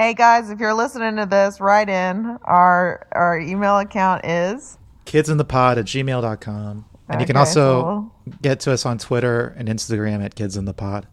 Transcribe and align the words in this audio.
Hey 0.00 0.14
guys, 0.14 0.48
if 0.48 0.58
you're 0.60 0.72
listening 0.72 1.16
to 1.16 1.26
this, 1.26 1.60
write 1.60 1.90
in. 1.90 2.38
Our 2.44 3.06
our 3.12 3.38
email 3.38 3.78
account 3.78 4.24
is 4.24 4.78
kidsinthepod 5.04 5.76
at 5.76 5.84
gmail.com. 5.84 6.86
And 7.10 7.20
you 7.20 7.26
can 7.26 7.36
also 7.36 7.82
cool. 7.82 8.34
get 8.40 8.60
to 8.60 8.72
us 8.72 8.86
on 8.86 8.96
Twitter 8.96 9.54
and 9.58 9.68
Instagram 9.68 10.24
at 10.24 10.34
kidsinthepod. 10.34 11.04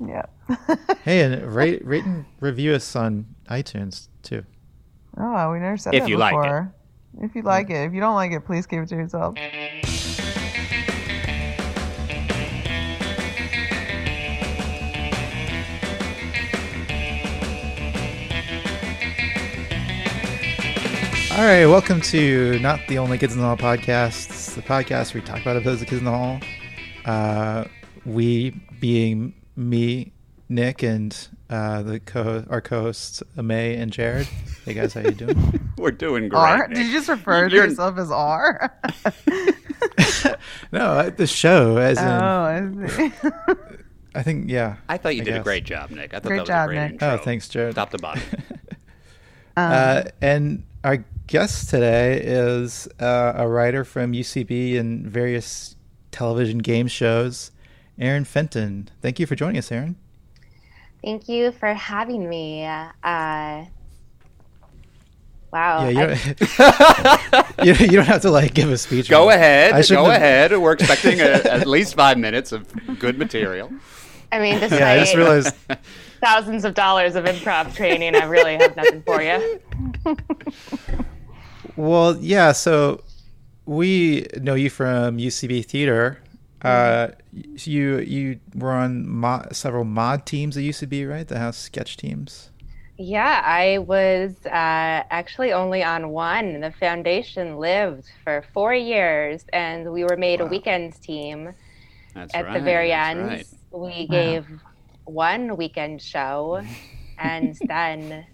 yeah. 0.00 0.22
Hey, 1.04 1.20
and 1.24 1.54
rate, 1.54 1.86
rate 1.86 2.06
and 2.06 2.24
review 2.40 2.72
us 2.72 2.96
on 2.96 3.26
iTunes 3.50 4.08
too. 4.22 4.46
oh, 5.18 5.52
we 5.52 5.58
never 5.58 5.76
said 5.76 5.94
If 5.94 6.04
that 6.04 6.08
you 6.08 6.16
like 6.16 6.32
it. 6.32 6.38
before. 6.38 6.74
If 7.20 7.34
you 7.34 7.42
like 7.42 7.68
it, 7.68 7.84
if 7.84 7.92
you 7.92 8.00
don't 8.00 8.14
like 8.14 8.32
it, 8.32 8.46
please 8.46 8.66
keep 8.66 8.78
it 8.80 8.88
to 8.88 8.94
yourself. 8.96 9.34
All 21.36 21.42
right, 21.44 21.66
welcome 21.66 22.00
to 22.00 22.58
Not 22.60 22.80
the 22.88 22.96
Only 22.96 23.18
Kids 23.18 23.34
in 23.34 23.40
the 23.40 23.46
Hall 23.46 23.58
podcast. 23.58 24.30
It's 24.30 24.54
the 24.54 24.62
podcast 24.62 25.12
where 25.12 25.20
we 25.20 25.26
talk 25.26 25.42
about 25.42 25.56
episodes 25.56 25.82
of 25.82 25.88
Kids 25.88 25.98
in 25.98 26.06
the 26.06 26.10
Hall. 26.10 26.40
Uh, 27.04 27.64
we 28.06 28.50
being 28.80 29.34
me, 29.54 30.12
Nick, 30.48 30.82
and 30.82 31.28
uh, 31.50 31.82
the 31.82 32.00
co 32.00 32.42
our 32.48 32.62
co-hosts 32.62 33.22
May 33.36 33.76
and 33.76 33.92
Jared. 33.92 34.26
Hey 34.64 34.72
guys, 34.72 34.94
how 34.94 35.02
you 35.02 35.10
doing? 35.10 35.70
We're 35.76 35.90
doing 35.90 36.30
great. 36.30 36.38
R? 36.38 36.68
Nick. 36.68 36.78
Did 36.78 36.86
you 36.86 36.92
just 36.94 37.08
refer 37.10 37.50
to 37.50 37.54
You're- 37.54 37.68
yourself 37.68 37.98
as 37.98 38.10
R? 38.10 38.74
no, 40.72 40.80
uh, 40.86 41.10
the 41.10 41.26
show 41.26 41.76
as 41.76 41.98
in 41.98 42.04
oh, 42.06 42.80
I 42.82 42.86
see. 42.88 43.12
I 44.14 44.22
think 44.22 44.48
yeah. 44.48 44.76
I 44.88 44.96
thought 44.96 45.14
you 45.16 45.20
I 45.20 45.24
did 45.26 45.36
a 45.36 45.42
great 45.42 45.64
job, 45.64 45.90
Nick. 45.90 46.14
I 46.14 46.18
thought 46.18 46.28
Great 46.28 46.36
that 46.36 46.42
was 46.42 46.48
job, 46.48 46.70
a 46.70 46.72
great 46.72 46.82
Nick. 46.82 46.92
intro. 46.92 47.08
Oh, 47.10 47.18
thanks, 47.18 47.46
Jared. 47.50 47.74
Top 47.74 47.90
to 47.90 47.98
bottom. 47.98 48.22
Uh, 49.54 50.04
and 50.22 50.64
our 50.84 51.04
guest 51.26 51.70
today 51.70 52.20
is 52.22 52.88
uh, 53.00 53.32
a 53.36 53.48
writer 53.48 53.84
from 53.84 54.12
UCB 54.12 54.78
and 54.78 55.06
various 55.06 55.76
television 56.12 56.58
game 56.58 56.86
shows, 56.88 57.50
Aaron 57.98 58.24
Fenton. 58.24 58.88
Thank 59.02 59.18
you 59.18 59.26
for 59.26 59.34
joining 59.34 59.58
us, 59.58 59.70
Aaron. 59.72 59.96
Thank 61.04 61.28
you 61.28 61.52
for 61.52 61.72
having 61.74 62.28
me. 62.28 62.64
Uh, 62.64 63.64
wow. 65.52 65.88
yeah, 65.88 65.88
you 65.88 65.94
don't, 65.94 67.60
you, 67.80 67.86
you 67.86 67.96
don't 67.96 68.06
have 68.06 68.22
to 68.22 68.30
like 68.30 68.54
give 68.54 68.70
a 68.70 68.78
speech. 68.78 69.08
Go 69.08 69.24
on 69.28 69.32
it. 69.32 69.36
ahead. 69.36 69.72
I 69.74 69.82
shouldn't 69.82 70.06
Go 70.06 70.10
have- 70.10 70.22
ahead. 70.22 70.56
We're 70.58 70.72
expecting 70.74 71.20
a, 71.20 71.24
at 71.24 71.66
least 71.66 71.94
five 71.94 72.18
minutes 72.18 72.52
of 72.52 72.66
good 72.98 73.18
material. 73.18 73.70
I 74.32 74.40
mean, 74.40 74.58
despite 74.58 74.80
Yeah, 74.80 74.90
I 74.92 74.98
just 74.98 75.14
realized. 75.14 75.54
thousands 76.20 76.64
of 76.64 76.74
dollars 76.74 77.14
of 77.14 77.24
improv 77.26 77.74
training, 77.76 78.16
I 78.16 78.24
really 78.24 78.56
have 78.56 78.74
nothing 78.74 79.02
for 79.02 79.22
you. 79.22 79.60
Well, 81.76 82.16
yeah. 82.18 82.52
So 82.52 83.02
we 83.66 84.26
know 84.40 84.54
you 84.54 84.70
from 84.70 85.18
UCB 85.18 85.64
Theater. 85.64 86.20
Uh, 86.62 87.08
you 87.32 87.98
you 87.98 88.40
were 88.54 88.72
on 88.72 89.08
mo- 89.08 89.46
several 89.52 89.84
mod 89.84 90.26
teams 90.26 90.56
at 90.56 90.62
UCB, 90.62 91.08
right? 91.08 91.28
The 91.28 91.38
house 91.38 91.58
sketch 91.58 91.96
teams. 91.96 92.50
Yeah, 92.98 93.42
I 93.44 93.78
was 93.78 94.34
uh, 94.46 94.48
actually 95.10 95.52
only 95.52 95.84
on 95.84 96.08
one. 96.10 96.60
The 96.60 96.72
foundation 96.72 97.58
lived 97.58 98.06
for 98.24 98.42
four 98.54 98.72
years, 98.74 99.44
and 99.52 99.92
we 99.92 100.04
were 100.04 100.16
made 100.16 100.40
a 100.40 100.46
weekends 100.46 100.98
team. 100.98 101.52
That's 102.14 102.34
At 102.34 102.46
right. 102.46 102.54
the 102.54 102.60
very 102.60 102.92
end, 102.92 103.26
right. 103.26 103.46
we 103.70 104.06
gave 104.08 104.46
one 105.04 105.56
weekend 105.58 106.00
show, 106.00 106.62
and 107.18 107.54
then 107.68 108.26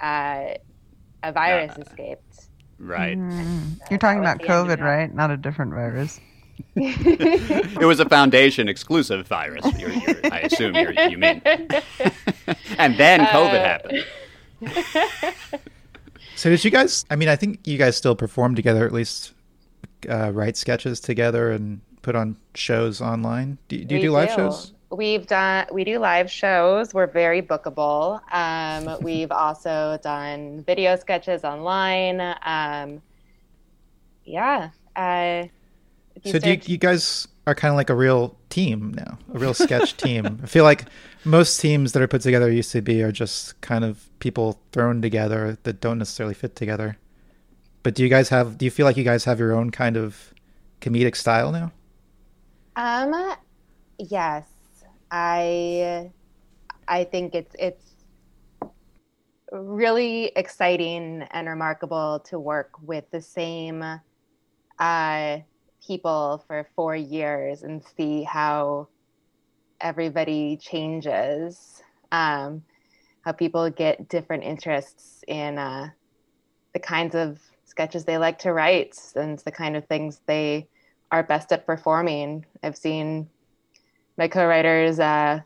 uh, 0.00 0.54
a 1.28 1.32
virus 1.32 1.72
Uh, 1.76 1.82
escaped. 1.82 2.46
Right. 2.78 3.16
Mm. 3.16 3.78
You're 3.90 3.98
talking 3.98 4.20
about 4.20 4.38
the 4.38 4.48
end 4.50 4.70
of 4.70 4.78
COVID, 4.78 4.80
right? 4.82 5.14
Not 5.14 5.30
a 5.30 5.36
different 5.36 5.72
virus. 5.72 6.20
It 6.76 7.84
was 7.84 7.98
a 7.98 8.08
foundation 8.08 8.68
exclusive 8.68 9.26
virus. 9.26 9.64
You're, 9.78 9.90
you're, 9.90 10.16
I 10.32 10.40
assume 10.40 10.74
you're, 10.76 10.92
you 10.92 11.18
mean. 11.18 11.42
and 12.78 12.96
then 12.96 13.20
COVID 13.26 13.60
Uh, 13.60 13.64
happened. 13.64 14.04
So 16.36 16.50
did 16.50 16.64
you 16.64 16.70
guys? 16.70 17.04
I 17.10 17.16
mean, 17.16 17.28
I 17.28 17.36
think 17.36 17.60
you 17.64 17.78
guys 17.78 17.96
still 17.96 18.16
perform 18.16 18.54
together, 18.56 18.84
at 18.84 18.92
least 18.92 19.32
uh, 20.10 20.32
write 20.32 20.56
sketches 20.56 20.98
together 21.00 21.50
and 21.52 21.80
put 22.02 22.16
on 22.16 22.36
shows 22.56 23.00
online. 23.00 23.56
Do, 23.68 23.76
do 23.84 23.94
you 23.94 24.00
We 24.00 24.06
do 24.08 24.12
live 24.12 24.32
shows? 24.32 24.72
We've 24.96 25.26
done 25.26 25.66
we 25.72 25.84
do 25.84 25.98
live 25.98 26.30
shows. 26.30 26.94
We're 26.94 27.06
very 27.06 27.42
bookable. 27.42 28.20
Um, 28.32 28.98
we've 29.02 29.32
also 29.32 29.98
done 30.02 30.62
video 30.62 30.96
sketches 30.96 31.44
online. 31.44 32.20
Um, 32.42 33.02
yeah. 34.24 34.70
Uh, 34.94 35.48
if 36.16 36.32
So 36.32 36.38
do 36.38 36.50
you, 36.50 36.60
you 36.64 36.78
guys 36.78 37.26
are 37.46 37.54
kind 37.54 37.72
of 37.72 37.76
like 37.76 37.90
a 37.90 37.94
real 37.94 38.36
team 38.48 38.94
now, 38.94 39.18
a 39.32 39.38
real 39.38 39.54
sketch 39.54 39.96
team. 40.04 40.40
I 40.42 40.46
feel 40.46 40.64
like 40.64 40.84
most 41.24 41.60
teams 41.60 41.92
that 41.92 42.02
are 42.02 42.08
put 42.08 42.22
together 42.22 42.46
at 42.46 42.52
UCB 42.52 43.02
are 43.04 43.12
just 43.12 43.60
kind 43.60 43.84
of 43.84 44.08
people 44.20 44.60
thrown 44.72 45.02
together 45.02 45.58
that 45.64 45.80
don't 45.80 45.98
necessarily 45.98 46.34
fit 46.34 46.56
together. 46.56 46.98
But 47.82 47.94
do 47.94 48.02
you 48.02 48.08
guys 48.08 48.30
have? 48.30 48.56
Do 48.56 48.64
you 48.64 48.70
feel 48.70 48.86
like 48.86 48.96
you 48.96 49.04
guys 49.04 49.24
have 49.24 49.38
your 49.38 49.52
own 49.52 49.70
kind 49.70 49.96
of 49.96 50.32
comedic 50.80 51.16
style 51.16 51.52
now? 51.52 51.72
Um, 52.76 53.36
yes, 53.98 54.44
I, 55.10 56.10
I 56.88 57.04
think 57.04 57.34
it's 57.34 57.54
it's 57.58 57.90
really 59.52 60.32
exciting 60.36 61.26
and 61.30 61.48
remarkable 61.48 62.20
to 62.28 62.38
work 62.38 62.70
with 62.82 63.08
the 63.10 63.20
same 63.20 63.84
uh, 64.78 65.38
people 65.86 66.44
for 66.46 66.68
four 66.74 66.96
years 66.96 67.62
and 67.62 67.82
see 67.96 68.22
how 68.22 68.88
everybody 69.80 70.56
changes. 70.56 71.82
Um, 72.10 72.62
how 73.24 73.32
people 73.32 73.70
get 73.70 74.08
different 74.08 74.44
interests 74.44 75.24
in 75.26 75.58
uh, 75.58 75.88
the 76.74 76.78
kinds 76.78 77.14
of 77.14 77.40
sketches 77.64 78.04
they 78.04 78.18
like 78.18 78.38
to 78.40 78.52
write 78.52 78.98
and 79.16 79.38
the 79.40 79.50
kind 79.50 79.76
of 79.76 79.86
things 79.86 80.20
they 80.26 80.68
are 81.10 81.22
best 81.22 81.50
at 81.50 81.64
performing. 81.64 82.44
I've 82.62 82.76
seen 82.76 83.28
my 84.16 84.28
co-writers 84.28 85.00
uh, 85.00 85.40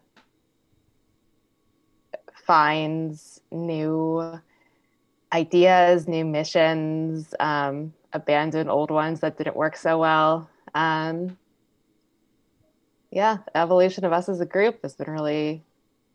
finds 2.47 3.41
new 3.51 4.41
ideas, 5.33 6.09
new 6.09 6.25
missions, 6.25 7.35
um, 7.41 7.93
abandon 8.13 8.69
old 8.69 8.91
ones 8.91 9.21
that 9.21 9.37
didn't 9.37 9.57
work 9.57 9.77
so 9.77 9.99
well. 9.99 10.49
Um, 10.75 11.37
yeah, 13.11 13.39
evolution 13.55 14.05
of 14.05 14.13
us 14.13 14.29
as 14.29 14.41
a 14.41 14.47
group 14.47 14.81
has 14.83 14.95
been 14.95 15.11
really 15.11 15.65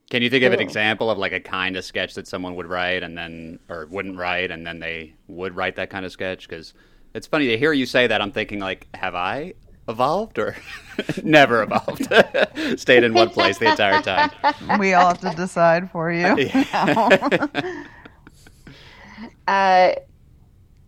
Can 0.09 0.21
you 0.21 0.29
think 0.29 0.43
of 0.43 0.53
an 0.53 0.59
example 0.59 1.09
of 1.09 1.17
like 1.17 1.31
a 1.31 1.39
kind 1.39 1.75
of 1.75 1.83
sketch 1.83 2.13
that 2.15 2.27
someone 2.27 2.55
would 2.55 2.67
write 2.67 3.03
and 3.03 3.17
then, 3.17 3.59
or 3.69 3.87
wouldn't 3.89 4.17
write, 4.17 4.51
and 4.51 4.65
then 4.65 4.79
they 4.79 5.15
would 5.27 5.55
write 5.55 5.75
that 5.77 5.89
kind 5.89 6.05
of 6.05 6.11
sketch? 6.11 6.47
Because 6.47 6.73
it's 7.15 7.27
funny 7.27 7.47
to 7.47 7.57
hear 7.57 7.73
you 7.73 7.85
say 7.85 8.07
that. 8.07 8.21
I'm 8.21 8.31
thinking 8.31 8.59
like, 8.59 8.87
have 8.93 9.15
I 9.15 9.53
evolved 9.87 10.39
or 10.39 10.55
never 11.23 11.63
evolved? 11.63 12.07
Stayed 12.79 13.03
in 13.03 13.13
one 13.13 13.29
place 13.29 13.57
the 13.57 13.69
entire 13.71 14.01
time. 14.01 14.31
We 14.79 14.93
all 14.93 15.07
have 15.09 15.19
to 15.21 15.29
decide 15.35 15.91
for 15.91 16.11
you. 16.11 16.35
Uh, 19.47 19.93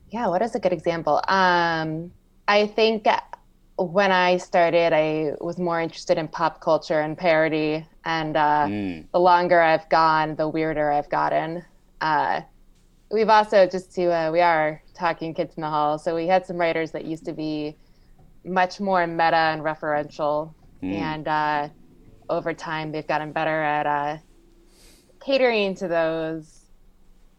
yeah, 0.10 0.28
what 0.28 0.42
is 0.42 0.56
a 0.56 0.60
good 0.60 0.74
example? 0.74 1.22
Um, 1.28 2.12
I 2.48 2.68
think 2.68 3.06
when 3.78 4.12
I 4.12 4.38
started, 4.38 4.94
I 4.94 5.34
was 5.42 5.58
more 5.58 5.82
interested 5.82 6.18
in 6.18 6.28
pop 6.28 6.62
culture 6.62 7.02
and 7.02 7.18
parody, 7.18 7.86
and 8.06 8.38
uh, 8.38 8.68
Mm. 8.68 9.08
the 9.12 9.20
longer 9.20 9.60
I've 9.62 9.90
gone, 9.90 10.36
the 10.36 10.48
weirder 10.48 10.92
I've 10.92 11.10
gotten. 11.10 11.64
Uh, 12.02 12.41
we've 13.12 13.30
also 13.30 13.68
just 13.68 13.94
to 13.96 14.06
uh, 14.12 14.32
we 14.32 14.41
are 14.41 14.82
talking 14.94 15.34
kids 15.34 15.56
in 15.58 15.62
the 15.62 15.70
hall, 15.70 15.98
so 16.00 16.16
we 16.16 16.28
had 16.28 16.46
some 16.46 16.58
writers 16.58 16.91
that 16.91 17.06
used 17.06 17.26
to 17.26 17.34
be 17.34 17.76
much 18.46 18.80
more 18.80 19.06
meta 19.08 19.36
and 19.36 19.62
referential, 19.62 20.53
Mm. 20.84 20.94
and 20.94 21.28
uh, 21.28 21.70
over 22.30 22.53
time 22.53 22.92
they've 22.92 23.08
gotten 23.08 23.32
better 23.32 23.62
at 23.64 23.86
uh, 23.88 24.18
catering 25.24 25.74
to 25.76 25.88
those 25.88 26.66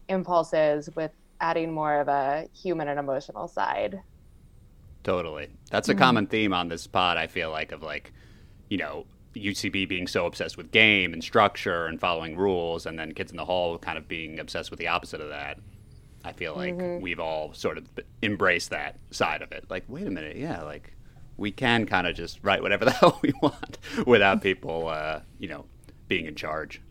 impulses 0.09 0.89
with 0.95 1.11
adding 1.39 1.71
more 1.71 1.99
of 2.01 2.07
a 2.07 2.47
human 2.53 2.87
and 2.87 2.99
emotional 2.99 3.47
side. 3.47 4.01
Totally. 5.03 5.49
That's 5.69 5.87
a 5.87 5.93
Mm-hmm. 5.93 5.99
common 5.99 6.27
theme 6.27 6.53
on 6.53 6.67
this 6.67 6.87
pod, 6.87 7.17
I 7.17 7.27
feel 7.27 7.51
like, 7.51 7.71
of 7.71 7.83
like, 7.83 8.11
you 8.69 8.77
know, 8.77 9.05
UCB 9.35 9.87
being 9.87 10.07
so 10.07 10.25
obsessed 10.25 10.57
with 10.57 10.71
game 10.71 11.13
and 11.13 11.23
structure 11.23 11.85
and 11.85 11.99
following 11.99 12.35
rules, 12.35 12.85
and 12.85 12.97
then 12.97 13.13
Kids 13.13 13.31
in 13.31 13.37
the 13.37 13.45
Hall 13.45 13.77
kind 13.77 13.97
of 13.97 14.07
being 14.07 14.39
obsessed 14.39 14.71
with 14.71 14.79
the 14.79 14.87
opposite 14.87 15.21
of 15.21 15.29
that. 15.29 15.59
I 16.25 16.33
feel 16.33 16.55
like 16.55 16.73
Mm-hmm. 16.75 17.01
we've 17.01 17.19
all 17.19 17.53
sort 17.53 17.77
of 17.77 17.85
embraced 18.23 18.71
that 18.71 18.97
side 19.11 19.41
of 19.41 19.51
it. 19.51 19.65
Like, 19.69 19.83
wait 19.87 20.07
a 20.07 20.11
minute, 20.11 20.35
yeah, 20.37 20.63
like 20.63 20.91
we 21.37 21.51
can 21.51 21.85
kind 21.85 22.07
of 22.07 22.15
just 22.15 22.39
write 22.43 22.61
whatever 22.61 22.85
the 22.85 22.91
hell 22.91 23.19
we 23.21 23.31
want 23.41 23.77
without 24.05 24.41
people, 24.41 24.87
uh, 24.89 25.21
you 25.39 25.47
know, 25.47 25.65
being 26.07 26.25
in 26.25 26.35
charge. 26.35 26.81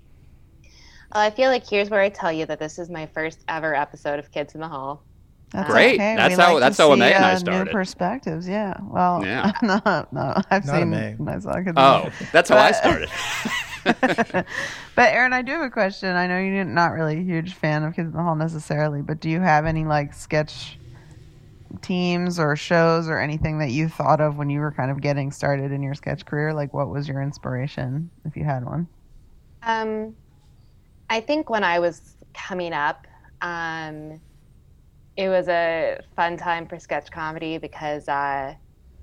Well, 1.14 1.22
I 1.24 1.30
feel 1.30 1.50
like 1.50 1.66
here's 1.68 1.88
where 1.90 2.00
I 2.00 2.08
tell 2.08 2.32
you 2.32 2.46
that 2.46 2.58
this 2.58 2.78
is 2.78 2.90
my 2.90 3.06
first 3.06 3.40
ever 3.48 3.74
episode 3.74 4.18
of 4.18 4.30
Kids 4.30 4.54
in 4.54 4.60
the 4.60 4.68
Hall. 4.68 5.02
That's 5.50 5.70
Great. 5.70 5.94
Okay. 5.94 6.16
That's 6.16 6.36
We 6.36 6.42
how- 6.42 6.52
like 6.54 6.60
that's 6.60 6.76
how 6.78 6.92
see, 6.94 7.00
Amay 7.00 7.12
and 7.12 7.24
I 7.24 7.32
uh, 7.32 7.38
started. 7.38 7.64
New 7.66 7.70
perspectives. 7.72 8.48
Yeah. 8.48 8.74
Well, 8.82 9.22
Yeah. 9.24 9.52
no, 9.62 9.80
no, 10.12 10.34
I've 10.50 10.66
Not 10.66 10.74
seen. 10.74 10.90
Amay. 10.90 11.28
I 11.28 11.38
saw 11.38 11.54
Kids 11.54 11.68
in 11.68 11.74
the 11.76 11.80
Oh, 11.80 11.84
Hall. 11.84 12.10
that's 12.32 12.50
how 12.50 12.56
I 12.58 12.72
started. 12.72 13.08
But 14.96 15.12
Aaron, 15.12 15.32
I 15.32 15.42
do 15.42 15.52
have 15.52 15.60
a 15.62 15.70
question. 15.70 16.08
I 16.16 16.26
know 16.26 16.38
you're 16.40 16.64
not 16.64 16.92
really 16.92 17.18
a 17.18 17.22
huge 17.22 17.54
fan 17.54 17.84
of 17.84 17.94
Kids 17.94 18.06
in 18.08 18.12
the 18.16 18.22
Hall 18.22 18.34
necessarily, 18.34 19.02
but 19.02 19.20
do 19.20 19.28
you 19.30 19.40
have 19.40 19.66
any 19.66 19.84
like 19.84 20.14
sketch 20.14 20.78
teams 21.82 22.38
or 22.38 22.56
shows 22.56 23.08
or 23.08 23.18
anything 23.18 23.58
that 23.58 23.70
you 23.70 23.88
thought 23.88 24.20
of 24.20 24.36
when 24.36 24.50
you 24.50 24.60
were 24.60 24.72
kind 24.72 24.90
of 24.90 25.00
getting 25.00 25.30
started 25.30 25.72
in 25.72 25.82
your 25.82 25.94
sketch 25.94 26.24
career? 26.24 26.52
Like, 26.52 26.72
what 26.72 26.88
was 26.88 27.08
your 27.08 27.22
inspiration, 27.22 28.10
if 28.24 28.36
you 28.36 28.44
had 28.44 28.64
one? 28.64 28.88
Um, 29.62 30.14
I 31.10 31.20
think 31.20 31.50
when 31.50 31.64
I 31.64 31.78
was 31.78 32.16
coming 32.34 32.72
up, 32.72 33.06
um, 33.42 34.20
it 35.16 35.28
was 35.28 35.48
a 35.48 36.00
fun 36.14 36.36
time 36.36 36.66
for 36.66 36.78
sketch 36.78 37.10
comedy 37.10 37.58
because 37.58 38.08
uh, 38.08 38.54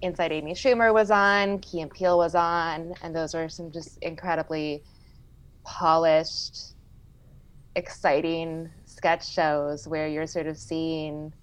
Inside 0.02 0.32
Amy 0.32 0.54
Schumer 0.54 0.94
was 0.94 1.12
on, 1.12 1.60
Key 1.60 1.82
and 1.82 1.92
Peele 1.92 2.18
was 2.18 2.36
on, 2.36 2.94
and 3.02 3.16
those 3.16 3.34
were 3.34 3.50
some 3.50 3.72
just 3.72 3.98
incredibly 4.02 4.84
polished, 5.64 6.76
exciting 7.76 8.70
sketch 8.86 9.28
shows 9.30 9.88
where 9.88 10.08
you're 10.08 10.28
sort 10.28 10.48
of 10.48 10.58
seeing 10.58 11.34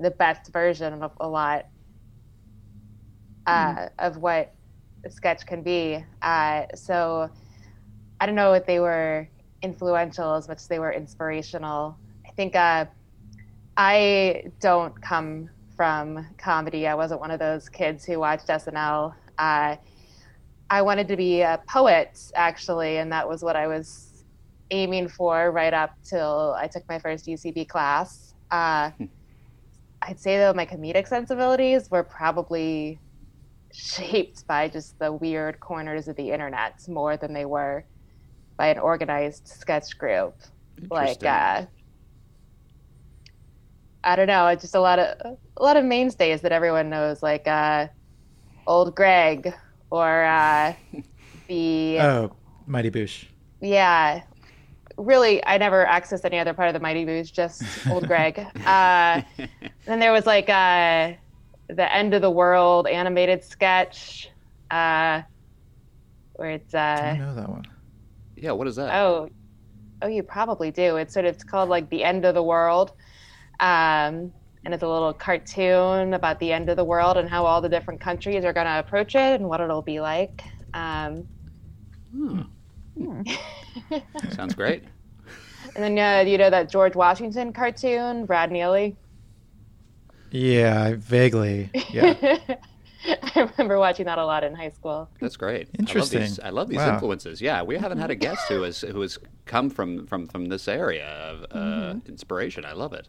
the 0.00 0.10
best 0.10 0.52
version 0.52 1.02
of 1.02 1.12
a 1.20 1.28
lot 1.28 1.66
uh, 3.46 3.88
of 3.98 4.18
what 4.18 4.54
a 5.04 5.10
sketch 5.10 5.46
can 5.46 5.62
be. 5.62 6.04
Uh, 6.22 6.64
so 6.74 7.30
I 8.20 8.26
don't 8.26 8.34
know 8.34 8.52
if 8.52 8.66
they 8.66 8.80
were 8.80 9.28
influential 9.62 10.34
as 10.34 10.48
much 10.48 10.58
as 10.58 10.66
they 10.68 10.78
were 10.78 10.92
inspirational. 10.92 11.96
I 12.26 12.30
think 12.32 12.54
uh, 12.54 12.86
I 13.76 14.44
don't 14.60 15.00
come 15.00 15.50
from 15.76 16.26
comedy. 16.36 16.86
I 16.86 16.94
wasn't 16.94 17.20
one 17.20 17.30
of 17.30 17.38
those 17.38 17.68
kids 17.68 18.04
who 18.04 18.18
watched 18.18 18.48
SNL. 18.48 19.14
Uh, 19.38 19.76
I 20.70 20.82
wanted 20.82 21.08
to 21.08 21.16
be 21.16 21.40
a 21.40 21.60
poet, 21.68 22.18
actually, 22.34 22.98
and 22.98 23.10
that 23.12 23.28
was 23.28 23.42
what 23.42 23.56
I 23.56 23.66
was 23.68 24.24
aiming 24.70 25.08
for 25.08 25.50
right 25.50 25.72
up 25.72 25.94
till 26.02 26.54
I 26.58 26.66
took 26.66 26.86
my 26.88 26.98
first 26.98 27.26
UCB 27.26 27.68
class. 27.68 28.34
Uh, 28.50 28.90
I'd 30.02 30.20
say, 30.20 30.38
though, 30.38 30.52
my 30.54 30.66
comedic 30.66 31.08
sensibilities 31.08 31.90
were 31.90 32.04
probably 32.04 33.00
shaped 33.72 34.46
by 34.46 34.68
just 34.68 34.98
the 34.98 35.12
weird 35.12 35.60
corners 35.60 36.08
of 36.08 36.16
the 36.16 36.30
internet 36.30 36.74
more 36.88 37.16
than 37.16 37.32
they 37.34 37.44
were 37.44 37.86
by 38.56 38.68
an 38.68 38.78
organized 38.78 39.48
sketch 39.48 39.98
group. 39.98 40.34
Like, 40.90 41.24
uh, 41.26 41.66
I 44.04 44.16
don't 44.16 44.26
know, 44.28 44.54
just 44.54 44.74
a 44.74 44.80
lot 44.80 44.98
of 44.98 45.16
a 45.56 45.62
lot 45.62 45.76
of 45.76 45.84
mainstays 45.84 46.42
that 46.42 46.52
everyone 46.52 46.88
knows, 46.90 47.22
like 47.22 47.46
uh, 47.46 47.88
Old 48.66 48.94
Greg 48.94 49.52
or 49.90 50.24
uh, 50.24 50.74
the 51.48 51.98
Oh, 52.00 52.36
Mighty 52.66 52.90
Boosh. 52.90 53.26
yeah. 53.60 54.22
Really, 54.98 55.44
I 55.46 55.58
never 55.58 55.86
accessed 55.86 56.24
any 56.24 56.38
other 56.38 56.54
part 56.54 56.68
of 56.68 56.74
the 56.74 56.80
Mighty 56.80 57.06
Boosh, 57.06 57.32
just 57.32 57.62
Old 57.90 58.06
Greg. 58.06 58.44
Uh, 58.66 59.22
then 59.86 60.00
there 60.00 60.12
was 60.12 60.26
like 60.26 60.48
uh, 60.50 61.12
the 61.68 61.94
End 61.94 62.14
of 62.14 62.20
the 62.20 62.30
World 62.30 62.86
animated 62.86 63.44
sketch, 63.44 64.28
uh, 64.70 65.22
where 66.34 66.50
it's 66.50 66.74
I 66.74 66.78
uh, 66.78 67.08
don't 67.10 67.18
know 67.18 67.34
that 67.36 67.48
one. 67.48 67.64
yeah, 68.36 68.52
what 68.52 68.66
is 68.66 68.76
that? 68.76 68.94
oh, 68.94 69.28
oh, 70.02 70.08
you 70.08 70.22
probably 70.24 70.70
do. 70.70 70.96
It's 70.96 71.14
sort 71.14 71.26
of 71.26 71.34
it's 71.34 71.44
called 71.44 71.68
like 71.68 71.88
the 71.90 72.04
End 72.04 72.24
of 72.24 72.34
the 72.34 72.42
World, 72.42 72.90
um, 73.60 74.32
and 74.64 74.74
it's 74.74 74.82
a 74.82 74.88
little 74.88 75.14
cartoon 75.14 76.12
about 76.12 76.40
the 76.40 76.52
end 76.52 76.68
of 76.68 76.76
the 76.76 76.84
world 76.84 77.16
and 77.16 77.28
how 77.30 77.46
all 77.46 77.60
the 77.62 77.68
different 77.68 78.00
countries 78.00 78.44
are 78.44 78.52
going 78.52 78.66
to 78.66 78.78
approach 78.80 79.14
it 79.14 79.40
and 79.40 79.48
what 79.48 79.60
it'll 79.60 79.82
be 79.82 80.00
like. 80.00 80.42
Um, 80.74 81.28
Hmm. 82.12 82.42
Hmm. 82.98 83.22
Sounds 84.30 84.54
great. 84.54 84.84
and 85.76 85.96
then 85.96 85.98
uh, 86.26 86.28
you 86.28 86.36
know 86.38 86.50
that 86.50 86.68
George 86.70 86.94
Washington 86.96 87.52
cartoon, 87.52 88.26
Brad 88.26 88.50
Neely. 88.50 88.96
Yeah, 90.30 90.94
vaguely. 90.98 91.70
Yeah. 91.90 92.14
I 93.06 93.48
remember 93.56 93.78
watching 93.78 94.06
that 94.06 94.18
a 94.18 94.26
lot 94.26 94.42
in 94.44 94.54
high 94.54 94.70
school. 94.70 95.08
That's 95.20 95.36
great. 95.36 95.68
Interesting. 95.78 96.18
I 96.18 96.20
love 96.20 96.28
these, 96.28 96.40
I 96.40 96.50
love 96.50 96.68
these 96.68 96.78
Wow. 96.78 96.94
influences. 96.94 97.40
Yeah, 97.40 97.62
we 97.62 97.78
haven't 97.78 97.98
had 97.98 98.10
a 98.10 98.14
guest 98.16 98.42
who 98.48 98.62
has 98.62 98.80
who 98.82 99.00
has 99.00 99.18
come 99.46 99.70
from 99.70 100.06
from 100.06 100.26
from 100.26 100.46
this 100.46 100.66
area 100.68 101.06
of 101.06 101.42
uh, 101.50 101.56
Mm-hmm. 101.58 102.08
inspiration. 102.08 102.64
I 102.64 102.72
love 102.72 102.92
it. 102.92 103.08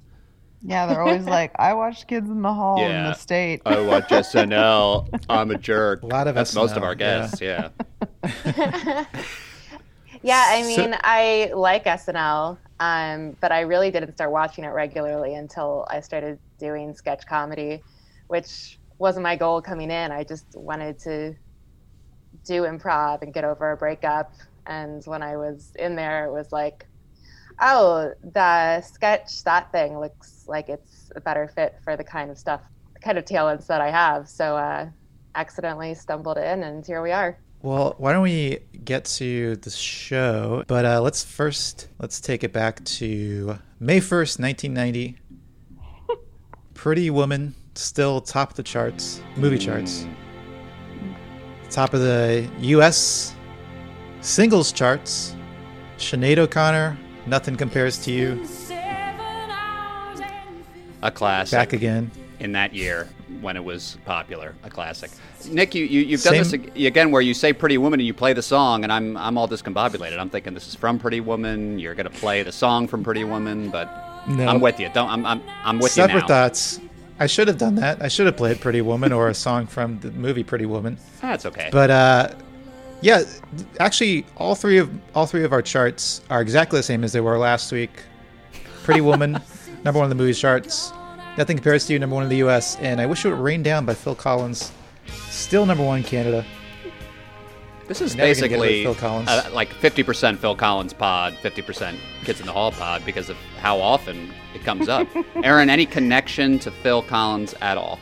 Yeah, 0.61 0.85
they're 0.85 1.01
always 1.01 1.25
like, 1.37 1.51
I 1.57 1.73
watched 1.73 2.07
Kids 2.07 2.29
in 2.29 2.41
the 2.41 2.53
Hall 2.53 2.85
in 2.85 3.03
the 3.03 3.13
state. 3.13 3.61
I 3.65 3.79
watch 3.81 4.09
SNL. 4.09 5.07
I'm 5.29 5.51
a 5.51 5.55
jerk. 5.57 6.03
A 6.03 6.05
lot 6.05 6.27
of 6.27 6.35
That's 6.35 6.53
most 6.53 6.75
of 6.77 6.83
our 6.83 6.95
guests. 6.95 7.41
Yeah. 7.41 7.69
Yeah, 8.45 9.05
I 10.23 10.61
So- 10.61 10.67
mean, 10.67 10.95
I 11.01 11.51
like 11.53 11.85
SNL, 11.85 12.57
um, 12.79 13.37
but 13.39 13.51
I 13.51 13.61
really 13.61 13.91
didn't 13.91 14.13
start 14.13 14.31
watching 14.31 14.63
it 14.63 14.69
regularly 14.69 15.35
until 15.35 15.85
I 15.89 16.01
started 16.01 16.39
doing 16.57 16.93
sketch 16.93 17.25
comedy, 17.25 17.83
which 18.27 18.79
wasn't 18.97 19.23
my 19.23 19.35
goal 19.35 19.61
coming 19.61 19.91
in. 19.91 20.11
I 20.11 20.23
just 20.23 20.55
wanted 20.55 20.99
to 20.99 21.35
do 22.43 22.63
improv 22.63 23.21
and 23.21 23.33
get 23.33 23.43
over 23.43 23.71
a 23.71 23.77
breakup. 23.77 24.33
And 24.65 25.03
when 25.05 25.23
I 25.23 25.37
was 25.37 25.71
in 25.79 25.95
there, 25.95 26.25
it 26.25 26.31
was 26.31 26.51
like, 26.51 26.85
oh, 27.61 28.13
the 28.33 28.81
sketch, 28.81 29.43
that 29.43 29.71
thing 29.71 29.99
looks 29.99 30.45
like 30.47 30.69
it's 30.69 31.11
a 31.15 31.21
better 31.21 31.47
fit 31.47 31.75
for 31.83 31.95
the 31.95 32.03
kind 32.03 32.29
of 32.29 32.37
stuff, 32.37 32.61
the 32.93 32.99
kind 32.99 33.17
of 33.17 33.25
talents 33.25 33.67
that 33.67 33.81
I 33.81 33.89
have. 33.89 34.29
So, 34.29 34.57
uh, 34.57 34.89
accidentally 35.35 35.93
stumbled 35.93 36.37
in, 36.37 36.63
and 36.63 36.85
here 36.85 37.01
we 37.01 37.11
are. 37.11 37.37
Well, 37.61 37.95
why 37.97 38.13
don't 38.13 38.23
we 38.23 38.59
get 38.85 39.05
to 39.05 39.57
the 39.57 39.69
show? 39.69 40.63
But 40.67 40.85
uh, 40.85 41.01
let's 41.01 41.23
first 41.23 41.87
let's 41.99 42.21
take 42.21 42.43
it 42.43 42.53
back 42.53 42.83
to 42.85 43.57
May 43.79 43.99
first, 43.99 44.39
nineteen 44.39 44.73
ninety. 44.73 45.17
Pretty 46.73 47.09
Woman 47.09 47.53
still 47.75 48.21
top 48.21 48.51
of 48.51 48.55
the 48.55 48.63
charts, 48.63 49.21
movie 49.35 49.57
charts. 49.57 50.05
Top 51.69 51.93
of 51.93 51.99
the 51.99 52.49
U.S. 52.59 53.35
singles 54.21 54.71
charts. 54.71 55.35
Sinead 55.97 56.37
O'Connor, 56.37 56.97
Nothing 57.27 57.57
Compares 57.57 57.97
to 58.05 58.11
You, 58.11 58.45
A 61.03 61.11
classic. 61.11 61.57
back 61.57 61.73
again. 61.73 62.09
in 62.39 62.53
that 62.53 62.73
year 62.73 63.09
when 63.41 63.55
it 63.55 63.63
was 63.63 63.97
popular, 64.05 64.53
a 64.63 64.69
classic. 64.69 65.11
Nick, 65.49 65.73
you, 65.75 65.85
you 65.85 66.01
you've 66.01 66.21
done 66.23 66.33
this 66.35 66.51
Same- 66.51 66.71
again 66.75 67.11
where 67.11 67.21
you 67.21 67.33
say 67.33 67.53
"Pretty 67.53 67.77
Woman" 67.77 67.99
and 67.99 68.07
you 68.07 68.13
play 68.13 68.33
the 68.33 68.41
song, 68.41 68.83
and 68.83 68.91
I'm 68.91 69.15
I'm 69.17 69.37
all 69.37 69.47
discombobulated. 69.47 70.17
I'm 70.19 70.29
thinking 70.29 70.53
this 70.53 70.67
is 70.67 70.75
from 70.75 70.99
Pretty 70.99 71.21
Woman. 71.21 71.79
You're 71.79 71.95
gonna 71.95 72.09
play 72.09 72.43
the 72.43 72.51
song 72.51 72.87
from 72.87 73.03
Pretty 73.03 73.23
Woman, 73.23 73.69
but 73.69 73.87
No. 74.27 74.47
I'm 74.47 74.59
with 74.59 74.79
you. 74.79 74.89
Don't 74.93 75.09
I'm 75.09 75.25
I'm, 75.25 75.41
I'm 75.63 75.79
with 75.79 75.91
Separate 75.91 76.15
you 76.15 76.21
now. 76.21 76.27
thoughts. 76.27 76.79
I 77.21 77.27
should 77.27 77.47
have 77.49 77.57
done 77.57 77.75
that. 77.75 78.01
I 78.01 78.07
should 78.07 78.27
have 78.27 78.37
played 78.37 78.61
Pretty 78.61 78.81
Woman 78.81 79.11
or 79.11 79.27
a 79.27 79.33
song 79.33 79.67
from 79.67 79.99
the 79.99 80.11
movie 80.11 80.43
Pretty 80.43 80.65
Woman. 80.65 80.97
That's 81.21 81.45
okay. 81.45 81.69
But 81.71 81.89
uh, 81.89 82.29
yeah, 83.01 83.23
actually, 83.79 84.25
all 84.37 84.55
three 84.55 84.77
of 84.77 84.89
all 85.15 85.25
three 85.25 85.43
of 85.43 85.51
our 85.51 85.61
charts 85.61 86.21
are 86.29 86.41
exactly 86.41 86.79
the 86.79 86.83
same 86.83 87.03
as 87.03 87.11
they 87.13 87.21
were 87.21 87.37
last 87.37 87.71
week. 87.71 87.91
Pretty 88.83 89.01
Woman, 89.01 89.33
number 89.83 89.99
one 89.99 90.05
on 90.05 90.09
the 90.09 90.15
movie 90.15 90.33
charts. 90.33 90.91
Nothing 91.37 91.57
compares 91.57 91.85
to 91.87 91.93
you, 91.93 91.99
number 91.99 92.15
one 92.15 92.23
in 92.23 92.29
the 92.29 92.37
U.S. 92.37 92.75
And 92.77 92.99
I 92.99 93.05
wish 93.05 93.23
it 93.25 93.29
would 93.29 93.39
rain 93.39 93.63
down 93.63 93.85
by 93.85 93.93
Phil 93.93 94.15
Collins, 94.15 94.71
still 95.29 95.65
number 95.65 95.83
one 95.83 95.99
in 95.99 96.03
Canada. 96.03 96.45
this 97.87 98.01
is 98.01 98.15
never 98.15 98.33
gonna 98.35 98.47
get 98.49 98.59
rid 98.59 98.61
of 98.61 98.67
basically 98.67 98.83
Phil 98.83 98.95
Collins. 98.95 99.29
uh, 99.29 99.49
like 99.53 99.69
50% 99.73 100.37
Phil 100.37 100.55
Collins 100.55 100.93
pod, 100.93 101.33
50% 101.41 101.95
Kids 102.25 102.39
in 102.41 102.45
the 102.45 102.51
Hall 102.51 102.71
pod 102.71 103.05
because 103.05 103.29
of 103.29 103.37
how 103.59 103.79
often 103.79 104.33
it 104.53 104.63
comes 104.63 104.89
up. 104.89 105.07
Aaron, 105.43 105.69
any 105.69 105.85
connection 105.85 106.59
to 106.59 106.71
Phil 106.71 107.01
Collins 107.03 107.55
at 107.61 107.77
all? 107.77 107.99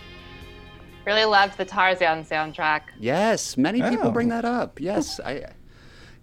Really 1.05 1.25
loved 1.25 1.57
the 1.57 1.63
Tarzan 1.65 2.25
soundtrack. 2.25 2.81
Yes, 2.99 3.55
many 3.55 3.81
people 3.81 4.07
Oh. 4.09 4.11
bring 4.11 4.29
that 4.29 4.43
up. 4.45 4.81
Yes, 4.81 5.19
I, 5.21 5.45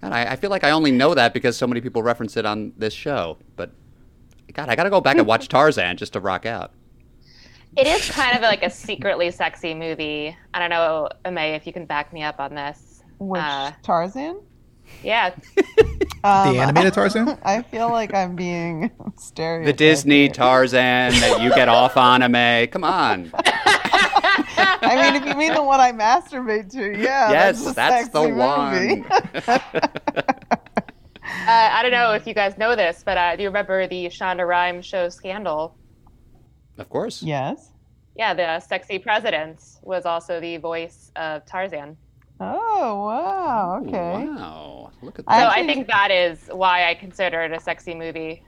God, 0.03 0.13
I, 0.13 0.33
I 0.33 0.37
feel 0.37 0.51
like 0.51 0.65
I 0.65 0.73
only 0.73 0.91
know 0.91 1.15
that 1.15 1.33
because 1.33 1.57
so 1.57 1.67
many 1.67 1.81
people 1.81 2.03
reference 2.03 2.37
it 2.37 2.45
on 2.45 2.73
this 2.77 2.93
show. 2.93 3.39
But 3.57 3.71
God, 4.53 4.69
I 4.69 4.75
got 4.77 4.83
to 4.85 4.91
go 4.91 5.01
back 5.01 5.17
and 5.17 5.27
watch 5.27 5.49
Tarzan 5.49 5.97
just 5.97 6.13
to 6.15 6.21
rock 6.21 6.45
out. 6.45 6.73
It 7.77 7.87
is 7.87 8.09
kind 8.11 8.37
of 8.37 8.43
like 8.43 8.63
a 8.63 8.71
secretly 8.71 9.31
sexy 9.31 9.75
movie. 9.75 10.37
I 10.53 10.59
don't 10.61 10.71
know, 10.71 11.09
May, 11.31 11.55
if 11.55 11.67
you 11.67 11.73
can 11.73 11.87
back 11.87 12.13
me 12.13 12.23
up 12.23 12.39
on 12.41 12.55
this. 12.55 13.03
Which 13.19 13.41
Uh, 13.43 13.73
Tarzan? 13.83 14.41
Yeah, 15.03 15.35
Um, 16.25 16.55
The 16.55 16.61
animated 16.61 16.95
Tarzan? 16.95 17.39
I 17.45 17.63
feel 17.63 17.91
like 17.91 18.15
I'm 18.15 18.37
being 18.37 18.91
stereotyped. 19.19 19.67
The 19.79 19.85
Disney. 19.85 20.29
Tarzan 20.29 21.13
that 21.13 21.41
you 21.43 21.55
get 21.55 21.69
off 21.69 21.97
on, 21.97 22.31
May. 22.31 22.67
Come 22.71 22.85
on. 22.85 23.31
I 23.37 25.11
mean, 25.13 25.23
if 25.23 25.29
you 25.29 25.35
mean 25.35 25.55
the 25.55 25.63
one 25.63 25.81
I 25.81 25.93
masturbate 25.93 26.71
to, 26.73 26.91
yeah. 26.99 27.31
yes, 27.31 27.63
that's, 27.65 27.75
that's 27.77 28.09
the 28.11 28.29
one. 28.29 28.89
movie. 28.89 29.05
I 31.47 31.81
don't 31.83 31.93
know 31.93 32.13
if 32.13 32.27
you 32.27 32.35
guys 32.35 32.57
know 32.59 32.75
this, 32.77 33.03
but 33.05 33.17
uh, 33.19 33.37
do 33.37 33.43
you 33.43 33.49
remember 33.49 33.87
the 33.87 34.07
Shonda 34.07 34.47
Rhimes 34.47 34.85
show 34.87 35.09
Scandal? 35.09 35.75
Of 36.79 36.89
course. 36.89 37.23
Yes. 37.23 37.71
Yeah, 38.17 38.35
the 38.35 38.61
sexy 38.61 38.99
president 38.99 39.61
was 39.83 40.07
also 40.07 40.41
the 40.41 40.57
voice 40.59 41.11
of 41.17 41.45
Tarzan. 41.47 41.97
Oh 42.41 43.05
wow. 43.07 43.81
Ooh, 43.83 43.89
Okay. 43.89 44.25
Wow. 44.27 44.91
Look 45.03 45.19
at 45.19 45.25
I 45.29 45.39
So 45.41 45.45
that. 45.49 45.57
I 45.59 45.67
think 45.67 45.87
that 45.89 46.11
is 46.11 46.49
why 46.53 46.89
I 46.89 46.95
consider 46.95 47.43
it 47.43 47.53
a 47.53 47.61
sexy 47.61 47.95
movie. 47.95 48.43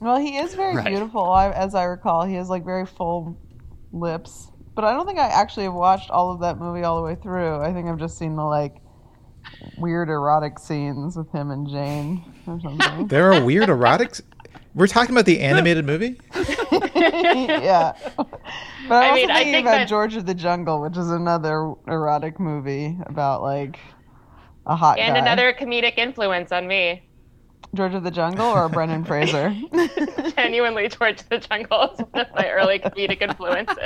Well, 0.00 0.18
he 0.18 0.36
is 0.36 0.54
very 0.54 0.76
Right. 0.76 0.86
beautiful. 0.86 1.30
I, 1.30 1.50
as 1.50 1.74
I 1.74 1.84
recall, 1.84 2.24
he 2.24 2.34
has 2.34 2.48
like 2.48 2.64
very 2.64 2.86
full 2.86 3.38
lips. 3.92 4.48
But 4.74 4.84
I 4.84 4.92
don't 4.92 5.06
think 5.06 5.18
I 5.18 5.28
actually 5.28 5.64
have 5.64 5.74
watched 5.74 6.10
all 6.10 6.32
of 6.32 6.40
that 6.40 6.58
movie 6.58 6.82
all 6.82 6.96
the 6.96 7.02
way 7.02 7.14
through. 7.14 7.60
I 7.60 7.72
think 7.72 7.88
I've 7.88 7.98
just 7.98 8.18
seen 8.18 8.36
the 8.36 8.42
like 8.44 8.76
weird 9.78 10.08
erotic 10.08 10.58
scenes 10.58 11.16
with 11.16 11.30
him 11.32 11.50
and 11.50 11.68
Jane 11.68 12.24
or 12.46 12.58
something. 12.62 13.06
There 13.06 13.32
are 13.32 13.44
weird 13.44 13.68
erotics. 13.68 14.22
We're 14.74 14.86
talking 14.86 15.14
about 15.14 15.26
the 15.26 15.40
animated 15.50 15.84
movie. 15.84 16.18
yeah. 16.34 17.92
But 18.16 18.26
I'm 18.88 18.92
I 18.92 19.08
also 19.10 19.14
mean, 19.14 19.30
I 19.30 19.34
thinking 19.36 19.52
think 19.52 19.66
about 19.66 19.70
that- 19.78 19.88
George 19.88 20.16
of 20.16 20.26
the 20.26 20.34
Jungle, 20.34 20.80
which 20.80 20.96
is 20.96 21.10
another 21.10 21.72
erotic 21.86 22.40
movie 22.40 22.96
about 23.06 23.42
like 23.42 23.78
a 24.66 24.74
hot 24.76 24.98
And 24.98 25.14
guy. 25.14 25.20
another 25.20 25.52
comedic 25.52 25.98
influence 25.98 26.52
on 26.52 26.66
me. 26.66 27.02
George 27.74 27.94
of 27.94 28.02
the 28.04 28.10
Jungle 28.10 28.46
or 28.46 28.68
Brendan 28.70 29.04
Fraser. 29.04 29.54
Genuinely, 30.36 30.88
George 30.88 31.20
of 31.22 31.28
the 31.30 31.38
Jungle 31.38 31.90
is 31.92 32.00
one 32.10 32.26
of 32.26 32.34
my 32.34 32.48
early 32.50 32.78
comedic 32.78 33.22
influences. 33.22 33.76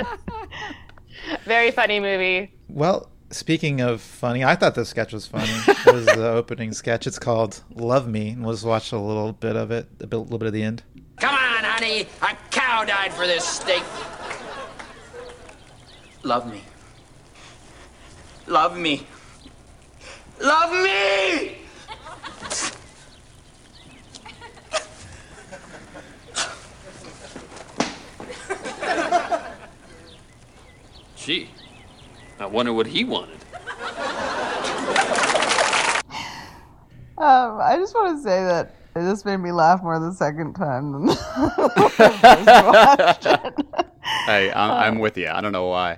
Very 1.45 1.71
funny 1.71 1.99
movie. 1.99 2.53
Well, 2.69 3.09
speaking 3.29 3.81
of 3.81 4.01
funny, 4.01 4.43
I 4.43 4.55
thought 4.55 4.75
this 4.75 4.89
sketch 4.89 5.13
was 5.13 5.27
funny. 5.27 5.49
it 5.67 5.93
was 5.93 6.05
the 6.05 6.29
opening 6.31 6.73
sketch. 6.73 7.07
It's 7.07 7.19
called 7.19 7.61
"Love 7.73 8.07
Me," 8.07 8.29
and 8.29 8.45
let's 8.45 8.63
watch 8.63 8.91
a 8.91 8.97
little 8.99 9.33
bit 9.33 9.55
of 9.55 9.71
it, 9.71 9.87
a 9.99 10.07
bit- 10.07 10.17
little 10.17 10.37
bit 10.37 10.47
of 10.47 10.53
the 10.53 10.63
end. 10.63 10.83
Come 11.17 11.33
on, 11.35 11.63
honey. 11.63 12.07
A 12.21 12.35
cow 12.51 12.83
died 12.85 13.13
for 13.13 13.25
this 13.25 13.45
steak. 13.45 13.83
Love 16.23 16.51
me. 16.51 16.61
Love 18.47 18.77
me. 18.77 19.05
Love 20.39 20.71
me! 20.83 21.57
Gee, 31.15 31.49
I 32.39 32.45
wonder 32.45 32.73
what 32.73 32.87
he 32.87 33.03
wanted. 33.03 33.37
Um, 37.19 37.59
I 37.59 37.77
just 37.79 37.95
want 37.95 38.15
to 38.17 38.23
say 38.23 38.43
that 38.43 38.75
this 38.93 39.25
made 39.25 39.37
me 39.37 39.51
laugh 39.51 39.81
more 39.81 39.99
the 39.99 40.13
second 40.13 40.53
time 40.53 40.91
than 40.91 41.05
the 41.07 41.91
first 41.95 42.45
watched. 43.25 43.61
Hey, 44.27 44.51
I'm, 44.51 44.71
I'm 44.71 44.99
with 44.99 45.17
you. 45.17 45.27
I 45.27 45.41
don't 45.41 45.51
know 45.51 45.65
why. 45.67 45.93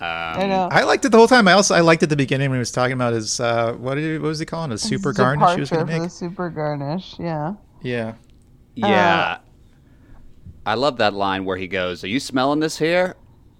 I 0.00 0.46
know. 0.46 0.68
I 0.70 0.84
liked 0.84 1.04
it 1.06 1.08
the 1.08 1.16
whole 1.18 1.26
time. 1.28 1.48
I 1.48 1.52
also 1.52 1.74
I 1.74 1.80
liked 1.80 2.02
it 2.02 2.06
at 2.06 2.10
the 2.10 2.16
beginning 2.16 2.50
when 2.50 2.58
he 2.58 2.60
was 2.60 2.70
talking 2.70 2.92
about 2.92 3.14
his 3.14 3.40
uh, 3.40 3.72
what 3.72 3.94
did 3.94 4.04
he, 4.04 4.18
what 4.18 4.28
was 4.28 4.38
he 4.38 4.44
calling 4.46 4.70
it? 4.70 4.74
a 4.74 4.78
super 4.78 5.12
garnish 5.12 5.54
he 5.54 5.60
was 5.60 5.70
Departure 5.70 5.86
going 5.86 5.86
to 5.96 6.00
make. 6.02 6.10
the 6.10 6.14
super 6.14 6.50
garnish. 6.50 7.14
Yeah. 7.18 7.54
Yeah, 7.82 8.14
Yeah. 8.76 9.38
I 10.66 10.74
love 10.74 10.98
that 10.98 11.14
line 11.14 11.44
where 11.46 11.56
he 11.56 11.66
goes, 11.68 12.04
"Are 12.04 12.08
you 12.08 12.20
smelling 12.20 12.60
this 12.60 12.76
here? 12.78 13.16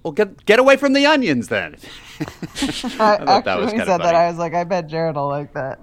Well, 0.09 0.15
get 0.15 0.47
get 0.47 0.59
away 0.59 0.79
from 0.79 0.95
the 0.95 1.05
onions 1.05 1.49
then." 1.49 1.77
I, 2.21 2.25
thought 2.25 2.99
that 2.99 3.29
actually, 3.29 3.61
was 3.61 3.73
when 3.73 3.81
he 3.81 3.87
said 3.87 3.99
that. 3.99 4.15
I 4.15 4.29
was 4.31 4.39
like, 4.39 4.55
I 4.55 4.65
bet 4.65 4.87
Jared 4.87 5.17
will 5.17 5.29
like 5.29 5.53
that. 5.53 5.79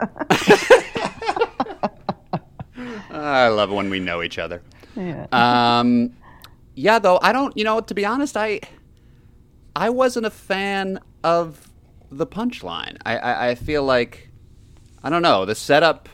I 3.12 3.50
love 3.50 3.70
when 3.70 3.92
we 3.92 4.00
know 4.00 4.24
each 4.24 4.40
other. 4.40 4.64
yeah. 4.96 5.28
Um, 5.32 6.14
yeah, 6.74 6.98
though 6.98 7.20
I 7.22 7.34
don't. 7.34 7.56
You 7.56 7.66
know, 7.66 7.82
to 7.82 7.94
be 7.94 8.04
honest, 8.04 8.36
I 8.36 8.62
I 9.76 9.92
wasn't 9.92 10.26
a 10.26 10.32
fan 10.32 11.00
of 11.24 11.70
the 12.10 12.26
punchline. 12.26 12.98
I, 13.06 13.18
I 13.18 13.50
I 13.50 13.56
feel 13.56 13.84
like 13.84 14.32
I 15.04 15.12
don't 15.12 15.22
know 15.22 15.46
the 15.46 15.54
setup. 15.54 16.10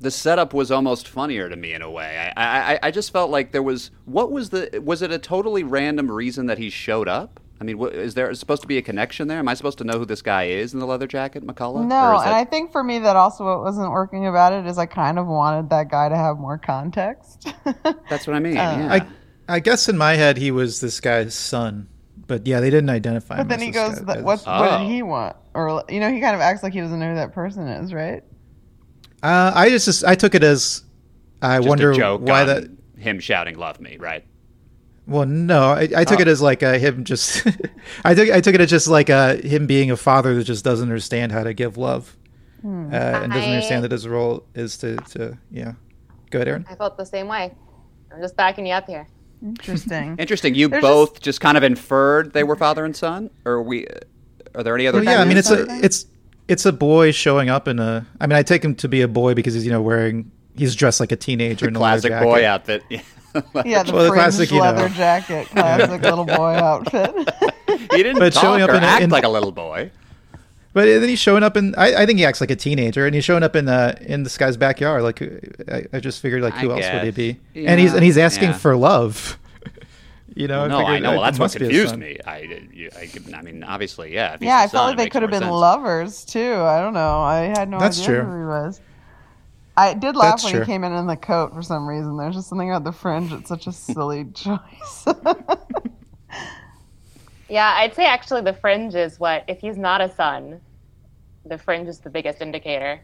The 0.00 0.10
setup 0.10 0.52
was 0.52 0.70
almost 0.70 1.08
funnier 1.08 1.48
to 1.48 1.56
me 1.56 1.72
in 1.72 1.80
a 1.80 1.90
way. 1.90 2.32
I, 2.36 2.74
I 2.74 2.78
I 2.84 2.90
just 2.90 3.12
felt 3.12 3.30
like 3.30 3.52
there 3.52 3.62
was 3.62 3.90
what 4.04 4.30
was 4.32 4.50
the 4.50 4.80
was 4.84 5.02
it 5.02 5.10
a 5.12 5.18
totally 5.18 5.62
random 5.64 6.10
reason 6.10 6.46
that 6.46 6.58
he 6.58 6.68
showed 6.70 7.08
up? 7.08 7.40
I 7.60 7.64
mean, 7.64 7.78
what, 7.78 7.94
is 7.94 8.14
there 8.14 8.34
supposed 8.34 8.62
to 8.62 8.68
be 8.68 8.76
a 8.78 8.82
connection 8.82 9.28
there? 9.28 9.38
Am 9.38 9.48
I 9.48 9.54
supposed 9.54 9.78
to 9.78 9.84
know 9.84 9.98
who 9.98 10.04
this 10.04 10.20
guy 10.20 10.44
is 10.44 10.74
in 10.74 10.80
the 10.80 10.86
leather 10.86 11.06
jacket, 11.06 11.46
McCulloch? 11.46 11.86
No, 11.86 11.96
Or 11.96 12.14
and 12.16 12.22
that- 12.24 12.34
I 12.34 12.44
think 12.44 12.72
for 12.72 12.82
me 12.82 12.98
that 12.98 13.14
also 13.16 13.44
what 13.44 13.60
wasn't 13.60 13.92
working 13.92 14.26
about 14.26 14.52
it 14.52 14.66
is 14.66 14.76
I 14.76 14.86
kind 14.86 15.18
of 15.18 15.26
wanted 15.28 15.70
that 15.70 15.88
guy 15.88 16.08
to 16.08 16.16
have 16.16 16.36
more 16.38 16.58
context. 16.58 17.54
that's 18.10 18.26
what 18.26 18.34
I 18.34 18.40
mean. 18.40 18.56
Uh, 18.58 18.60
yeah. 18.60 18.92
I 19.48 19.54
I 19.56 19.60
guess 19.60 19.88
in 19.88 19.96
my 19.96 20.14
head 20.14 20.36
he 20.36 20.50
was 20.50 20.80
this 20.80 21.00
guy's 21.00 21.34
son, 21.34 21.88
but 22.26 22.46
yeah, 22.46 22.60
they 22.60 22.70
didn't 22.70 22.90
identify. 22.90 23.36
but 23.36 23.42
him 23.42 23.48
then 23.48 23.58
as 23.60 23.64
he 23.64 23.70
this 23.70 23.88
goes, 23.88 23.98
guy- 24.00 24.04
that, 24.06 24.16
as- 24.18 24.24
"What? 24.24 24.40
What 24.46 24.72
Oh. 24.72 24.78
did 24.80 24.88
he 24.92 25.02
want?" 25.02 25.36
Or 25.54 25.84
you 25.88 26.00
know, 26.00 26.10
he 26.10 26.20
kind 26.20 26.34
of 26.34 26.40
acts 26.40 26.62
like 26.64 26.72
he 26.72 26.80
doesn't 26.80 26.98
know 26.98 27.10
who 27.10 27.14
that 27.14 27.32
person 27.32 27.68
is, 27.68 27.92
right? 27.94 28.24
Uh, 29.24 29.52
I 29.54 29.70
just, 29.70 29.86
just 29.86 30.04
I 30.04 30.14
took 30.14 30.34
it 30.34 30.44
as 30.44 30.82
I 31.40 31.56
Just 31.58 31.68
wonder 31.68 31.90
a 31.92 31.96
joke 31.96 32.20
why 32.20 32.42
on 32.42 32.46
that. 32.46 32.70
him 32.98 33.18
shouting 33.20 33.56
"Love 33.58 33.80
me," 33.80 33.96
right? 33.98 34.24
Well, 35.06 35.26
no, 35.26 35.70
I, 35.72 35.88
I 35.96 36.04
took 36.04 36.18
Oh. 36.18 36.22
it 36.22 36.28
as 36.28 36.40
like 36.42 36.62
uh, 36.62 36.74
him 36.78 37.04
just. 37.04 37.46
I 38.04 38.14
took 38.14 38.30
I 38.30 38.40
took 38.40 38.54
it 38.54 38.60
as 38.60 38.70
just 38.70 38.86
like 38.88 39.08
uh, 39.10 39.36
him 39.36 39.66
being 39.66 39.90
a 39.90 39.96
father 39.96 40.34
that 40.34 40.44
just 40.44 40.64
doesn't 40.64 40.88
understand 40.88 41.32
how 41.32 41.42
to 41.42 41.54
give 41.54 41.76
love, 41.78 42.16
Hmm. 42.62 42.92
uh, 42.92 42.96
and 42.96 43.32
doesn't 43.32 43.50
I- 43.50 43.54
understand 43.54 43.84
that 43.84 43.90
his 43.92 44.06
role 44.06 44.44
is 44.54 44.76
to 44.78 44.96
to 44.96 45.38
yeah. 45.50 45.72
Go 46.30 46.38
ahead, 46.38 46.48
Aaron. 46.48 46.66
I 46.68 46.74
felt 46.74 46.96
the 46.98 47.06
same 47.06 47.28
way. 47.28 47.52
I'm 48.12 48.20
just 48.20 48.36
backing 48.36 48.66
you 48.66 48.74
up 48.74 48.86
here. 48.86 49.06
Interesting. 49.42 50.16
Interesting. 50.18 50.54
You 50.54 50.68
There's 50.68 50.82
both 50.82 51.20
just... 51.20 51.40
kind 51.40 51.56
of 51.56 51.62
inferred 51.62 52.32
they 52.32 52.44
were 52.44 52.56
father 52.56 52.84
and 52.84 52.94
son, 52.96 53.30
or 53.44 53.62
we? 53.62 53.86
Are 54.54 54.62
there 54.62 54.74
any 54.74 54.86
other? 54.86 54.98
Well, 54.98 55.04
yeah, 55.04 55.20
I 55.20 55.24
mean 55.24 55.36
it's 55.36 55.50
a 55.50 55.64
it's 55.84 56.06
it's 56.48 56.66
a 56.66 56.72
boy 56.72 57.10
showing 57.12 57.48
up 57.48 57.68
in 57.68 57.78
a. 57.78 58.06
I 58.20 58.26
mean, 58.26 58.36
I 58.36 58.42
take 58.42 58.64
him 58.64 58.74
to 58.76 58.88
be 58.88 59.00
a 59.02 59.08
boy 59.08 59.34
because 59.34 59.54
he's 59.54 59.64
you 59.64 59.72
know 59.72 59.82
wearing 59.82 60.30
he's 60.56 60.74
dressed 60.74 61.00
like 61.00 61.12
a 61.12 61.16
teenager 61.16 61.68
in 61.68 61.76
a 61.76 61.80
leather 61.80 62.08
classic 62.08 62.10
jacket. 62.10 62.24
boy 62.24 62.46
outfit. 62.46 62.82
yeah, 63.64 63.82
the 63.82 63.92
Well, 63.92 64.04
the 64.04 64.08
fringed 64.10 64.14
classic, 64.14 64.50
you 64.50 64.56
know. 64.58 64.62
leather 64.62 64.88
jacket, 64.90 65.48
classic 65.48 66.02
little 66.02 66.24
boy 66.24 66.54
outfit. 66.54 67.14
he 67.68 68.02
didn't 68.02 68.18
But 68.18 68.32
talk 68.32 68.42
showing 68.42 68.62
up 68.62 68.70
or 68.70 68.74
in 68.76 68.84
act 68.84 69.02
in- 69.02 69.10
like 69.10 69.24
a 69.24 69.28
little 69.28 69.52
boy. 69.52 69.90
But 70.72 70.86
then 70.86 71.08
he's 71.08 71.20
showing 71.20 71.44
up 71.44 71.56
in. 71.56 71.72
I, 71.76 72.02
I 72.02 72.06
think 72.06 72.18
he 72.18 72.24
acts 72.24 72.40
like 72.40 72.50
a 72.50 72.56
teenager, 72.56 73.06
and 73.06 73.14
he's 73.14 73.24
showing 73.24 73.44
up 73.44 73.54
in 73.54 73.68
uh, 73.68 73.94
in 74.00 74.24
this 74.24 74.36
guy's 74.36 74.56
backyard. 74.56 75.04
Like 75.04 75.22
I, 75.70 75.86
I 75.92 76.00
just 76.00 76.20
figured, 76.20 76.42
like 76.42 76.54
I 76.54 76.60
who 76.62 76.72
else 76.72 76.84
would 76.84 77.04
he 77.04 77.12
guess. 77.12 77.38
be? 77.54 77.64
and 77.66 77.78
he's 77.78 77.94
and 77.94 78.02
he's 78.02 78.18
asking 78.18 78.48
yeah. 78.50 78.58
for 78.58 78.76
love. 78.76 79.38
You 80.34 80.48
know, 80.48 80.66
no, 80.66 80.78
I 80.78 80.84
figured 80.84 81.02
know. 81.02 81.12
Well, 81.12 81.22
that's 81.22 81.38
what 81.38 81.44
must 81.44 81.58
be 81.58 81.64
his 81.66 81.90
confused 81.90 81.96
me. 81.98 82.18
I, 82.26 82.38
you- 82.72 82.90
I, 82.96 83.10
I 83.36 83.42
mean, 83.42 83.62
obviously, 83.62 84.12
yeah. 84.12 84.36
yeah, 84.40 84.58
I 84.58 84.62
felt 84.68 84.72
son, 84.72 84.86
like 84.88 84.96
they 84.98 85.08
could 85.10 85.22
have 85.22 85.30
been 85.30 85.40
sense. 85.42 85.52
lovers 85.52 86.24
too. 86.24 86.54
I 86.54 86.80
don't 86.80 86.94
know. 86.94 87.20
I 87.20 87.40
had 87.56 87.68
no 87.68 87.78
That's 87.78 87.98
idea 88.00 88.22
true. 88.22 88.24
who 88.24 88.38
he 88.40 88.44
was. 88.46 88.80
I 89.76 89.94
did 89.94 90.14
laugh 90.16 90.34
That's 90.34 90.44
when 90.44 90.52
true. 90.52 90.60
he 90.62 90.66
came 90.66 90.84
in 90.84 90.92
in 90.92 91.06
the 91.06 91.16
coat 91.16 91.52
for 91.52 91.62
some 91.62 91.86
reason. 91.88 92.16
There's 92.16 92.36
just 92.36 92.48
something 92.48 92.70
about 92.70 92.84
the 92.84 92.92
fringe. 92.92 93.32
It's 93.32 93.48
such 93.48 93.66
a 93.66 93.72
silly 93.72 94.24
choice. 94.34 95.06
Yeah, 97.48 97.74
I'd 97.76 97.94
say 97.94 98.06
actually 98.06 98.40
the 98.40 98.54
fringe 98.54 98.94
is 98.94 99.20
what, 99.20 99.44
if 99.48 99.60
he's 99.60 99.76
not 99.76 100.00
a 100.00 100.08
son, 100.14 100.60
the 101.44 101.58
fringe 101.58 101.88
is 101.88 101.98
the 101.98 102.08
biggest 102.10 102.40
indicator. 102.40 103.00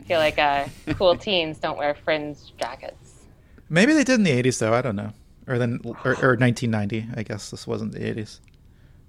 I 0.00 0.04
feel 0.04 0.18
like 0.18 0.38
uh, 0.38 0.66
cool 0.94 1.16
teens 1.18 1.58
don't 1.58 1.76
wear 1.76 1.94
fringe 1.94 2.38
jackets. 2.58 3.24
Maybe 3.68 3.92
they 3.92 4.04
did 4.04 4.14
in 4.14 4.22
the 4.22 4.30
'80s, 4.30 4.58
though. 4.60 4.72
I 4.72 4.82
don't 4.82 4.96
know, 4.96 5.12
or 5.46 5.58
then 5.58 5.80
or, 5.84 6.12
or 6.22 6.36
1990. 6.36 7.08
I 7.16 7.22
guess 7.22 7.50
this 7.50 7.66
wasn't 7.66 7.92
the 7.92 8.00
'80s. 8.00 8.40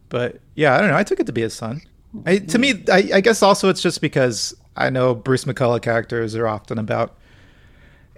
But 0.10 0.40
yeah, 0.56 0.76
I 0.76 0.80
don't 0.80 0.90
know. 0.90 0.98
I 0.98 1.04
took 1.04 1.20
it 1.20 1.26
to 1.28 1.34
be 1.34 1.42
his 1.42 1.54
son. 1.54 1.82
I, 2.26 2.38
to 2.38 2.60
me, 2.60 2.84
I, 2.92 3.10
I 3.16 3.22
guess 3.22 3.42
also 3.42 3.70
it's 3.70 3.82
just 3.82 4.00
because 4.02 4.56
I 4.78 4.90
know 4.92 5.16
Bruce 5.16 5.46
McCulloch 5.46 5.82
characters 5.82 6.36
are 6.36 6.48
often 6.48 6.78
about 6.78 7.18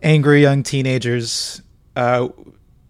angry 0.03 0.41
young 0.41 0.63
teenagers 0.63 1.61
uh, 1.95 2.27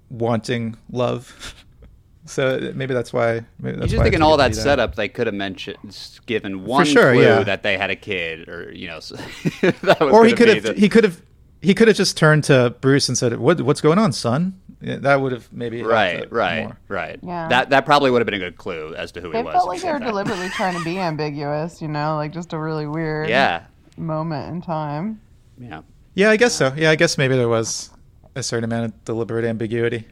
wanting 0.10 0.76
love. 0.92 1.54
so 2.26 2.72
maybe 2.74 2.94
that's 2.96 3.14
why. 3.14 3.42
Maybe 3.60 3.76
You 3.76 3.80
that's 3.82 3.92
just 3.92 3.98
why 4.00 4.04
think 4.06 4.16
in 4.16 4.22
all 4.24 4.38
that 4.38 4.56
setup, 4.56 4.96
they 4.96 5.08
could 5.08 5.28
have 5.28 5.36
mentioned, 5.36 5.96
given 6.26 6.66
one 6.66 6.86
sure, 6.86 7.14
clue 7.14 7.22
yeah. 7.22 7.44
that 7.44 7.62
they 7.62 7.78
had 7.78 7.92
a 7.92 7.96
kid, 7.96 8.50
or 8.50 8.72
you 8.74 8.88
know, 8.88 9.00
so 9.00 9.16
that 9.62 9.98
was 10.00 10.12
Or 10.14 10.26
he 10.26 10.34
could 10.34 10.48
have. 10.48 10.64
the- 10.64 10.74
He 10.74 10.90
could 10.90 11.04
have. 11.04 11.22
He 11.62 11.74
could 11.74 11.88
have 11.88 11.98
just 11.98 12.16
turned 12.16 12.44
to 12.46 12.76
Bruce 12.82 13.08
and 13.10 13.18
said, 13.18 13.38
"What? 13.40 13.62
What's 13.62 13.82
going 13.82 13.98
on, 13.98 14.12
son?" 14.12 14.60
Yeah, 14.86 14.98
that 14.98 15.20
would 15.20 15.32
have 15.32 15.52
maybe 15.52 15.82
right, 15.82 16.32
right, 16.32 16.64
more. 16.66 16.78
right. 16.90 17.20
Yeah. 17.24 17.48
That 17.50 17.72
that 17.72 17.86
probably 17.86 18.12
would 18.12 18.22
have 18.22 18.28
been 18.28 18.36
a 18.36 18.40
good 18.40 18.56
clue 18.56 18.94
as 18.96 19.12
to 19.14 19.22
who 19.22 19.32
they 19.32 19.40
he 19.40 19.44
was. 19.44 19.54
felt 19.54 19.68
like 19.68 19.82
they 19.82 19.92
were 19.92 19.98
deliberately 20.00 20.48
trying 20.50 20.78
to 20.78 20.84
be 20.86 21.00
ambiguous, 21.00 21.82
you 21.82 21.88
know, 21.88 22.16
like 22.18 22.32
just 22.32 22.54
a 22.54 22.60
really 22.60 22.86
weird 22.86 23.28
Yeah, 23.30 23.64
moment 23.98 24.54
in 24.54 24.62
time. 24.62 25.20
yeah. 25.58 25.82
Yeah, 26.14 26.30
I 26.30 26.38
guess 26.38 26.54
so. 26.54 26.72
Yeah, 26.78 26.92
I 26.92 26.96
guess 26.96 27.18
maybe 27.18 27.36
there 27.36 27.50
was 27.50 27.90
a 28.36 28.44
certain 28.44 28.64
amount 28.66 28.86
of 28.86 29.06
deliberate 29.06 29.44
ambiguity. 29.44 30.06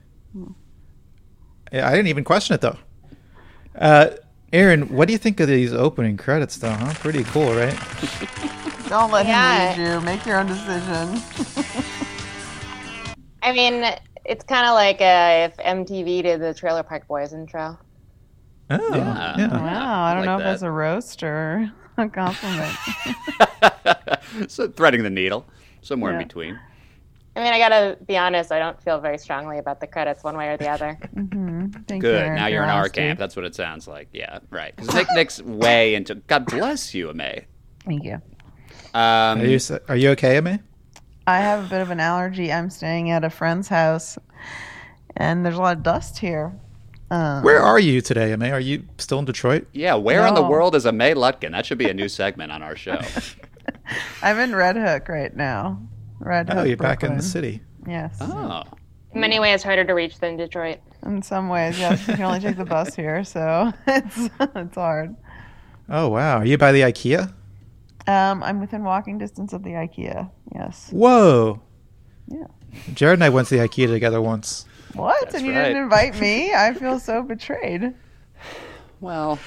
Yeah, 1.71 1.87
I 1.87 1.91
didn't 1.91 2.07
even 2.07 2.23
question 2.23 2.55
it 2.55 2.61
though. 2.61 2.77
Uh, 3.75 4.09
Aaron, 4.51 4.89
what 4.89 5.07
do 5.07 5.11
you 5.13 5.17
think 5.19 5.39
of 5.39 5.47
these 5.47 5.71
opening 5.73 6.17
credits, 6.17 6.57
though? 6.57 6.69
Huh? 6.71 6.93
Pretty 6.95 7.23
cool, 7.25 7.53
right? 7.55 7.75
Don't 8.89 9.11
let 9.11 9.25
Yeah. 9.27 9.73
him 9.73 9.79
lead 9.79 9.93
you. 9.93 10.01
Make 10.01 10.25
your 10.25 10.39
own 10.39 10.47
decision. 10.47 11.21
I 13.41 13.51
mean, 13.51 13.83
it's 14.25 14.43
kind 14.43 14.65
of 14.67 14.73
like 14.73 15.01
uh, 15.01 15.49
if 15.51 15.57
MTV 15.57 16.23
did 16.23 16.41
the 16.41 16.53
Trailer 16.53 16.83
Park 16.83 17.07
Boys 17.07 17.33
intro. 17.33 17.77
Oh, 18.69 18.89
Yeah. 18.93 19.35
yeah. 19.37 19.47
Wow, 19.61 20.03
I 20.05 20.13
don't 20.13 20.21
like 20.21 20.25
know 20.27 20.37
if 20.37 20.43
that's 20.43 20.61
a 20.61 20.71
roast 20.71 21.23
or 21.23 21.71
a 21.97 22.09
compliment. 22.09 22.75
so 24.47 24.67
threading 24.69 25.03
the 25.03 25.09
needle, 25.09 25.45
somewhere 25.81 26.11
Yeah. 26.13 26.19
in 26.21 26.27
between. 26.27 26.59
I 27.35 27.39
mean, 27.43 27.51
I 27.53 27.57
gotta 27.57 27.97
be 28.05 28.15
honest, 28.15 28.51
I 28.51 28.59
don't 28.59 28.79
feel 28.81 28.99
very 28.99 29.17
strongly 29.17 29.57
about 29.57 29.79
the 29.79 29.87
credits 29.87 30.23
one 30.23 30.37
way 30.37 30.49
or 30.49 30.57
the 30.57 30.67
other. 30.67 30.93
hmm 31.13 31.65
Thank 31.87 32.01
Good. 32.03 32.13
You, 32.13 32.19
Aaron, 32.19 32.35
now 32.35 32.45
you're 32.47 32.63
in 32.63 32.69
our 32.69 32.81
honesty. 32.81 33.01
camp. 33.01 33.17
That's 33.19 33.35
what 33.35 33.43
it 33.45 33.55
sounds 33.55 33.87
like. 33.87 34.09
Yeah, 34.13 34.39
right. 34.51 34.75
Because 34.75 34.93
Nick, 34.93 35.07
Nick's 35.15 35.41
way 35.41 35.95
into. 35.95 36.15
God 36.15 36.45
bless 36.45 36.93
you, 36.93 37.11
May. 37.13 37.45
Thank 37.85 38.03
you. 38.03 38.21
Um, 38.93 39.39
Are 39.41 39.45
you 39.45 39.59
are 39.89 39.95
you 39.95 40.09
okay, 40.11 40.37
Amy? 40.37 40.59
I 41.25 41.39
have 41.39 41.65
a 41.65 41.69
bit 41.69 41.81
of 41.81 41.89
an 41.89 41.99
allergy. 41.99 42.51
I'm 42.51 42.69
staying 42.69 43.09
at 43.11 43.23
a 43.23 43.29
friend's 43.29 43.67
house, 43.69 44.17
and 45.15 45.45
there's 45.45 45.55
a 45.55 45.61
lot 45.61 45.77
of 45.77 45.83
dust 45.83 46.17
here. 46.19 46.53
Um, 47.11 47.43
Where 47.43 47.59
are 47.61 47.79
you 47.79 48.01
today, 48.01 48.33
Amy? 48.33 48.49
Are 48.51 48.59
you 48.59 48.83
still 48.97 49.19
in 49.19 49.25
Detroit? 49.25 49.67
yeah, 49.73 49.93
where 49.95 50.25
in 50.27 50.33
the 50.33 50.41
world 50.43 50.75
is 50.75 50.85
a 50.85 50.91
May 50.91 51.13
Lutkin? 51.13 51.51
That 51.51 51.65
should 51.65 51.77
be 51.77 51.89
a 51.89 51.93
new 51.93 52.09
segment 52.09 52.51
on 52.51 52.63
our 52.63 52.75
show. 52.75 52.99
I'm 54.21 54.39
in 54.39 54.55
Red 54.55 54.75
Hook 54.75 55.07
right 55.09 55.33
now. 55.35 55.79
Red 56.19 56.49
Oh, 56.49 56.53
Hook. 56.55 56.61
Oh, 56.61 56.65
you're 56.65 56.77
back 56.77 57.03
in 57.03 57.15
the 57.15 57.21
city. 57.23 57.61
Yes. 57.87 58.17
Oh, 58.19 58.63
In 59.13 59.21
many 59.21 59.39
ways, 59.39 59.61
harder 59.63 59.83
to 59.83 59.93
reach 59.93 60.19
than 60.19 60.37
Detroit. 60.37 60.79
In 61.05 61.21
some 61.21 61.49
ways, 61.49 61.77
yes. 61.79 62.07
You 62.07 62.15
can 62.15 62.23
only 62.23 62.39
take 62.39 62.57
the 62.57 62.65
bus 62.65 62.95
here, 62.95 63.23
so 63.23 63.71
it's 63.87 64.29
it's 64.39 64.75
hard. 64.75 65.15
Oh 65.89 66.07
wow, 66.09 66.37
are 66.39 66.45
you 66.45 66.57
by 66.57 66.71
the 66.71 66.81
IKEA? 66.81 67.31
Um, 68.07 68.43
I'm 68.43 68.59
within 68.59 68.83
walking 68.83 69.17
distance 69.17 69.53
of 69.53 69.63
the 69.63 69.71
IKEA. 69.71 70.29
Yes. 70.53 70.89
Whoa. 70.91 71.61
Yeah. 72.27 72.47
Jared 72.93 73.15
and 73.17 73.23
I 73.23 73.29
went 73.29 73.47
to 73.49 73.57
the 73.57 73.67
IKEA 73.67 73.87
together 73.87 74.21
once. 74.21 74.65
What? 74.93 75.19
That's 75.21 75.35
and 75.35 75.45
you 75.45 75.53
right. 75.53 75.63
didn't 75.69 75.83
invite 75.83 76.19
me? 76.19 76.53
I 76.53 76.73
feel 76.73 76.99
so 76.99 77.23
betrayed. 77.23 77.93
well, 78.99 79.39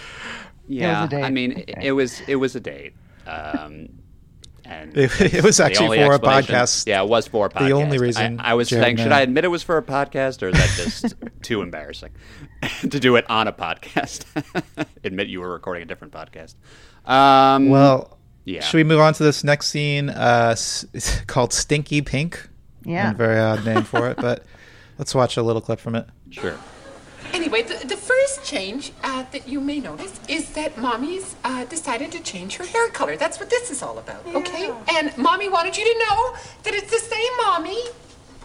yeah. 0.68 1.06
date. 1.06 1.22
I 1.22 1.30
mean, 1.30 1.52
Okay. 1.52 1.64
it, 1.68 1.78
it 1.84 1.92
was 1.92 2.20
it 2.26 2.36
was 2.36 2.56
a 2.56 2.60
date. 2.60 2.94
Um, 3.26 3.88
and 4.64 4.96
It, 4.96 5.34
it 5.34 5.44
was 5.44 5.60
actually 5.60 5.98
for 5.98 6.14
a 6.14 6.18
podcast. 6.18 6.86
Yeah, 6.86 7.02
it 7.02 7.08
was 7.08 7.28
for 7.28 7.46
a 7.46 7.48
podcast. 7.50 7.66
The 7.68 7.72
only 7.72 7.98
reason 7.98 8.40
I, 8.40 8.50
I 8.50 8.54
was 8.54 8.68
Jared 8.68 8.84
saying, 8.84 8.96
should 8.98 9.12
I- 9.12 9.18
I 9.18 9.22
admit 9.22 9.44
it 9.44 9.48
was 9.48 9.62
for 9.62 9.76
a 9.76 9.82
podcast, 9.82 10.42
or 10.42 10.48
is 10.48 10.54
that 10.54 10.70
just 10.76 11.14
too 11.42 11.62
embarrassing 11.62 12.10
to 12.80 12.88
do 13.00 13.14
it 13.16 13.28
on 13.30 13.46
a 13.48 13.52
podcast? 13.52 14.24
admit 15.04 15.28
you 15.28 15.40
were 15.40 15.52
recording 15.52 15.82
a 15.84 15.86
different 15.86 16.12
podcast. 16.12 16.54
Um, 17.08 17.68
Well, 17.68 18.15
yeah. 18.46 18.60
should 18.62 18.78
we 18.78 18.84
move 18.84 19.00
on 19.00 19.12
to 19.14 19.22
this 19.22 19.44
next 19.44 19.66
scene? 19.66 20.08
Uh, 20.08 20.52
it's 20.52 21.20
called 21.26 21.52
Stinky 21.52 22.00
Pink. 22.00 22.48
Yeah. 22.84 23.10
A 23.10 23.14
very 23.14 23.38
odd 23.38 23.64
name 23.66 23.82
for 23.82 24.08
it, 24.08 24.16
but 24.16 24.44
let's 24.98 25.14
watch 25.14 25.36
a 25.36 25.42
little 25.42 25.60
clip 25.60 25.80
from 25.80 25.96
it. 25.96 26.06
sure. 26.30 26.56
Anyway, 27.32 27.62
the, 27.62 27.84
the 27.84 27.96
first 27.96 28.44
change 28.44 28.92
uh, 29.02 29.24
that 29.32 29.48
you 29.48 29.60
may 29.60 29.80
notice 29.80 30.20
is 30.28 30.52
that 30.52 30.78
Mommy's 30.78 31.34
uh, 31.42 31.64
decided 31.64 32.12
to 32.12 32.22
change 32.22 32.54
her 32.56 32.64
hair 32.64 32.88
color. 32.90 33.16
That's 33.16 33.40
what 33.40 33.50
this 33.50 33.68
is 33.68 33.82
all 33.82 33.98
about, 33.98 34.24
okay? 34.28 34.72
And 34.94 35.16
Mommy 35.18 35.48
wanted 35.48 35.76
you 35.76 35.84
to 35.84 36.04
know 36.08 36.36
that 36.62 36.72
it's 36.72 36.90
the 36.90 37.00
same 37.00 37.36
Mommy, 37.38 37.82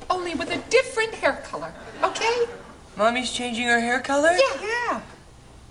only 0.10 0.34
with 0.34 0.50
a 0.50 0.58
different 0.72 1.14
hair 1.14 1.44
color, 1.46 1.72
okay? 2.04 2.46
Mommy's 2.98 3.32
changing 3.32 3.68
her 3.68 3.80
hair 3.80 4.00
color? 4.00 4.32
Yeah. 4.32 4.62
Yeah. 4.64 5.02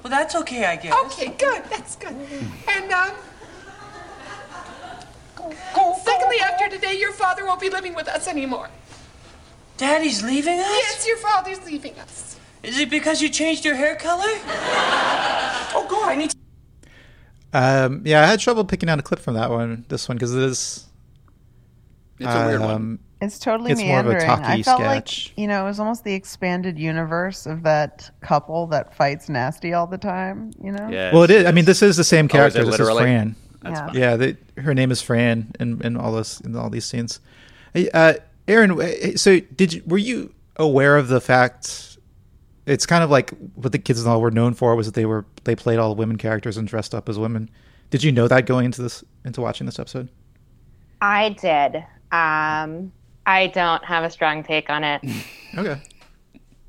Well, 0.04 0.10
that's 0.10 0.37
okay, 0.37 0.64
I 0.66 0.76
guess. 0.76 0.94
Okay, 1.06 1.34
good. 1.37 1.64
That's 1.64 1.96
good. 1.96 2.14
And, 2.68 2.92
um. 2.92 3.10
Secondly, 6.04 6.37
after 6.42 6.68
today, 6.68 6.99
your 6.99 7.12
father 7.12 7.44
won't 7.44 7.61
be 7.61 7.70
living 7.70 7.94
with 7.94 8.09
us 8.09 8.28
anymore. 8.28 8.68
Daddy's 9.76 10.23
leaving 10.23 10.59
us? 10.61 10.66
Yes, 10.68 11.06
your 11.06 11.16
father's 11.18 11.64
leaving 11.64 11.99
us. 11.99 12.38
Is 12.62 12.78
it 12.78 12.90
because 12.90 13.23
you 13.23 13.28
changed 13.30 13.64
your 13.64 13.75
hair 13.75 13.97
color? 13.97 14.23
oh, 14.26 15.86
God, 15.91 16.08
I 16.10 16.17
need 16.17 16.30
to. 16.30 16.36
Um, 17.52 18.02
yeah, 18.04 18.23
I 18.23 18.26
had 18.26 18.38
trouble 18.41 18.64
picking 18.64 18.88
out 18.88 18.99
a 18.99 19.02
clip 19.02 19.21
from 19.21 19.34
that 19.34 19.50
one, 19.50 19.84
this 19.88 20.08
one, 20.08 20.17
because 20.19 20.34
it 20.34 20.43
is. 20.43 20.86
It's 22.19 22.28
a 22.34 22.47
weird 22.47 22.60
one. 22.60 22.71
um, 22.71 22.99
It's 23.23 23.38
totally 23.38 23.73
It's 23.73 23.80
more 23.82 24.00
of 24.00 24.06
a 24.06 24.10
meandering. 24.10 24.30
I 24.45 24.62
felt 24.62 24.80
sketch. 24.80 25.32
like 25.32 25.38
you 25.38 25.49
know 25.49 25.62
it 25.64 25.69
was 25.69 25.80
almost 25.80 26.04
the 26.04 26.12
expanded 26.12 26.78
universe 26.78 27.47
of 27.47 27.62
that 27.62 28.10
couple 28.21 28.67
that 28.69 28.95
fights 28.95 29.30
nasty 29.30 29.73
all 29.73 29.86
the 29.86 29.97
time. 29.97 30.52
You 30.62 30.73
know. 30.73 30.88
Yes, 30.91 31.14
Well, 31.14 31.23
it 31.23 31.30
is. 31.30 31.47
I 31.47 31.52
mean, 31.52 31.64
this 31.64 31.80
is 31.82 31.97
the 31.97 32.04
same 32.04 32.26
Oh, 32.26 32.26
is 32.26 32.32
character. 32.32 32.60
it 32.60 32.64
this 32.67 32.78
is? 32.78 32.88
Fran. 32.91 33.34
That's 33.62 33.78
Yeah. 33.78 33.86
fine. 33.86 33.96
Yeah, 33.96 34.16
they, 34.16 34.36
her 34.62 34.75
name 34.75 34.90
is 34.90 35.02
Fran 35.02 35.52
in, 35.60 35.80
in 35.82 35.96
all 35.96 36.12
this 36.12 36.40
in 36.40 36.56
all 36.56 36.70
these 36.70 36.84
scenes. 36.84 37.20
Uh, 37.94 38.14
Aaron, 38.49 39.16
so 39.16 39.40
did 39.54 39.73
you 39.75 39.82
were 39.86 39.99
you 39.99 40.32
aware 40.56 40.96
of 40.96 41.08
the 41.08 41.20
fact? 41.20 41.86
It's 42.66 42.86
kind 42.86 43.02
of 43.02 43.10
like 43.10 43.30
what 43.54 43.73
the 43.73 43.78
kids 43.78 44.00
and 44.00 44.08
all 44.08 44.20
were 44.20 44.30
known 44.30 44.54
for 44.54 44.75
was 44.76 44.86
that 44.86 44.94
they 44.94 45.06
were 45.06 45.25
they 45.44 45.56
played 45.56 45.78
all 45.78 45.88
the 45.94 45.99
women 45.99 46.16
characters 46.16 46.56
and 46.56 46.66
dressed 46.68 46.94
up 46.94 47.08
as 47.08 47.18
women. 47.18 47.50
Did 47.90 48.02
you 48.04 48.12
know 48.12 48.28
that 48.28 48.46
going 48.46 48.66
into 48.66 48.82
this 48.82 49.02
into 49.25 49.40
watching 49.40 49.66
this 49.66 49.78
episode? 49.78 50.08
I 51.00 51.30
did. 51.30 51.76
Um, 52.12 52.92
I 53.26 53.49
don't 53.54 53.84
have 53.84 54.04
a 54.04 54.10
strong 54.10 54.42
take 54.42 54.70
on 54.70 54.84
it. 54.84 55.02
Okay. 55.58 55.80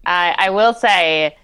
I, 0.07 0.33
I 0.39 0.49
will 0.49 0.73
say 0.73 1.35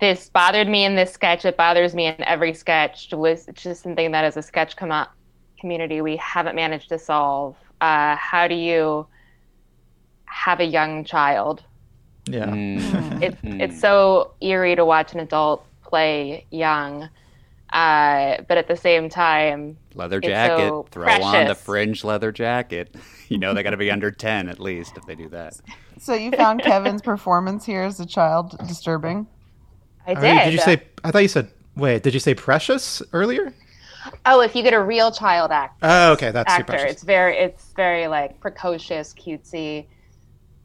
this 0.00 0.28
bothered 0.28 0.68
me 0.68 0.84
in 0.84 0.94
this 0.94 1.12
sketch. 1.12 1.44
It 1.44 1.56
bothers 1.56 1.94
me 1.94 2.06
in 2.06 2.22
every 2.24 2.54
sketch. 2.54 3.08
Was 3.12 3.46
just 3.54 3.82
something 3.82 4.10
that 4.12 4.24
as 4.24 4.36
a 4.36 4.42
sketch 4.42 4.76
com- 4.76 5.06
community 5.58 6.00
we 6.00 6.16
haven't 6.16 6.56
managed 6.56 6.88
to 6.90 6.98
solve. 6.98 7.56
Uh, 7.80 8.14
how 8.16 8.46
do 8.46 8.54
you 8.54 9.06
have 10.26 10.60
a 10.60 10.64
young 10.64 11.04
child? 11.04 11.62
Yeah. 12.26 12.46
Mm. 12.46 13.22
It's 13.22 13.38
it's 13.42 13.80
so 13.80 14.32
eerie 14.40 14.76
to 14.76 14.84
watch 14.84 15.12
an 15.12 15.20
adult 15.20 15.66
play 15.82 16.46
young, 16.50 17.08
uh, 17.72 18.42
but 18.48 18.56
at 18.56 18.68
the 18.68 18.76
same 18.76 19.08
time, 19.08 19.76
Leather 19.94 20.18
It's 20.18 20.28
jacket. 20.28 20.68
so 20.68 20.86
Throw 20.90 21.08
on 21.22 21.46
the 21.48 21.54
fringe 21.54 22.04
leather 22.04 22.32
jacket. 22.32 22.94
You 23.30 23.38
know 23.38 23.54
they 23.54 23.62
got 23.62 23.70
to 23.70 23.76
be 23.76 23.92
under 23.92 24.10
ten 24.10 24.48
at 24.48 24.58
least 24.58 24.96
if 24.96 25.06
they 25.06 25.14
do 25.14 25.28
that. 25.28 25.54
So 26.00 26.14
you 26.14 26.32
found 26.32 26.62
Kevin's 26.64 27.00
performance 27.00 27.64
here 27.64 27.82
as 27.82 28.00
a 28.00 28.06
child 28.06 28.56
disturbing. 28.66 29.28
I 30.06 30.14
All 30.14 30.22
did. 30.22 30.22
right, 30.22 30.42
did 30.42 30.52
you 30.52 30.58
say? 30.58 30.82
I 31.04 31.10
thought 31.10 31.22
you 31.22 31.28
said. 31.28 31.50
Wait, 31.76 32.02
did 32.02 32.12
you 32.14 32.20
say 32.20 32.34
Precious 32.34 33.02
earlier? 33.12 33.54
Oh, 34.26 34.40
if 34.40 34.54
you 34.56 34.62
get 34.62 34.72
a 34.74 34.82
real 34.82 35.10
child 35.12 35.50
act, 35.52 35.78
Oh, 35.82 36.12
okay, 36.12 36.30
that's 36.30 36.48
actor, 36.48 36.64
precious. 36.64 36.92
it's 36.92 37.02
very 37.02 37.36
it's 37.38 37.72
very 37.76 38.06
like 38.08 38.40
precocious, 38.40 39.14
cutesy. 39.14 39.86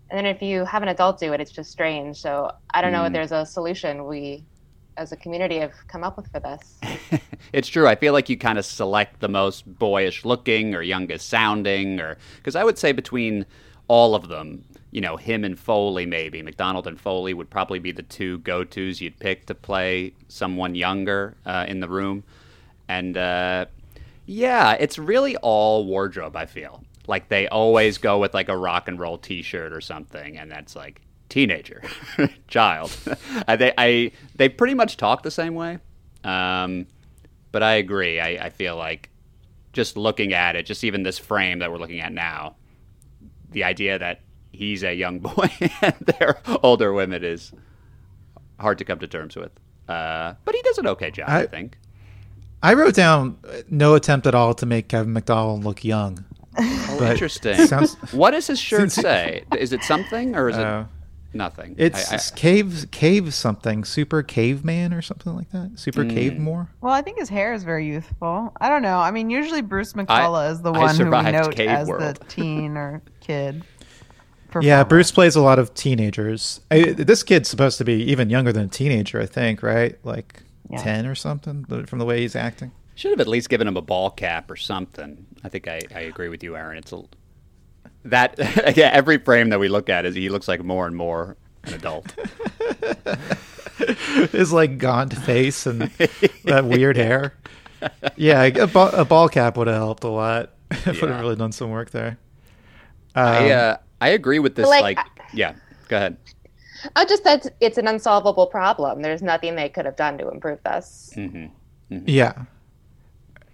And 0.10 0.17
then 0.17 0.26
if 0.26 0.41
you 0.41 0.65
have 0.65 0.84
an 0.84 0.89
adult 0.89 1.19
do 1.19 1.34
it, 1.34 1.41
it's 1.41 1.52
just 1.52 1.71
strange. 1.71 2.17
So 2.17 2.52
I 2.74 2.82
don't 2.82 2.91
know 2.91 3.02
Hmm. 3.02 3.08
if 3.08 3.13
there's 3.13 3.32
a 3.32 3.45
solution 3.45 4.06
we, 4.06 4.45
as 4.98 5.12
a 5.12 5.17
community, 5.17 5.58
have 5.60 5.74
come 5.88 6.04
up 6.04 6.17
with 6.17 6.30
for 6.32 6.39
this. 6.39 6.84
It's 7.54 7.67
true. 7.67 7.88
I 7.88 7.95
feel 7.95 8.13
like 8.13 8.30
you 8.30 8.38
kind 8.38 8.58
of 8.58 8.65
select 8.65 9.19
the 9.19 9.28
most 9.30 9.65
boyish 9.80 10.26
looking 10.26 10.76
or 10.76 10.82
youngest 10.82 11.30
sounding, 11.30 12.00
or 12.00 12.17
because 12.38 12.56
I 12.56 12.63
would 12.63 12.78
say 12.78 12.91
between 12.91 13.45
all 13.88 14.15
of 14.15 14.28
them, 14.28 14.65
you 14.96 15.02
know, 15.02 15.18
him 15.18 15.44
and 15.44 15.60
Foley, 15.60 16.06
maybe 16.06 16.42
McDonald 16.42 16.88
and 16.88 16.98
Foley 16.98 17.34
would 17.34 17.50
probably 17.50 17.80
be 17.80 17.92
the 17.92 18.02
two 18.02 18.38
go 18.40 18.64
tos 18.64 19.02
you'd 19.02 19.20
pick 19.20 19.46
to 19.48 19.54
play 19.54 20.14
someone 20.30 20.74
younger 20.74 21.36
uh, 21.46 21.66
in 21.68 21.82
the 21.82 21.90
room. 21.90 22.24
And 22.88 23.18
uh, 23.18 23.66
yeah, 24.26 24.78
it's 24.80 24.98
really 24.98 25.36
all 25.36 25.84
wardrobe, 25.86 26.38
I 26.38 26.46
feel. 26.46 26.82
Like 27.08 27.28
they 27.28 27.46
always 27.50 27.98
go 27.98 28.20
with 28.20 28.34
like 28.34 28.48
a 28.48 28.56
rock 28.56 28.88
and 28.88 28.98
roll 28.98 29.18
t 29.18 29.42
shirt 29.42 29.74
or 29.74 29.82
something, 29.82 30.38
and 30.38 30.50
that's 30.50 30.78
like 30.78 31.02
teenager, 31.28 31.84
child. 32.48 32.98
They, 33.50 33.74
I, 33.78 34.14
they 34.36 34.48
pretty 34.48 34.76
much 34.76 34.96
talk 34.96 35.24
the 35.24 35.30
same 35.30 35.56
way. 35.56 35.80
Um, 36.24 36.88
but 37.52 37.64
I 37.64 37.74
agree. 37.74 38.22
I, 38.22 38.46
I 38.46 38.50
feel 38.50 38.78
like 38.78 39.10
just 39.74 39.98
looking 39.98 40.32
at 40.32 40.56
it, 40.56 40.66
just 40.66 40.86
even 40.86 41.04
this 41.04 41.20
frame 41.20 41.60
that 41.60 41.70
we're 41.70 41.80
looking 41.80 42.00
at 42.00 42.14
now, 42.14 42.56
the 43.52 43.66
idea 43.66 44.00
that 44.00 44.22
he's 44.56 44.84
a 44.84 44.94
young 44.94 45.20
boy 45.30 45.50
and 45.82 45.94
they're 46.02 46.38
older 46.63 46.94
women 46.94 47.24
is 47.24 47.52
hard 48.60 48.78
to 48.80 48.86
come 48.86 49.00
to 49.00 49.08
terms 49.08 49.36
with. 49.36 49.52
Uh, 49.88 50.34
but 50.46 50.56
he 50.56 50.62
does 50.63 50.78
an 50.80 50.88
okay 50.88 51.12
job, 51.12 51.30
I, 51.30 51.41
I- 51.41 51.46
think. 51.48 51.78
I 52.63 52.74
wrote 52.74 52.96
down 52.96 53.38
uh, 53.48 53.58
no 53.70 53.94
attempt 53.94 54.26
at 54.26 54.34
all 54.34 54.56
to 54.56 54.65
make 54.65 54.88
Kevin 54.88 55.13
McDonald 55.13 55.63
look 55.63 55.84
young. 55.86 56.26
Oh, 56.58 56.96
but 56.98 57.12
interesting. 57.12 57.68
sounds- 57.68 57.94
what 58.13 58.32
does 58.32 58.48
his 58.48 58.60
shirt 58.60 58.91
say? 58.91 59.44
Is 59.60 59.72
it 59.74 59.84
something 59.84 60.36
or 60.36 60.50
is 60.50 60.56
Uh, 60.58 60.86
it 61.34 61.38
nothing? 61.38 61.76
It's 61.78 62.12
I- 62.12 62.15
I- 62.15 62.20
cave 62.36 62.88
cave 62.91 63.34
something, 63.36 63.84
super 63.84 64.24
caveman 64.24 64.94
or 64.94 65.04
something 65.04 65.36
like 65.36 65.52
that. 65.52 65.78
Super 65.78 66.04
Hmm. 66.06 66.10
cave 66.12 66.39
more. 66.39 66.70
Well, 66.82 66.94
I 66.94 67.02
think 67.04 67.20
his 67.20 67.30
hair 67.30 67.54
is 67.54 67.63
very 67.63 67.86
youthful. 67.86 68.52
I 68.60 68.70
don't 68.70 68.82
know. 68.82 68.98
I 68.98 69.12
mean, 69.12 69.30
usually 69.30 69.62
Bruce 69.62 69.94
McCulloch 69.94 70.50
is 70.52 70.62
the 70.63 70.72
one 70.72 70.96
who 70.96 71.04
we 71.12 71.32
note 71.32 71.60
as 71.60 71.88
World. 71.88 72.15
the 72.15 72.26
teen 72.30 72.78
or 72.78 73.02
kid. 73.20 73.63
Yeah. 74.62 74.84
Bruce 74.84 75.12
plays 75.12 75.36
a 75.36 75.41
lot 75.41 75.60
of 75.60 75.74
teenagers. 75.74 76.62
I, 76.72 76.91
this 76.94 77.24
kid's 77.24 77.50
supposed 77.50 77.78
to 77.80 77.84
be 77.86 77.94
even 78.12 78.30
younger 78.30 78.52
than 78.54 78.65
a 78.65 78.70
teenager, 78.70 79.22
I 79.22 79.26
think, 79.26 79.62
right? 79.63 79.98
Like 80.04 80.44
Yeah. 80.70 80.82
ten 80.82 81.06
or 81.06 81.15
something, 81.15 81.65
from 81.86 82.00
the 82.00 82.06
way 82.06 82.22
he's 82.22 82.36
acting. 82.36 82.72
Should 82.96 83.12
have 83.12 83.20
at 83.20 83.28
least 83.28 83.50
given 83.50 83.68
him 83.68 83.76
a 83.78 83.82
ball 83.82 84.10
cap 84.10 84.50
or 84.50 84.56
something. 84.56 85.26
I 85.44 85.50
think 85.50 85.68
I, 85.68 85.82
I 85.94 86.00
agree 86.02 86.30
with 86.30 86.44
you, 86.44 86.56
Aaron. 86.56 86.78
It's 86.78 86.91
a 86.94 87.02
that 88.06 88.36
yeah. 88.78 88.89
Every 88.94 89.18
frame 89.18 89.50
that 89.50 89.60
we 89.60 89.68
look 89.68 89.89
at 89.89 90.06
is 90.06 90.15
he 90.15 90.30
looks 90.30 90.48
like 90.48 90.63
more 90.63 90.86
and 90.88 90.96
more 90.96 91.36
an 91.63 91.74
adult. 91.74 92.13
His 94.32 94.54
like 94.54 94.78
gaunt 94.78 95.13
face 95.18 95.65
and 95.65 95.82
that 96.46 96.65
weird 96.65 96.96
hair. 96.98 97.34
Yeah, 98.15 98.44
a 98.44 98.68
ball, 98.68 98.88
a 98.89 99.04
ball 99.06 99.28
cap 99.30 99.58
would 99.58 99.68
have 99.68 99.76
helped 99.76 100.04
a 100.04 100.08
lot. 100.10 100.52
I 100.72 100.76
would 100.86 100.96
Yeah. 100.96 101.08
have 101.08 101.20
really 101.22 101.36
done 101.36 101.52
some 101.52 101.70
work 101.72 101.91
there. 101.91 102.18
I 103.15 103.52
Um, 103.52 103.60
uh, 103.74 103.78
I 104.02 104.10
agree 104.10 104.40
with 104.40 104.56
this. 104.56 104.68
Like, 104.68 104.98
Like, 104.98 105.08
yeah, 105.34 105.56
go 105.88 105.98
ahead. 105.98 106.18
Oh, 106.96 107.06
just 107.06 107.24
that 107.24 107.48
it's 107.62 107.78
an 107.78 107.88
unsolvable 107.88 108.48
problem. 108.48 109.02
There's 109.02 109.22
nothing 109.22 109.56
they 109.56 109.70
could 109.70 109.86
have 109.86 109.96
done 109.96 110.18
to 110.20 110.30
improve 110.30 110.62
this. 110.64 111.14
Mm. 111.16 111.52
Yeah. 111.90 112.44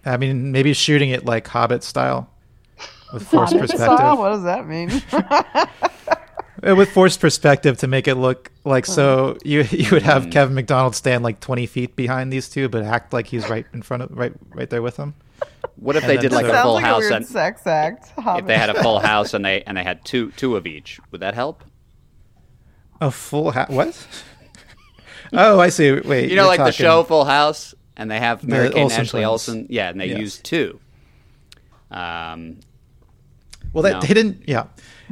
I 0.04 0.16
mean, 0.16 0.52
maybe 0.52 0.72
shooting 0.72 1.10
it 1.10 1.24
like 1.24 1.46
Hobbit 1.46 1.82
style 1.82 2.28
with 3.12 3.26
forced 3.26 3.52
Style? 3.52 3.60
perspective. 3.60 4.18
What 4.18 4.28
does 4.30 4.42
that 4.44 4.66
mean? 4.66 4.90
With 6.76 6.90
forced 6.90 7.20
perspective 7.20 7.78
to 7.78 7.88
make 7.88 8.06
it 8.06 8.14
look 8.14 8.52
like 8.64 8.86
so 8.86 9.34
mm-hmm. 9.34 9.48
you 9.48 9.62
you 9.62 9.90
would 9.90 10.02
have 10.02 10.30
Kevin 10.30 10.54
McDonald 10.54 10.94
stand 10.94 11.24
like 11.24 11.40
20 11.40 11.66
feet 11.66 11.96
behind 11.96 12.32
these 12.32 12.48
two, 12.48 12.68
but 12.68 12.84
act 12.84 13.12
like 13.12 13.26
he's 13.26 13.48
right 13.50 13.66
in 13.72 13.82
front 13.82 14.04
of 14.04 14.16
right 14.16 14.32
right 14.54 14.70
there 14.70 14.82
with 14.82 14.96
them. 14.96 15.14
What 15.76 15.96
if 15.96 16.02
And 16.04 16.10
they 16.10 16.16
did 16.18 16.32
like 16.32 16.46
a 16.46 16.62
full 16.62 16.74
like 16.74 16.84
a 16.84 16.86
house 16.86 17.00
weird 17.00 17.12
and 17.12 17.26
sex 17.26 17.66
act. 17.66 18.12
if 18.18 18.46
they 18.46 18.56
had 18.58 18.70
a 18.70 18.82
full 18.82 18.98
house 19.10 19.34
and 19.34 19.44
they 19.44 19.62
and 19.62 19.76
they 19.76 19.82
had 19.84 20.04
two 20.04 20.30
two 20.32 20.56
of 20.56 20.66
each, 20.66 21.00
would 21.10 21.20
that 21.20 21.34
help? 21.34 21.64
A 23.00 23.10
full 23.10 23.50
ha- 23.52 23.66
what? 23.68 24.06
oh, 25.32 25.58
I 25.58 25.70
see. 25.70 25.90
Wait, 25.92 26.30
You 26.30 26.36
know, 26.36 26.42
you're 26.42 26.56
like 26.56 26.58
the 26.58 26.70
show 26.72 27.02
Full 27.02 27.24
House, 27.24 27.74
and 27.96 28.08
they 28.10 28.20
have 28.20 28.44
Mary 28.44 28.68
The 28.68 28.74
Kate 28.74 28.76
and 28.76 28.82
Olsen 28.84 29.00
Ashley 29.00 29.20
twins. 29.22 29.30
Olsen. 29.30 29.66
Yeah, 29.70 29.88
and 29.88 30.00
they 30.00 30.06
Yes. 30.06 30.18
used 30.18 30.44
two. 30.44 30.78
Um, 31.90 32.60
Well, 33.72 33.82
that 33.84 33.94
No. 33.94 34.00
they 34.00 34.14
didn't. 34.14 34.42
Yeah, 34.46 34.64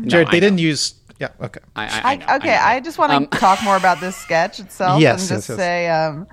Jared, 0.07 0.29
I 0.29 0.31
they 0.33 0.41
didn't 0.41 0.59
use. 0.59 0.95
Yeah, 1.19 1.29
okay. 1.41 1.61
I, 1.75 1.85
I, 1.85 1.87
I, 1.89 2.13
I 2.13 2.17
know, 2.17 2.37
okay, 2.37 2.55
know. 2.57 2.63
I, 2.63 2.81
just 2.81 2.99
want 2.99 3.11
to 3.11 3.17
Um, 3.17 3.27
talk 3.29 3.63
more 3.63 3.77
about 3.77 4.01
this 4.01 4.17
sketch 4.17 4.61
itself 4.61 5.01
Yes, 5.03 5.23
and 5.23 5.31
yes, 5.31 5.39
just 5.39 5.49
yes. 5.51 5.59
say, 5.59 5.89
um, 5.89 6.27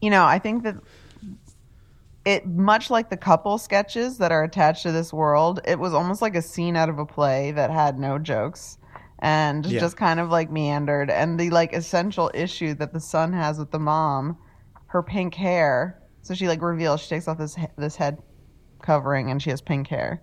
you 0.00 0.10
know, 0.10 0.24
I 0.24 0.38
think 0.38 0.62
that 0.64 0.76
it, 2.28 2.46
much 2.46 2.90
like 2.90 3.08
the 3.08 3.16
couple 3.16 3.56
sketches 3.56 4.18
that 4.18 4.32
are 4.32 4.44
attached 4.44 4.82
to 4.82 4.92
this 4.92 5.12
world, 5.12 5.60
it 5.64 5.78
was 5.78 5.94
almost 5.94 6.20
like 6.20 6.34
a 6.36 6.42
scene 6.42 6.76
out 6.76 6.90
of 6.90 6.98
a 6.98 7.06
play 7.06 7.52
that 7.52 7.70
had 7.70 7.98
no 7.98 8.18
jokes 8.18 8.76
and 9.20 9.64
Yeah. 9.64 9.80
just 9.80 9.96
kind 9.96 10.20
of 10.20 10.28
like 10.28 10.50
meandered. 10.50 11.10
And 11.10 11.40
the 11.40 11.48
like 11.50 11.72
essential 11.72 12.30
issue 12.34 12.74
that 12.74 12.92
the 12.92 13.00
son 13.00 13.32
has 13.32 13.58
with 13.58 13.70
the 13.70 13.78
mom, 13.78 14.36
her 14.88 15.02
pink 15.02 15.34
hair. 15.34 16.02
So 16.22 16.34
she 16.34 16.48
like 16.48 16.60
reveals 16.60 17.00
she 17.00 17.08
takes 17.08 17.28
off 17.28 17.38
this 17.38 17.56
this 17.78 17.96
head 17.96 18.18
covering 18.82 19.30
and 19.30 19.40
she 19.42 19.48
has 19.50 19.62
pink 19.62 19.88
hair. 19.88 20.22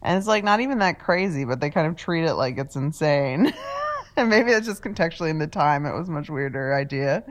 And 0.00 0.16
it's 0.18 0.28
like 0.28 0.44
not 0.44 0.60
even 0.60 0.78
that 0.78 1.00
crazy, 1.00 1.44
but 1.44 1.60
they 1.60 1.70
kind 1.70 1.88
of 1.88 1.96
treat 1.96 2.24
it 2.24 2.34
like 2.34 2.56
it's 2.56 2.76
insane. 2.76 3.52
and 4.16 4.28
maybe 4.28 4.52
it's 4.52 4.66
just 4.66 4.82
contextually 4.84 5.30
in 5.30 5.38
the 5.38 5.46
time 5.48 5.86
it 5.86 5.94
was 5.94 6.08
a 6.08 6.12
much 6.12 6.30
weirder 6.30 6.72
idea. 6.74 7.24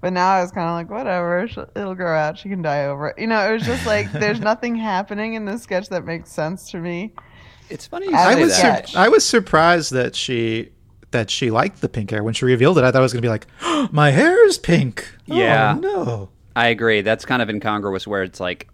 But 0.00 0.12
now 0.12 0.28
I 0.30 0.42
was 0.42 0.52
kind 0.52 0.68
of 0.68 0.74
like, 0.74 0.90
whatever, 0.90 1.48
she'll- 1.48 1.68
it'll 1.74 1.94
grow 1.96 2.16
out. 2.16 2.38
She 2.38 2.48
can 2.48 2.62
dye 2.62 2.86
over 2.86 3.08
it. 3.08 3.18
You 3.18 3.26
know, 3.26 3.40
it 3.48 3.52
was 3.52 3.64
just 3.64 3.84
like 3.86 4.10
there's 4.12 4.38
nothing 4.40 4.76
happening 4.92 5.34
in 5.34 5.44
this 5.44 5.62
sketch 5.62 5.88
that 5.88 6.04
makes 6.04 6.30
sense 6.30 6.70
to 6.70 6.78
me. 6.78 7.12
It's 7.70 7.86
funny 7.86 8.06
you 8.06 8.14
I 8.14 8.32
I 8.32 8.34
was 8.36 8.56
that. 8.60 8.88
sur- 8.88 8.98
I 8.98 9.08
was 9.08 9.24
surprised 9.24 9.92
that 9.92 10.14
she 10.16 10.70
that 11.10 11.30
she 11.30 11.50
liked 11.50 11.80
the 11.80 11.88
pink 11.88 12.10
hair 12.10 12.22
when 12.22 12.34
she 12.34 12.44
revealed 12.44 12.78
it. 12.78 12.84
I 12.84 12.90
thought 12.90 12.98
it 12.98 13.02
was 13.02 13.12
gonna 13.12 13.22
be 13.22 13.28
like, 13.28 13.46
my 13.92 14.10
hair 14.10 14.46
is 14.46 14.56
pink. 14.58 15.08
Oh, 15.30 15.34
Yeah. 15.36 15.76
no. 15.80 16.28
I 16.54 16.68
agree. 16.68 17.00
That's 17.02 17.24
kind 17.24 17.40
of 17.42 17.48
incongruous 17.50 18.06
where 18.06 18.22
it's 18.22 18.40
like 18.40 18.68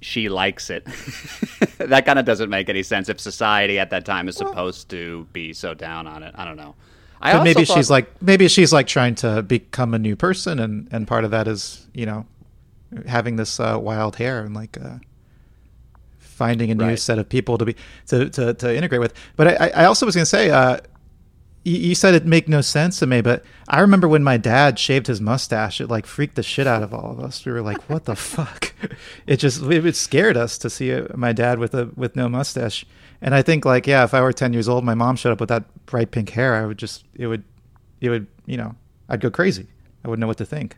she 0.00 0.28
likes 0.28 0.70
it. 0.70 0.84
that 1.78 2.04
kind 2.04 2.18
of 2.18 2.24
doesn't 2.24 2.50
make 2.50 2.68
any 2.68 2.82
sense 2.82 3.08
if 3.08 3.18
society 3.20 3.78
at 3.78 3.90
that 3.90 4.04
time 4.04 4.28
is 4.28 4.36
supposed 4.36 4.88
to 4.90 5.26
be 5.32 5.52
so 5.52 5.72
down 5.74 6.06
on 6.06 6.22
it. 6.22 6.34
I 6.36 6.44
don't 6.44 6.56
know. 6.56 6.74
I 7.24 7.42
maybe 7.42 7.64
thought- 7.64 7.76
she's 7.76 7.90
like 7.90 8.22
maybe 8.22 8.48
she's 8.48 8.72
like 8.72 8.86
trying 8.86 9.14
to 9.16 9.42
become 9.42 9.94
a 9.94 9.98
new 9.98 10.16
person, 10.16 10.58
and 10.58 10.88
and 10.92 11.06
part 11.08 11.24
of 11.24 11.30
that 11.30 11.48
is 11.48 11.86
you 11.94 12.06
know 12.06 12.26
having 13.06 13.36
this 13.36 13.58
uh, 13.58 13.78
wild 13.80 14.16
hair 14.16 14.44
and 14.44 14.54
like 14.54 14.76
uh, 14.80 14.98
finding 16.18 16.70
a 16.70 16.74
new 16.74 16.84
Right. 16.84 16.98
set 16.98 17.18
of 17.18 17.28
people 17.28 17.58
to 17.58 17.64
be 17.64 17.76
to 18.08 18.28
to, 18.30 18.54
to 18.54 18.76
integrate 18.76 19.00
with. 19.00 19.14
But 19.36 19.60
I, 19.60 19.68
I 19.68 19.84
also 19.86 20.06
was 20.06 20.14
gonna 20.14 20.26
say. 20.26 20.50
Uh, 20.50 20.78
you 21.64 21.78
you 21.78 21.94
said 21.94 22.14
it 22.14 22.26
make 22.26 22.48
no 22.48 22.60
sense 22.60 22.98
to 22.98 23.06
me, 23.06 23.20
but 23.20 23.42
I 23.68 23.80
remember 23.80 24.06
when 24.06 24.22
my 24.22 24.36
dad 24.36 24.78
shaved 24.78 25.06
his 25.06 25.20
mustache, 25.20 25.80
it 25.80 25.88
like 25.88 26.06
freaked 26.06 26.36
the 26.36 26.42
shit 26.42 26.66
out 26.66 26.82
of 26.82 26.94
all 26.94 27.10
of 27.10 27.18
us. 27.18 27.44
We 27.44 27.52
were 27.52 27.62
like, 27.62 27.88
"What 27.90 28.04
the 28.04 28.16
fuck?" 28.16 28.72
It 29.26 29.38
just 29.38 29.62
it, 29.62 29.86
it 29.86 29.96
scared 29.96 30.36
us 30.36 30.58
to 30.58 30.68
see 30.68 30.92
uh 30.92 31.06
my 31.14 31.32
dad 31.32 31.58
with 31.58 31.74
a 31.74 31.90
with 31.96 32.16
no 32.16 32.28
mustache. 32.28 32.84
And 33.22 33.34
I 33.34 33.40
think 33.40 33.64
like, 33.64 33.86
yeah, 33.86 34.04
if 34.04 34.12
I 34.12 34.20
were 34.20 34.32
ten 34.32 34.52
years 34.52 34.68
old, 34.68 34.84
my 34.84 34.94
mom 34.94 35.16
showed 35.16 35.32
up 35.32 35.40
with 35.40 35.48
that 35.48 35.64
bright 35.86 36.10
pink 36.10 36.30
hair, 36.30 36.54
I 36.54 36.66
would 36.66 36.78
just 36.78 37.04
it 37.14 37.26
would 37.26 37.44
it 38.00 38.10
would 38.10 38.26
you 38.46 38.58
know 38.58 38.76
I'd 39.08 39.20
go 39.20 39.30
crazy. 39.30 39.66
I 40.04 40.08
wouldn't 40.08 40.20
know 40.20 40.26
what 40.26 40.38
to 40.38 40.46
think. 40.46 40.76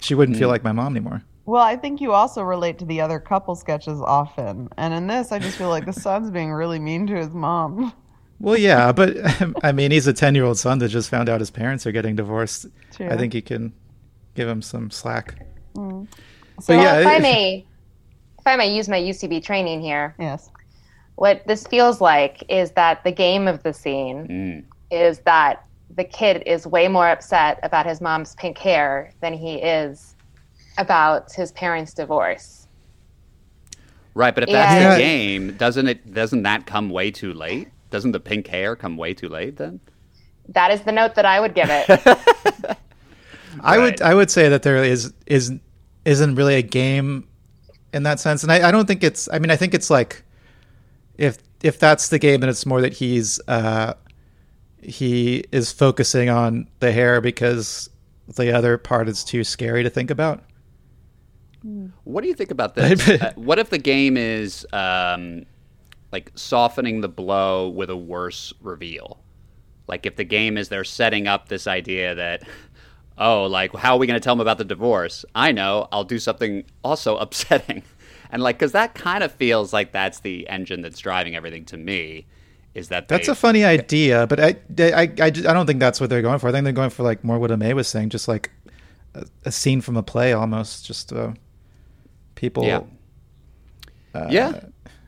She 0.00 0.14
wouldn't 0.14 0.38
feel 0.38 0.48
like 0.48 0.64
my 0.64 0.72
mom 0.72 0.96
anymore. 0.96 1.22
Well, 1.46 1.62
I 1.62 1.76
think 1.76 2.00
you 2.00 2.12
also 2.12 2.42
relate 2.42 2.78
to 2.78 2.86
the 2.86 3.02
other 3.02 3.20
couple 3.20 3.54
sketches 3.54 4.00
often. 4.00 4.70
And 4.78 4.94
in 4.94 5.06
this, 5.06 5.30
I 5.30 5.38
just 5.38 5.58
feel 5.58 5.68
like 5.68 5.84
the 5.84 5.92
son's 5.92 6.30
being 6.30 6.50
really 6.50 6.78
mean 6.78 7.06
to 7.08 7.14
his 7.14 7.30
mom. 7.30 7.92
Well, 8.40 8.56
yeah, 8.58 8.92
but 8.92 9.16
I 9.64 9.72
mean, 9.72 9.90
he's 9.90 10.06
a 10.06 10.12
ten-year-old 10.12 10.58
son 10.58 10.78
that 10.80 10.88
just 10.88 11.08
found 11.10 11.28
out 11.28 11.40
his 11.40 11.50
parents 11.50 11.86
are 11.86 11.92
getting 11.92 12.16
divorced. 12.16 12.66
True. 12.94 13.08
I 13.08 13.16
think 13.16 13.34
you 13.34 13.42
can 13.42 13.72
give 14.34 14.48
him 14.48 14.60
some 14.62 14.90
slack. 14.90 15.46
Mm. 15.74 16.06
But 16.66 16.74
yeah, 16.74 17.00
if 17.00 17.06
I 17.06 17.18
may, 17.18 17.64
if 18.38 18.46
I 18.46 18.56
may 18.56 18.74
use 18.74 18.88
my 18.88 18.98
UCB 19.00 19.42
training 19.42 19.80
here, 19.80 20.14
Yes. 20.18 20.50
what 21.16 21.46
this 21.46 21.66
feels 21.66 22.00
like 22.00 22.44
is 22.48 22.72
that 22.72 23.02
the 23.04 23.12
game 23.12 23.48
of 23.48 23.62
the 23.62 23.72
scene 23.72 24.26
Mm. 24.28 24.64
is 24.90 25.18
that 25.20 25.64
the 25.96 26.04
kid 26.04 26.42
is 26.46 26.66
way 26.66 26.88
more 26.88 27.08
upset 27.08 27.58
about 27.62 27.86
his 27.86 28.00
mom's 28.00 28.34
pink 28.36 28.58
hair 28.58 29.12
than 29.20 29.32
he 29.32 29.54
is 29.56 30.14
about 30.78 31.32
his 31.32 31.52
parents' 31.52 31.94
divorce. 31.94 32.66
right, 34.14 34.34
but 34.34 34.44
if 34.44 34.50
that's 34.50 34.80
Yeah. 34.80 34.94
the 34.94 35.00
game, 35.00 35.56
doesn't 35.56 35.88
it? 35.88 36.14
Doesn't 36.14 36.42
that 36.44 36.66
come 36.66 36.88
way 36.90 37.10
too 37.10 37.32
late? 37.34 37.68
Doesn't 37.94 38.10
the 38.10 38.18
pink 38.18 38.48
hair 38.48 38.74
come 38.74 38.96
way 38.96 39.14
too 39.14 39.28
late 39.28 39.56
then? 39.56 39.78
That 40.48 40.72
is 40.72 40.80
the 40.80 40.90
note 40.90 41.14
that 41.14 41.24
I 41.24 41.38
would 41.38 41.54
give 41.54 41.68
it. 41.70 41.86
I 43.60 43.78
would 43.78 44.02
I 44.02 44.16
would 44.16 44.32
say 44.32 44.48
that 44.48 44.64
there 44.64 44.82
is 44.82 45.12
is 45.26 45.52
isn't 46.04 46.34
really 46.34 46.56
a 46.56 46.62
game 46.62 47.28
in 47.92 48.02
that 48.02 48.18
sense, 48.18 48.42
and 48.42 48.50
I, 48.50 48.66
I 48.66 48.72
don't 48.72 48.86
think 48.86 49.04
it's. 49.04 49.28
I 49.32 49.38
mean, 49.38 49.52
I 49.52 49.54
think 49.54 49.74
it's 49.74 49.90
like 49.90 50.24
if 51.18 51.38
if 51.62 51.78
that's 51.78 52.08
the 52.08 52.18
game, 52.18 52.40
then 52.40 52.50
it's 52.50 52.66
more 52.66 52.80
that 52.80 52.94
he's 52.94 53.40
uh, 53.46 53.94
he 54.82 55.44
is 55.52 55.70
focusing 55.70 56.28
on 56.28 56.66
the 56.80 56.90
hair 56.90 57.20
because 57.20 57.88
the 58.34 58.50
other 58.52 58.76
part 58.76 59.08
is 59.08 59.22
too 59.22 59.44
scary 59.44 59.84
to 59.84 59.90
think 59.90 60.10
about. 60.10 60.42
What 62.02 62.22
do 62.22 62.26
you 62.28 62.34
think 62.34 62.50
about 62.50 62.74
this? 62.74 63.08
uh, 63.08 63.34
what 63.36 63.60
if 63.60 63.70
the 63.70 63.78
game 63.78 64.16
is 64.16 64.66
um, 64.72 65.46
like 66.14 66.30
softening 66.36 67.00
the 67.02 67.08
blow 67.08 67.68
with 67.68 67.90
a 67.90 67.96
worse 67.96 68.52
reveal? 68.62 69.18
Like 69.88 70.06
if 70.06 70.16
the 70.16 70.24
game 70.24 70.56
is 70.56 70.68
they're 70.70 70.84
setting 70.84 71.26
up 71.26 71.48
this 71.48 71.66
idea 71.66 72.14
that, 72.14 72.42
oh, 73.18 73.44
like 73.44 73.74
how 73.74 73.94
are 73.96 73.98
we 73.98 74.06
going 74.06 74.18
to 74.18 74.24
tell 74.24 74.34
them 74.34 74.40
about 74.40 74.58
the 74.58 74.64
divorce? 74.64 75.24
I 75.34 75.52
know, 75.52 75.88
I'll 75.92 76.04
do 76.04 76.18
something 76.18 76.64
also 76.82 77.16
upsetting, 77.24 77.82
and 78.30 78.42
like 78.42 78.56
because 78.58 78.72
that 78.72 78.94
kind 78.94 79.22
of 79.22 79.30
feels 79.32 79.72
like 79.72 79.92
that's 79.92 80.20
the 80.20 80.48
engine 80.48 80.80
that's 80.80 80.98
driving 81.00 81.36
everything 81.36 81.64
to 81.66 81.76
me. 81.76 82.26
Is 82.74 82.88
that 82.88 83.06
That's 83.06 83.26
they- 83.28 83.32
a 83.32 83.36
funny 83.36 83.64
idea, 83.64 84.26
but 84.26 84.40
I, 84.40 84.56
I, 84.78 85.02
I, 85.20 85.26
I 85.26 85.30
don't 85.30 85.64
think 85.66 85.78
that's 85.78 86.00
what 86.00 86.10
they're 86.10 86.22
going 86.22 86.40
for. 86.40 86.48
I 86.48 86.52
think 86.52 86.64
they're 86.64 86.72
going 86.72 86.90
for 86.90 87.04
like 87.04 87.22
more 87.22 87.38
what 87.38 87.56
May 87.56 87.72
was 87.72 87.86
saying, 87.86 88.08
just 88.10 88.26
like 88.26 88.50
a, 89.14 89.24
a 89.44 89.52
scene 89.52 89.80
from 89.80 89.96
a 89.96 90.02
play 90.02 90.32
almost, 90.32 90.84
just 90.84 91.12
uh, 91.12 91.34
people 92.34 92.64
Yeah. 92.64 92.80
uh, 94.12 94.26
yeah, 94.28 94.60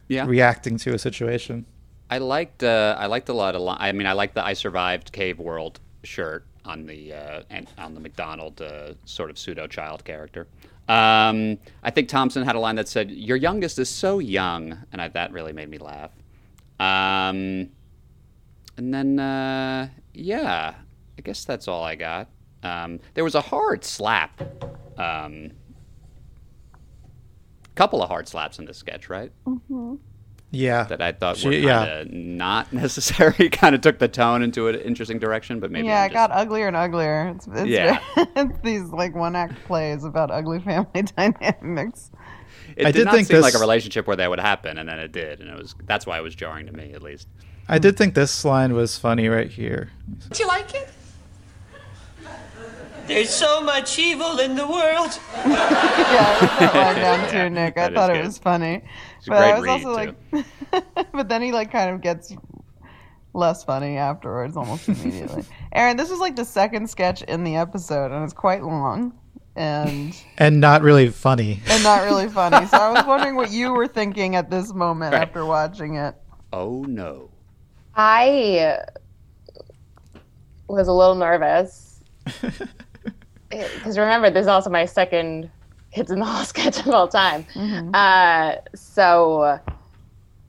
yeah. 0.09 0.27
reacting 0.27 0.77
to 0.79 0.95
a 0.95 0.99
situation. 0.99 1.67
I 2.09 2.19
liked 2.19 2.63
uh, 2.63 2.97
I 2.99 3.07
liked 3.07 3.29
a 3.29 3.33
lot 3.33 3.55
of 3.55 3.63
li- 3.63 3.77
I 3.79 3.93
mean 3.93 4.07
I 4.07 4.13
liked 4.13 4.35
the 4.35 4.45
I 4.45 4.53
survived 4.53 5.13
cave 5.13 5.39
world 5.39 5.81
shirt 6.05 6.47
on 6.65 6.87
the 6.87 7.13
uh, 7.13 7.43
and 7.51 7.69
on 7.79 7.95
the 7.95 8.01
McDonald 8.01 8.61
uh, 8.61 8.95
sort 9.05 9.31
of 9.31 9.39
pseudo 9.39 9.67
child 9.67 10.05
character. 10.05 10.47
Um, 10.89 11.59
I 11.83 11.91
think 11.91 12.09
Thompson 12.09 12.45
had 12.45 12.55
a 12.55 12.61
line 12.61 12.77
that 12.77 12.87
said 12.87 13.11
your 13.11 13.37
youngest 13.37 13.79
is 13.81 13.89
so 13.89 14.21
young 14.21 14.79
and 14.93 15.03
I, 15.03 15.09
that 15.09 15.33
really 15.33 15.53
made 15.53 15.69
me 15.69 15.79
laugh. 15.79 16.13
Um, 16.79 17.71
and 18.77 18.95
then 18.95 19.19
uh, 19.19 19.89
yeah, 20.15 20.75
I 21.19 21.23
guess 21.23 21.45
that's 21.45 21.67
all 21.67 21.83
I 21.83 21.97
got. 21.97 22.29
Um, 22.63 23.01
there 23.15 23.25
was 23.25 23.35
a 23.35 23.41
hard 23.41 23.85
slap. 23.85 24.41
Um, 24.99 25.51
couple 27.77 28.03
of 28.03 28.09
hard 28.09 28.27
slaps 28.27 28.59
in 28.59 28.65
this 28.65 28.77
sketch, 28.79 29.09
right? 29.09 29.31
Mm-hmm. 29.47 29.95
Yeah, 30.53 30.85
that 30.85 31.03
I 31.03 31.13
thought 31.13 31.37
She- 31.37 31.49
were 31.49 31.55
yeah. 31.55 31.87
kind 31.87 31.91
of 32.01 32.13
not 32.13 32.73
necessary. 32.73 33.49
kind 33.51 33.75
of 33.75 33.81
took 33.81 33.99
the 33.99 34.09
tone 34.09 34.43
into 34.43 34.69
an 34.69 34.77
interesting 34.77 35.19
direction, 35.19 35.61
but 35.61 35.71
maybe 35.71 35.89
yeah, 35.89 36.03
I'm 36.03 36.11
it 36.11 36.15
got 36.15 36.31
uglier 36.33 36.69
and 36.69 36.77
uglier. 36.77 37.33
It's, 37.37 37.47
it's, 37.47 37.67
Yeah. 37.69 38.01
it's 38.17 38.59
these 38.63 38.85
like 38.91 39.15
one 39.15 39.37
act 39.37 39.63
plays 39.65 40.05
about 40.05 40.31
ugly 40.31 40.61
family 40.61 41.03
dynamics. 41.17 42.11
It 42.77 42.87
I 42.87 42.91
did, 42.93 42.99
did 43.01 43.05
not 43.07 43.15
think 43.15 43.27
seem 43.29 43.41
like 43.41 43.55
a 43.55 43.59
relationship 43.59 44.07
where 44.07 44.17
that 44.17 44.29
would 44.29 44.41
happen, 44.41 44.77
and 44.79 44.89
then 44.89 44.99
it 44.99 45.13
did, 45.13 45.41
and 45.41 45.49
it 45.49 45.57
was 45.57 45.75
that's 45.85 46.07
why 46.07 46.19
it 46.19 46.23
was 46.23 46.35
jarring 46.35 46.67
to 46.67 46.73
me 46.73 46.93
at 46.93 47.03
least. 47.03 47.29
I 47.69 47.79
did 47.79 47.97
think 47.97 48.15
this 48.15 48.45
line 48.45 48.73
was 48.75 48.97
funny 48.99 49.29
right 49.29 49.51
here. 49.51 49.91
Do 50.31 50.43
you 50.43 50.47
like 50.49 50.75
it? 50.75 50.89
There's 53.07 53.31
so 53.31 53.61
much 53.61 53.99
evil 53.99 54.39
in 54.41 54.55
the 54.55 54.67
world. 54.67 55.19
yeah, 55.37 56.39
I 56.41 56.61
wrote 56.61 56.73
that 56.73 56.95
down 56.97 57.31
too, 57.31 57.51
Nick. 57.55 57.79
I 57.79 57.83
that 57.89 57.93
is 57.93 57.97
thought 57.97 58.11
it 58.11 58.15
good. 58.15 58.25
was 58.27 58.39
funny. 58.39 58.83
It's 59.19 59.27
a 59.27 59.31
but 59.31 59.39
I 59.45 59.61
great 59.61 59.71
was 59.77 59.85
also 59.85 59.97
read, 59.97 60.15
like, 60.73 61.13
but 61.13 61.29
then 61.29 61.43
he 61.43 61.53
like 61.53 61.71
kind 61.71 61.91
of 61.95 62.01
gets 62.01 62.35
less 63.33 63.63
funny 63.65 63.97
afterwards, 63.97 64.57
almost 64.57 64.89
immediately. 64.89 65.45
Aaron, 65.73 65.97
this 65.97 66.11
is 66.11 66.19
like 66.19 66.37
the 66.37 66.45
second 66.45 66.89
sketch 66.91 67.23
in 67.23 67.45
the 67.45 67.57
episode, 67.57 68.11
and 68.13 68.25
it's 68.25 68.33
quite 68.33 68.63
long 68.63 69.13
and 69.55 70.15
And 70.39 70.61
not 70.61 70.83
really 70.83 71.09
funny. 71.09 71.61
and 71.69 71.83
not 71.83 72.05
really 72.05 72.29
funny. 72.29 72.67
So 72.67 72.77
I 72.77 72.91
was 72.91 73.05
wondering 73.07 73.37
what 73.37 73.51
you 73.51 73.73
were 73.73 73.87
thinking 73.89 74.37
at 74.37 74.51
this 74.51 74.73
moment 74.75 75.13
Right. 75.15 75.23
after 75.23 75.45
watching 75.47 75.97
it. 75.97 76.15
Oh 76.53 76.83
no. 76.89 77.31
I 77.95 78.79
was 80.69 80.89
a 80.89 80.93
little 80.93 81.15
nervous 81.15 82.01
because 83.75 83.99
remember, 83.99 84.31
this 84.31 84.43
is 84.43 84.49
also 84.49 84.71
my 84.71 84.85
second 84.87 85.51
Kids 85.93 86.11
in 86.11 86.19
the 86.19 86.25
Hall 86.25 86.45
sketch 86.45 86.81
of 86.81 86.89
all 86.89 87.09
time. 87.09 87.47
Uh, 87.95 88.57
so 88.75 89.59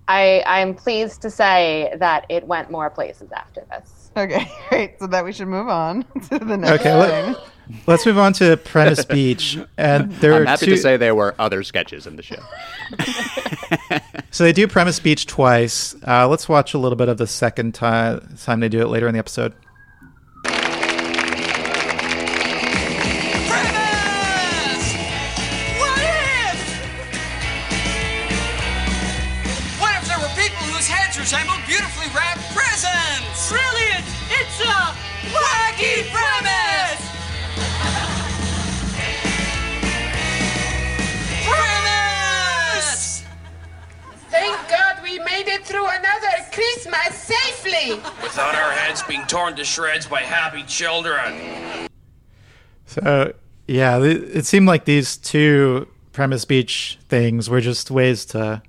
I 0.07 0.43
I'm 0.45 0.73
pleased 0.75 1.21
to 1.21 1.29
say 1.29 1.93
that 1.99 2.25
it 2.29 2.45
went 2.47 2.69
more 2.71 2.89
places 2.89 3.31
after 3.31 3.65
this. 3.69 4.11
Okay, 4.17 4.49
great. 4.69 4.99
So 4.99 5.07
that 5.07 5.23
we 5.23 5.31
should 5.31 5.47
move 5.47 5.67
on 5.67 6.03
to 6.29 6.39
the 6.39 6.57
next 6.57 6.81
Okay, 6.81 6.83
thing. 7.07 7.33
let, 7.33 7.87
let's 7.87 8.05
move 8.05 8.17
on 8.17 8.33
to 8.33 8.57
Premise 8.57 9.05
Beach. 9.09 9.59
And 9.77 10.11
there 10.13 10.33
I'm 10.33 10.41
are 10.43 10.45
happy 10.45 10.65
two, 10.65 10.71
to 10.71 10.77
say 10.77 10.97
there 10.97 11.13
were 11.15 11.35
other 11.39 11.63
sketches 11.63 12.07
in 12.07 12.15
the 12.15 12.23
show. 12.23 12.37
So 14.31 14.43
they 14.43 14.53
do 14.53 14.67
Premise 14.67 14.99
Beach 14.99 15.25
twice. 15.25 15.95
Uh, 16.05 16.27
let's 16.27 16.47
watch 16.49 16.73
a 16.73 16.77
little 16.77 16.95
bit 16.95 17.09
of 17.09 17.17
the 17.17 17.27
second 17.27 17.73
time 17.73 18.35
time 18.41 18.59
they 18.59 18.69
do 18.69 18.81
it 18.81 18.87
later 18.87 19.07
in 19.07 19.13
the 19.13 19.19
episode. 19.19 19.53
Safely. 47.71 47.95
Without 48.23 48.55
our 48.55 48.71
heads 48.71 49.03
being 49.03 49.25
torn 49.27 49.55
to 49.55 49.63
shreds 49.65 50.05
by 50.05 50.21
happy 50.21 50.63
children. 50.63 51.87
So 52.85 53.33
yeah, 53.67 54.01
it 54.01 54.45
seemed 54.45 54.67
like 54.67 54.85
these 54.85 55.17
two 55.17 55.87
Premise 56.13 56.45
Beach 56.45 56.97
things 57.09 57.49
were 57.49 57.61
just 57.61 57.91
ways 57.91 58.25
to 58.27 58.61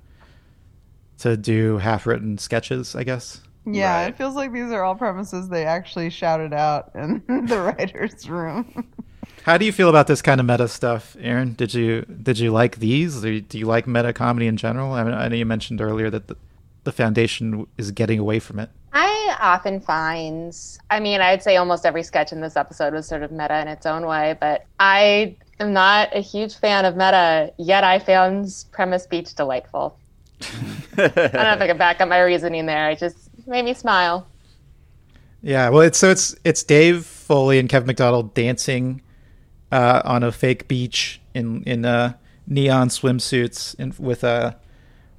to 1.19 1.35
do 1.35 1.77
half-written 1.77 2.37
sketches, 2.37 2.95
I 2.95 3.03
guess. 3.03 3.41
Yeah, 3.65 3.93
Right. 4.03 4.07
it 4.09 4.17
feels 4.17 4.35
like 4.35 4.53
these 4.53 4.71
are 4.71 4.83
all 4.83 4.95
premises 4.95 5.49
they 5.49 5.65
actually 5.65 6.09
shouted 6.09 6.53
out 6.53 6.91
in 6.95 7.21
the 7.45 7.59
writers' 7.61 8.29
room. 8.29 8.87
How 9.43 9.57
do 9.57 9.65
you 9.65 9.71
feel 9.73 9.89
about 9.89 10.07
this 10.07 10.21
kind 10.21 10.39
of 10.39 10.45
meta 10.47 10.67
stuff, 10.67 11.17
Aaron? 11.19 11.53
Did 11.53 11.73
you 11.73 12.01
did 12.03 12.39
you 12.39 12.51
like 12.51 12.77
these? 12.77 13.21
Do 13.21 13.29
you, 13.29 13.41
do 13.41 13.57
you 13.59 13.65
like 13.65 13.85
meta 13.87 14.13
comedy 14.13 14.47
in 14.47 14.57
general? 14.57 14.93
I 14.93 15.03
mean, 15.03 15.13
I 15.13 15.27
know 15.27 15.35
you 15.35 15.45
mentioned 15.45 15.81
earlier 15.81 16.09
that 16.09 16.27
the, 16.27 16.37
the 16.83 16.91
foundation 16.91 17.67
is 17.77 17.91
getting 17.91 18.19
away 18.19 18.39
from 18.39 18.59
it. 18.59 18.69
I 18.91 19.37
often 19.39 19.79
find, 19.79 20.55
I 20.89 20.99
mean, 20.99 21.21
I'd 21.21 21.43
say 21.43 21.57
almost 21.57 21.85
every 21.85 22.03
sketch 22.03 22.31
in 22.31 22.41
this 22.41 22.57
episode 22.57 22.93
was 22.93 23.07
sort 23.07 23.23
of 23.23 23.31
meta 23.31 23.59
in 23.61 23.67
its 23.67 23.85
own 23.85 24.05
way, 24.05 24.35
but 24.39 24.65
I 24.79 25.35
am 25.59 25.73
not 25.73 26.15
a 26.15 26.21
huge 26.21 26.55
fan 26.55 26.85
of 26.85 26.95
meta, 26.95 27.53
yet 27.57 27.83
I 27.83 27.99
found 27.99 28.65
Premise 28.71 29.07
Beach 29.07 29.35
delightful. 29.35 29.97
I 30.41 31.07
don't 31.07 31.15
know 31.15 31.53
if 31.53 31.61
I 31.61 31.67
can 31.67 31.77
back 31.77 32.01
up 32.01 32.09
my 32.09 32.21
reasoning 32.21 32.65
there. 32.65 32.89
It 32.89 32.99
just 32.99 33.29
made 33.47 33.65
me 33.65 33.73
smile. 33.73 34.27
Yeah, 35.41 35.69
well, 35.69 35.81
it's 35.81 35.97
so 35.97 36.09
it's 36.09 36.35
it's 36.43 36.63
Dave 36.63 37.05
Foley 37.05 37.59
and 37.59 37.69
Kevin 37.69 37.87
McDonald 37.87 38.33
dancing 38.33 39.01
uh, 39.71 40.01
on 40.03 40.23
a 40.23 40.31
fake 40.31 40.67
beach 40.67 41.21
in 41.33 41.63
in 41.63 41.85
uh, 41.85 42.13
neon 42.45 42.89
swimsuits 42.89 43.77
in, 43.79 43.93
with 43.97 44.23
uh, 44.23 44.53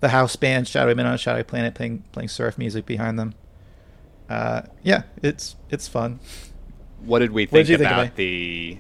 the 0.01 0.09
house 0.11 0.37
band 0.37 0.69
Shadowy 0.69 0.95
Men 0.95 1.07
on 1.07 1.15
a 1.15 1.19
Shadowy 1.19 1.45
Planet 1.45 1.75
playing 1.75 2.05
playing 2.13 2.29
surf 2.29 2.59
music 2.59 2.85
behind 2.85 3.19
them. 3.19 3.35
Uh, 4.31 4.63
yeah, 4.83 5.03
it's 5.23 5.57
it's 5.71 5.89
fun. 5.89 6.21
What 7.05 7.19
did 7.19 7.33
we 7.33 7.47
think 7.47 7.67
did 7.67 7.69
you 7.73 7.79
think, 7.79 7.91
about 7.91 8.15
the? 8.17 8.79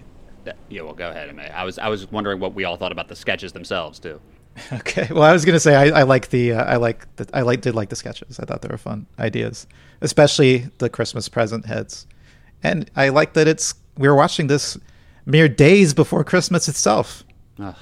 Yeah, 0.68 0.82
well, 0.82 0.94
go 0.94 1.10
ahead, 1.10 1.28
Amay. 1.28 1.52
I 1.52 1.64
was 1.64 1.78
I 1.78 1.88
was 1.88 2.10
wondering 2.10 2.38
what 2.40 2.54
we 2.54 2.64
all 2.64 2.76
thought 2.76 2.92
about 2.92 3.08
the 3.08 3.16
sketches 3.16 3.52
themselves 3.52 3.98
too. 3.98 4.20
Okay, 4.72 5.06
well, 5.10 5.22
I 5.22 5.32
was 5.32 5.44
gonna 5.44 5.60
say 5.60 5.74
I, 5.76 6.00
I 6.00 6.02
like 6.02 6.28
the 6.30 6.52
uh, 6.52 6.64
I 6.64 6.76
like 6.76 7.16
the 7.16 7.26
I 7.32 7.42
like 7.42 7.60
did 7.62 7.74
like 7.74 7.88
the 7.88 7.96
sketches. 7.96 8.38
I 8.40 8.44
thought 8.44 8.62
they 8.62 8.68
were 8.68 8.76
fun 8.78 9.06
ideas, 9.18 9.66
especially 10.00 10.68
the 10.78 10.88
Christmas 10.90 11.28
present 11.28 11.66
heads, 11.66 12.06
and 12.62 12.90
I 12.96 13.08
like 13.10 13.32
that 13.34 13.46
it's 13.48 13.74
we 13.96 14.08
were 14.08 14.16
watching 14.16 14.48
this 14.48 14.76
mere 15.24 15.48
days 15.48 15.94
before 15.94 16.24
Christmas 16.24 16.68
itself. 16.68 17.24
Ugh, 17.60 17.74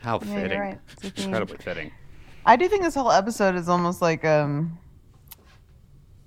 how 0.00 0.18
Yeah, 0.24 0.34
fitting! 0.34 0.58
right. 0.60 0.80
It's 0.92 1.04
a 1.04 1.06
It's 1.06 1.16
theme. 1.16 1.24
incredibly 1.26 1.56
fitting. 1.58 1.92
I 2.44 2.56
do 2.56 2.68
think 2.68 2.82
this 2.82 2.94
whole 2.94 3.12
episode 3.12 3.54
is 3.54 3.68
almost 3.68 4.02
like 4.02 4.24
um 4.24 4.76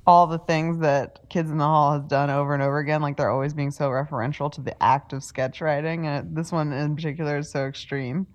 all 0.06 0.28
the 0.28 0.40
things 0.40 0.80
that 0.80 1.20
Kids 1.30 1.52
in 1.52 1.58
the 1.58 1.64
Hall 1.66 1.94
has 1.94 2.04
done 2.04 2.30
over 2.30 2.54
and 2.54 2.64
over 2.64 2.80
again. 2.80 3.02
Like 3.02 3.18
they're 3.18 3.30
always 3.30 3.54
being 3.54 3.72
so 3.72 3.90
referential 3.90 4.52
to 4.54 4.62
the 4.62 4.82
act 4.82 5.14
of 5.14 5.24
sketch 5.24 5.62
writing, 5.62 6.08
and 6.08 6.36
this 6.36 6.52
one 6.52 6.72
in 6.72 6.96
particular 6.96 7.38
is 7.38 7.52
so 7.52 7.66
extreme. 7.66 8.28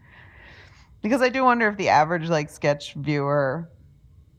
Because 1.03 1.23
I 1.23 1.29
do 1.29 1.45
wonder 1.45 1.69
if 1.69 1.77
the 1.77 1.89
average 1.89 2.29
like 2.29 2.51
sketch 2.51 2.95
viewer 2.95 3.71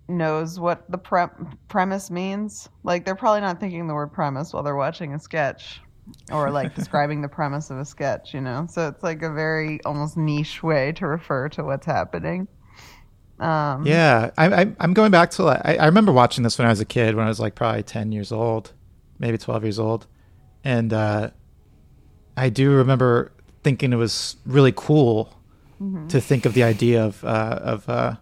knows 0.09 0.59
what 0.59 0.89
the 0.89 0.97
pre- 0.97 1.27
premise 1.67 2.09
means. 2.09 2.69
Like 2.83 3.05
they're 3.05 3.15
probably 3.15 3.41
not 3.41 3.59
thinking 3.59 3.87
the 3.87 3.93
word 3.93 4.13
premise 4.13 4.53
while 4.53 4.63
they're 4.63 4.75
watching 4.75 5.13
a 5.13 5.19
sketch 5.19 5.81
or 6.31 6.49
like 6.51 6.75
describing 6.75 7.21
the 7.21 7.27
premise 7.27 7.69
of 7.69 7.77
a 7.77 7.85
sketch, 7.85 8.33
you 8.33 8.41
know. 8.41 8.67
So 8.69 8.87
it's 8.87 9.03
like 9.03 9.21
a 9.21 9.31
very 9.31 9.83
almost 9.83 10.17
niche 10.17 10.63
way 10.63 10.93
to 10.93 11.07
refer 11.07 11.49
to 11.49 11.63
what's 11.63 11.85
happening. 11.85 12.47
Um, 13.39 13.85
Yeah, 13.85 14.31
I, 14.37 14.61
I, 14.61 14.71
I'm 14.79 14.93
going 14.93 15.11
back 15.11 15.31
to 15.31 15.43
like, 15.43 15.61
I, 15.63 15.75
I 15.77 15.85
remember 15.85 16.11
watching 16.11 16.43
this 16.43 16.57
when 16.57 16.65
I 16.67 16.71
was 16.71 16.79
a 16.79 16.85
kid, 16.85 17.15
when 17.15 17.25
I 17.25 17.29
was 17.29 17.39
like 17.39 17.55
probably 17.55 17.83
10 17.83 18.11
years 18.11 18.31
old, 18.31 18.71
maybe 19.19 19.37
12 19.37 19.63
years 19.63 19.79
old, 19.79 20.07
and 20.63 20.91
uh, 20.93 21.29
I 22.35 22.49
do 22.49 22.71
remember 22.71 23.31
thinking 23.63 23.93
it 23.93 23.97
was 23.97 24.37
really 24.45 24.73
cool 24.75 25.33
to 26.07 26.19
think 26.19 26.47
of 26.47 26.55
the 26.55 26.63
idea 26.63 27.05
of 27.05 27.23
uh, 27.23 27.59
of 27.61 27.87
uh, 27.87 28.15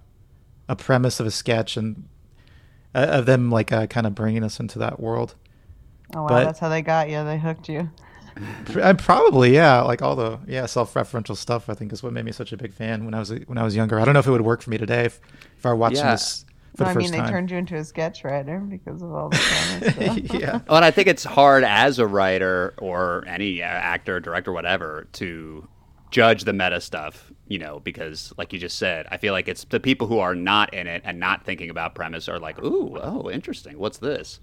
a 0.68 0.76
premise 0.76 1.22
of 1.22 1.26
a 1.26 1.32
sketch 1.32 1.78
and 1.78 2.04
uh, 2.94 3.08
of 3.12 3.26
them 3.26 3.50
like 3.50 3.72
uh, 3.72 3.88
kind 3.88 4.06
of 4.06 4.14
bringing 4.14 4.44
us 4.44 4.60
into 4.60 4.78
that 4.80 5.00
world. 5.00 5.36
Oh 6.14 6.24
wow, 6.24 6.28
But- 6.28 6.44
that's 6.46 6.60
how 6.60 6.68
they 6.68 6.82
got 6.82 7.10
you. 7.10 7.24
They 7.24 7.38
hooked 7.40 7.70
you. 7.70 7.90
Pr- 8.66 8.82
uh, 8.82 8.94
Probably, 8.96 9.54
yeah. 9.54 9.82
Like 9.82 10.02
all 10.02 10.16
the 10.16 10.40
yeah 10.48 10.66
self-referential 10.66 11.38
stuff. 11.38 11.70
I 11.70 11.74
think 11.74 11.94
is 11.94 12.04
what 12.04 12.14
made 12.14 12.26
me 12.26 12.32
such 12.32 12.52
a 12.52 12.58
big 12.58 12.74
fan 12.74 13.06
when 13.06 13.14
I 13.14 13.20
was 13.20 13.30
when 13.48 13.58
I 13.58 13.64
was 13.64 13.76
younger. 13.76 14.00
I 14.00 14.06
don't 14.06 14.14
know 14.14 14.20
if 14.20 14.28
it 14.28 14.32
would 14.32 14.42
work 14.42 14.62
for 14.62 14.70
me 14.70 14.78
today 14.78 15.06
if, 15.06 15.20
if 15.58 15.66
I 15.66 15.70
were 15.70 15.76
watching 15.76 15.98
Yeah. 16.00 16.12
this 16.12 16.46
for 16.76 16.84
No, 16.84 16.86
the 16.86 16.90
I 16.92 16.94
first 16.96 17.12
mean, 17.14 17.24
they 17.24 17.30
turned 17.30 17.52
you 17.52 17.58
into 17.58 17.76
a 17.76 17.84
sketch 17.86 18.24
writer 18.26 18.60
because 18.60 19.02
of 19.02 19.12
all 19.14 19.30
the 19.30 19.38
premise 19.38 19.94
stuff. 20.26 20.40
yeah. 20.42 20.60
Well, 20.68 20.76
and 20.78 20.86
I 20.86 20.92
think 20.92 21.08
it's 21.08 21.24
hard 21.24 21.64
as 21.64 22.00
a 22.00 22.06
writer 22.08 22.74
or 22.80 23.24
any 23.28 23.62
uh, 23.64 23.66
actor, 23.66 24.20
director, 24.20 24.52
whatever, 24.52 25.08
to 25.14 25.68
judge 26.12 26.44
the 26.44 26.54
meta 26.54 26.82
stuff, 26.82 27.32
you 27.48 27.58
know, 27.60 27.80
because 27.80 28.34
like 28.38 28.52
you 28.52 28.60
just 28.60 28.78
said, 28.78 29.08
I 29.10 29.18
feel 29.18 29.32
like 29.34 29.48
it's 29.48 29.64
the 29.66 29.80
people 29.80 30.08
who 30.08 30.20
are 30.20 30.36
not 30.36 30.74
in 30.74 30.88
it 30.88 31.02
and 31.06 31.20
not 31.20 31.46
thinking 31.46 31.70
about 31.70 31.96
premise 31.96 32.28
are 32.28 32.40
like, 32.40 32.62
ooh, 32.62 32.98
oh, 33.02 33.30
interesting. 33.30 33.78
What's 33.80 33.98
this? 34.00 34.40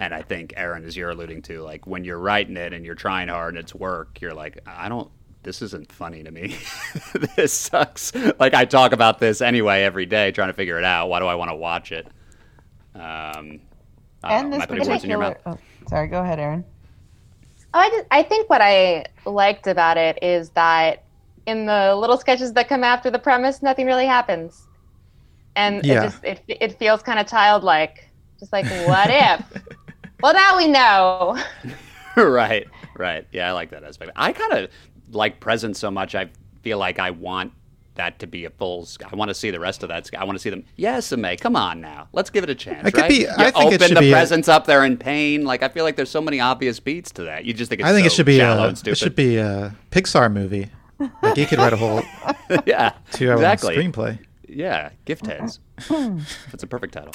And 0.00 0.14
I 0.14 0.22
think 0.22 0.54
Aaron, 0.56 0.84
as 0.84 0.96
you're 0.96 1.10
alluding 1.10 1.42
to, 1.42 1.60
like 1.60 1.84
when 1.84 2.04
you're 2.04 2.20
writing 2.20 2.56
it 2.56 2.72
and 2.72 2.86
you're 2.86 2.94
trying 2.94 3.26
hard 3.26 3.54
and 3.54 3.58
it's 3.64 3.74
work, 3.74 4.20
you're 4.20 4.32
like, 4.32 4.58
I 4.64 4.88
don't. 4.88 5.10
This 5.42 5.60
isn't 5.60 5.90
funny 5.90 6.22
to 6.22 6.30
me. 6.30 6.56
this 7.36 7.52
sucks. 7.52 8.12
Like 8.38 8.54
I 8.54 8.64
talk 8.64 8.92
about 8.92 9.18
this 9.18 9.40
anyway 9.40 9.82
every 9.82 10.06
day, 10.06 10.30
trying 10.30 10.50
to 10.50 10.52
figure 10.54 10.78
it 10.78 10.84
out. 10.84 11.08
Why 11.08 11.18
do 11.18 11.26
I 11.26 11.34
want 11.34 11.50
to 11.50 11.56
watch 11.56 11.90
it? 11.90 12.06
Um, 12.94 13.60
I 14.22 14.36
and 14.36 14.50
know. 14.50 14.58
This 14.58 14.66
I 14.70 14.72
words 14.72 15.04
in 15.04 15.10
your 15.10 15.18
particular. 15.18 15.18
mouth? 15.18 15.36
Oh, 15.46 15.88
sorry, 15.88 16.06
go 16.06 16.20
ahead, 16.22 16.38
Aaron. 16.38 16.64
Oh, 17.74 17.80
I, 17.80 17.90
just, 17.90 18.06
I 18.12 18.22
think 18.22 18.48
what 18.48 18.60
I 18.62 19.04
liked 19.26 19.66
about 19.66 19.96
it 19.96 20.18
is 20.22 20.50
that 20.50 21.02
in 21.46 21.66
the 21.66 21.96
little 21.96 22.16
sketches 22.18 22.52
that 22.52 22.68
come 22.68 22.84
after 22.84 23.10
the 23.10 23.18
premise, 23.18 23.62
nothing 23.62 23.86
really 23.86 24.06
happens, 24.06 24.68
and 25.56 25.84
Yeah. 25.84 26.02
it 26.02 26.06
just 26.06 26.24
it 26.24 26.42
it 26.46 26.78
feels 26.78 27.02
kind 27.02 27.18
of 27.18 27.26
childlike, 27.26 28.08
just 28.38 28.52
like 28.52 28.66
what 28.86 29.08
if? 29.10 29.62
well, 30.22 30.34
now 30.34 30.56
we 30.56 30.68
know. 30.68 31.38
right, 32.16 32.66
right. 32.96 33.26
Yeah, 33.32 33.48
I 33.48 33.52
like 33.52 33.70
that 33.70 33.84
aspect. 33.84 34.12
I 34.16 34.32
kind 34.32 34.52
of 34.52 34.70
like 35.12 35.40
presents 35.40 35.78
so 35.78 35.90
much. 35.90 36.14
I 36.14 36.28
feel 36.62 36.78
like 36.78 36.98
I 36.98 37.10
want 37.10 37.52
that 37.94 38.18
to 38.20 38.26
be 38.28 38.44
a 38.44 38.50
full. 38.50 38.84
sk- 38.86 39.12
I 39.12 39.16
want 39.16 39.28
to 39.30 39.34
see 39.34 39.50
the 39.50 39.58
rest 39.58 39.82
of 39.82 39.88
that. 39.88 40.06
sk- 40.06 40.16
I 40.16 40.24
want 40.24 40.36
to 40.36 40.40
see 40.40 40.50
them. 40.50 40.64
Yes, 40.76 41.10
May, 41.12 41.36
come 41.36 41.56
on 41.56 41.80
now. 41.80 42.08
Let's 42.12 42.30
give 42.30 42.44
it 42.44 42.50
a 42.50 42.54
chance. 42.54 42.86
It 42.86 42.92
could 42.92 43.00
right? 43.02 43.08
be- 43.08 43.16
You 43.22 43.28
I 43.36 43.50
think 43.50 43.72
it 43.72 43.74
open 43.76 43.88
should 43.88 43.96
the 43.96 44.00
be 44.00 44.10
a- 44.10 44.14
presents 44.14 44.48
up 44.48 44.66
there 44.66 44.84
in 44.84 44.96
pain. 44.98 45.44
Like 45.44 45.62
I 45.62 45.68
feel 45.68 45.84
like 45.84 45.96
there's 45.96 46.10
so 46.10 46.20
many 46.20 46.38
obvious 46.40 46.78
beats 46.80 47.10
to 47.12 47.24
that. 47.24 47.44
You 47.44 47.52
just 47.54 47.68
think 47.70 47.80
it's 47.80 47.88
I 47.88 47.92
think 47.92 48.06
it 48.06 48.12
should 48.12 48.26
be 48.26 48.40
a 48.40 48.68
it 48.70 48.96
should 48.98 49.16
be 49.16 49.36
a 49.38 49.74
Pixar 49.90 50.32
movie. 50.32 50.68
Like 51.22 51.36
he 51.36 51.46
could 51.46 51.58
write 51.58 51.72
a 51.72 51.76
whole 51.76 52.02
yeah, 52.66 52.92
two 53.12 53.28
hour 53.30 53.34
exactly. 53.36 53.76
screenplay. 53.76 54.18
Yeah, 54.48 54.90
gift 55.04 55.26
heads. 55.26 55.60
That's 55.88 56.62
a 56.62 56.66
perfect 56.66 56.94
title. 56.94 57.12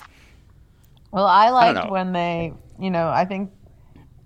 Well, 1.12 1.26
I 1.26 1.50
liked 1.50 1.86
know. 1.86 1.92
when 1.92 2.12
they, 2.12 2.54
you 2.80 2.92
know, 2.92 3.10
I 3.10 3.26
think 3.26 3.52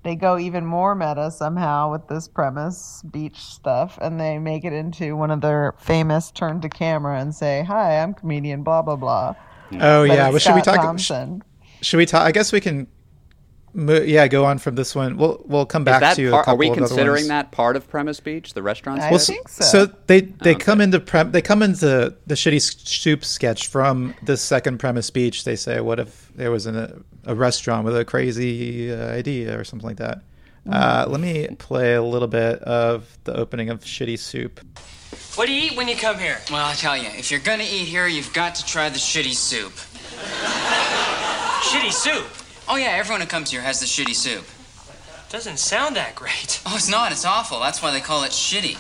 they 0.04 0.16
go 0.16 0.38
even 0.38 0.66
more 0.66 0.96
meta 0.96 1.30
somehow 1.32 1.92
with 1.92 2.08
this 2.08 2.28
premise 2.28 3.04
beach 3.12 3.38
stuff, 3.38 3.98
and 4.02 4.20
they 4.20 4.40
make 4.40 4.64
it 4.64 4.74
into 4.74 5.16
one 5.16 5.32
of 5.32 5.42
their 5.42 5.74
famous 5.80 6.32
turn 6.32 6.62
to 6.62 6.70
camera 6.70 7.20
and 7.20 7.36
say, 7.36 7.64
"Hi, 7.68 8.02
I'm 8.02 8.14
comedian 8.14 8.64
blah 8.64 8.82
blah 8.82 8.96
blah." 8.96 9.36
Oh 9.74 10.08
But 10.08 10.14
yeah, 10.14 10.30
well, 10.30 10.40
should 10.40 10.56
we 10.56 10.62
talk? 10.62 10.78
Thompson. 10.78 11.44
Should 11.82 11.98
we 11.98 12.06
talk? 12.06 12.22
I 12.22 12.32
guess 12.32 12.52
we 12.52 12.62
can. 12.62 12.88
Mo- 13.74 14.02
yeah, 14.02 14.28
go 14.28 14.46
on 14.46 14.58
from 14.58 14.76
this 14.76 14.96
one. 14.96 15.18
We'll 15.18 15.42
we'll 15.46 15.66
come 15.66 15.84
back 15.84 16.16
to. 16.16 16.28
a 16.28 16.32
part, 16.32 16.48
are 16.48 16.56
we 16.56 16.72
considering 16.72 17.28
that 17.28 17.52
part 17.52 17.76
of 17.76 17.88
Premise 17.88 18.20
Beach, 18.22 18.54
the 18.54 18.64
restaurant? 18.64 19.02
I 19.02 19.12
Well, 19.12 19.20
sketch? 19.20 19.36
think 19.36 19.50
so. 19.50 19.64
so. 19.86 19.94
they 20.08 20.22
they 20.22 20.52
Okay. 20.56 20.64
come 20.66 20.82
into 20.82 21.00
prem 21.00 21.32
they 21.32 21.42
come 21.42 21.62
into 21.62 22.16
the 22.26 22.36
shitty 22.36 22.62
soup 22.88 23.24
sketch 23.24 23.68
from 23.68 24.16
the 24.24 24.36
second 24.38 24.80
premise 24.80 25.10
beach. 25.12 25.44
They 25.44 25.56
say, 25.56 25.80
"What 25.82 26.00
if 26.00 26.32
there 26.36 26.50
was 26.50 26.66
an, 26.66 26.76
a, 26.76 26.94
a 27.26 27.36
restaurant 27.36 27.86
with 27.86 27.96
a 27.96 28.04
crazy 28.06 28.92
uh, 28.92 29.10
idea 29.12 29.60
or 29.60 29.64
something 29.64 29.88
like 29.88 29.98
that?" 29.98 30.22
Uh, 30.70 31.06
let 31.08 31.22
me 31.22 31.48
play 31.60 31.94
a 31.94 32.02
little 32.04 32.28
bit 32.28 32.60
of 32.64 33.18
the 33.26 33.34
opening 33.36 33.70
of 33.70 33.82
Shitty 33.82 34.18
Soup. 34.20 34.60
What 35.36 35.46
do 35.46 35.54
you 35.54 35.70
eat 35.72 35.78
when 35.78 35.88
you 35.88 35.96
come 35.96 36.18
here? 36.20 36.40
Well, 36.52 36.66
I 36.66 36.74
tell 36.74 36.98
you, 36.98 37.08
if 37.10 37.30
you're 37.32 37.40
gonna 37.42 37.64
eat 37.64 37.86
here, 37.88 38.08
you've 38.08 38.34
got 38.34 38.56
to 38.56 38.66
try 38.66 38.90
the 38.90 38.98
shitty 38.98 39.34
soup. 39.34 39.72
Shitty 41.72 41.92
soup. 41.94 42.26
Oh 42.70 42.76
yeah, 42.76 42.88
everyone 42.90 43.22
who 43.22 43.28
comes 43.28 43.52
here 43.52 43.62
has 43.62 43.80
the 43.80 43.86
shitty 43.86 44.14
soup. 44.16 44.46
Doesn't 45.30 45.58
sound 45.60 45.96
that 45.96 46.16
great. 46.16 46.62
Oh, 46.66 46.76
it's 46.76 46.90
not. 46.90 47.12
It's 47.12 47.26
awful. 47.26 47.60
That's 47.60 47.82
why 47.82 47.92
they 47.92 48.00
call 48.00 48.24
it 48.24 48.32
shitty. 48.32 48.76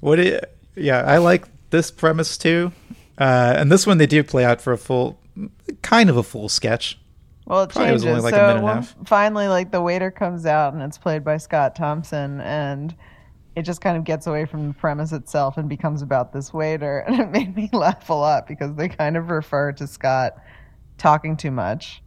What? 0.00 0.20
i- 0.20 0.40
yeah, 0.74 1.02
I 1.02 1.18
like 1.18 1.46
this 1.70 1.90
premise 1.90 2.36
too, 2.36 2.70
uh, 3.18 3.54
and 3.56 3.72
this 3.72 3.86
one 3.86 3.96
they 3.98 4.06
do 4.06 4.22
play 4.22 4.44
out 4.44 4.60
for 4.60 4.72
a 4.74 4.78
full, 4.78 5.18
kind 5.82 6.10
of 6.10 6.16
a 6.18 6.22
full 6.22 6.48
sketch. 6.50 6.98
Well, 7.46 7.62
it 7.62 7.70
Probably 7.70 7.92
was 7.92 8.02
changes. 8.02 8.24
only 8.24 8.30
like 8.30 8.34
a 8.34 8.36
so 8.36 8.46
minute 8.48 8.58
and 8.60 8.68
a 8.68 8.74
half. 8.74 8.94
finally, 9.06 9.48
like 9.48 9.70
the 9.70 9.80
waiter 9.80 10.10
comes 10.10 10.44
out 10.46 10.74
and 10.74 10.82
it's 10.82 10.98
played 10.98 11.24
by 11.24 11.38
Scott 11.38 11.74
Thompson, 11.76 12.40
and 12.42 12.94
it 13.54 13.62
just 13.62 13.80
kind 13.80 13.96
of 13.96 14.04
gets 14.04 14.26
away 14.26 14.44
from 14.44 14.68
the 14.68 14.74
premise 14.74 15.12
itself 15.12 15.56
and 15.56 15.66
becomes 15.68 16.02
about 16.02 16.32
this 16.34 16.52
waiter, 16.52 16.98
and 17.06 17.18
it 17.20 17.30
made 17.30 17.56
me 17.56 17.70
laugh 17.72 18.10
a 18.10 18.14
lot 18.14 18.46
because 18.46 18.74
they 18.74 18.88
kind 18.90 19.16
of 19.16 19.30
refer 19.30 19.72
to 19.72 19.86
Scott 19.86 20.34
talking 20.98 21.36
too 21.36 21.50
much 21.50 22.02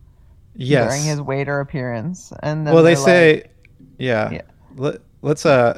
Yes. 0.56 0.88
during 0.90 1.04
his 1.04 1.22
waiter 1.22 1.60
appearance, 1.60 2.34
and 2.44 2.66
then 2.68 2.74
well, 2.74 2.84
they 2.84 2.96
say, 2.96 3.34
like- 3.36 3.52
yeah. 3.98 4.32
Yeah. 4.32 4.42
Let, 4.76 4.98
let's 5.22 5.46
uh 5.46 5.78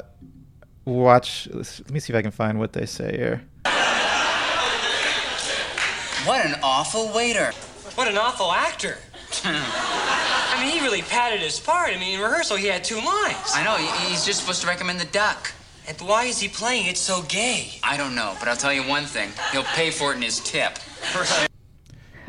watch. 0.84 1.48
let's- 1.52 1.80
Let 1.80 1.90
me 1.90 2.00
see 2.00 2.12
if 2.12 2.16
I 2.18 2.22
can 2.22 2.30
find 2.30 2.58
what 2.58 2.72
they 2.72 2.86
say 2.86 3.16
here. 3.16 3.42
What 6.24 6.44
an 6.46 6.54
awful 6.62 7.12
waiter. 7.12 7.50
What 7.96 8.06
an 8.08 8.16
awful 8.16 8.52
actor. 8.52 8.96
I 9.44 10.62
mean, 10.64 10.72
he 10.78 10.80
really 10.84 11.02
padded 11.02 11.40
his 11.40 11.58
part. 11.58 11.90
I 11.90 11.98
mean, 11.98 12.14
in 12.16 12.20
rehearsal, 12.20 12.56
he 12.56 12.66
had 12.68 12.84
two 12.84 12.96
lines. 12.96 13.50
I 13.54 13.64
know. 13.64 13.76
He's 14.08 14.24
just 14.24 14.40
supposed 14.40 14.60
to 14.62 14.68
recommend 14.68 15.00
the 15.00 15.06
duck. 15.06 15.52
And 15.88 16.00
why 16.00 16.24
is 16.26 16.38
he 16.38 16.46
playing 16.48 16.86
it 16.86 16.96
so 16.96 17.22
gay? 17.22 17.72
I 17.82 17.96
don't 17.96 18.14
know, 18.14 18.36
but 18.38 18.46
I'll 18.48 18.56
tell 18.56 18.72
you 18.72 18.82
one 18.84 19.04
thing. 19.04 19.30
He'll 19.50 19.64
pay 19.64 19.90
for 19.90 20.12
it 20.12 20.16
in 20.16 20.22
his 20.22 20.38
tip. 20.40 20.78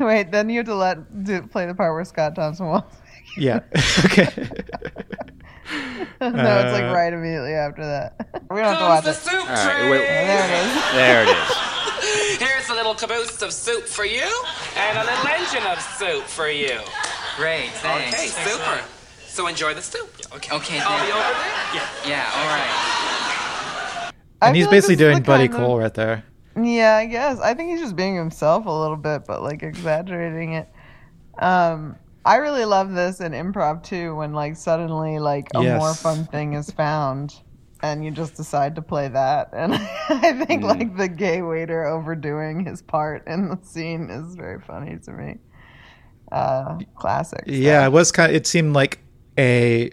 wait, 0.00 0.30
then 0.30 0.48
you 0.50 0.58
have 0.58 0.66
to 0.66 0.74
let 0.74 1.24
do, 1.24 1.42
play 1.42 1.66
the 1.66 1.74
part 1.74 1.92
where 1.94 2.04
Scott 2.04 2.34
Thompson 2.34 2.66
was. 2.66 2.82
Yeah. 3.36 3.60
okay. 4.00 4.26
no, 6.20 6.58
it's 6.60 6.72
like 6.72 6.84
Uh, 6.84 6.92
right 6.94 7.12
immediately 7.12 7.52
after 7.54 7.84
that. 7.84 8.28
we 8.50 8.56
don't 8.60 8.64
have 8.74 8.78
to 8.78 8.84
watch 8.84 9.04
the 9.04 9.10
it. 9.10 9.14
soup 9.14 9.40
All 9.40 9.46
right, 9.46 9.76
tray. 9.76 9.90
wait. 9.90 9.98
There 10.06 10.44
it 10.44 10.66
is. 10.66 10.92
There 10.94 11.22
it 11.22 11.28
is. 11.28 12.38
Here's 12.38 12.68
a 12.68 12.74
little 12.74 12.94
caboose 12.94 13.40
of 13.42 13.52
soup 13.52 13.84
for 13.84 14.04
you, 14.04 14.28
and 14.76 14.98
a 14.98 15.04
little 15.04 15.26
engine 15.28 15.62
of 15.70 15.80
soup 15.80 16.24
for 16.24 16.48
you. 16.48 16.78
Great, 17.36 17.70
thanks. 17.82 18.14
Okay, 18.14 18.26
super. 18.28 18.80
So 19.26 19.46
enjoy 19.48 19.74
the 19.74 19.82
soup. 19.82 20.08
Okay. 20.34 20.54
Okay, 20.54 20.80
I'll 20.80 21.04
be 21.06 21.12
over 21.12 21.20
there. 21.20 21.74
Yeah. 21.74 21.88
Yeah, 22.06 22.30
all 22.36 22.46
right. 22.46 24.10
I 24.42 24.48
and 24.48 24.56
he's 24.56 24.64
feel 24.66 24.70
like 24.70 24.76
basically 24.76 24.96
doing 24.96 25.22
Buddy 25.22 25.48
kind 25.48 25.60
of- 25.60 25.66
Cole 25.66 25.78
right 25.78 25.94
there. 25.94 26.24
Yeah, 26.60 26.96
I 26.96 27.06
guess. 27.06 27.40
I 27.40 27.54
think 27.54 27.70
he's 27.70 27.80
just 27.80 27.96
being 27.96 28.16
himself 28.16 28.66
a 28.66 28.70
little 28.70 28.96
bit, 28.96 29.24
but 29.26 29.42
like 29.42 29.62
exaggerating 29.62 30.54
it. 30.54 30.68
Um, 31.38 31.96
I 32.24 32.36
really 32.36 32.64
love 32.64 32.92
this 32.92 33.20
in 33.20 33.32
improv 33.32 33.82
too, 33.82 34.14
when 34.16 34.32
like 34.32 34.56
suddenly 34.56 35.18
like 35.18 35.50
a 35.54 35.62
Yes. 35.62 35.80
more 35.80 35.94
fun 35.94 36.26
thing 36.26 36.54
is 36.54 36.70
found, 36.70 37.34
and 37.82 38.04
you 38.04 38.10
just 38.10 38.36
decide 38.36 38.76
to 38.76 38.82
play 38.82 39.08
that. 39.08 39.50
And 39.52 39.74
I 40.08 40.44
think 40.44 40.62
like 40.62 40.96
the 40.96 41.08
gay 41.08 41.42
waiter 41.42 41.84
overdoing 41.84 42.64
his 42.64 42.82
part 42.82 43.26
in 43.26 43.48
the 43.48 43.58
scene 43.62 44.08
is 44.10 44.36
very 44.36 44.60
funny 44.60 44.96
to 45.04 45.10
me. 45.12 45.38
Uh, 46.30 46.78
classic. 46.96 47.44
Yeah, 47.46 47.84
it 47.84 47.90
was 47.90 48.12
kind. 48.12 48.30
Of, 48.30 48.36
it 48.36 48.46
seemed 48.46 48.74
like 48.74 49.00
a. 49.36 49.90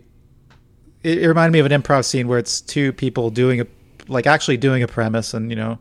It, 1.03 1.17
it 1.23 1.27
reminded 1.27 1.53
me 1.53 1.59
of 1.59 1.65
an 1.65 1.81
improv 1.81 2.05
scene 2.05 2.27
where 2.27 2.37
it's 2.39 2.61
two 2.61 2.93
people 2.93 3.29
doing 3.31 3.61
a, 3.61 3.65
like 4.07 4.27
actually 4.27 4.57
doing 4.57 4.83
a 4.83 4.87
premise, 4.87 5.33
and 5.33 5.49
you 5.49 5.55
know, 5.55 5.79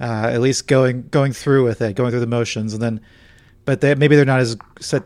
uh, 0.00 0.30
at 0.32 0.40
least 0.40 0.66
going 0.66 1.08
going 1.10 1.32
through 1.32 1.64
with 1.64 1.80
it, 1.82 1.94
going 1.96 2.10
through 2.10 2.20
the 2.20 2.26
motions, 2.26 2.72
and 2.72 2.82
then, 2.82 3.00
but 3.64 3.80
they 3.80 3.94
maybe 3.94 4.16
they're 4.16 4.24
not 4.24 4.40
as 4.40 4.56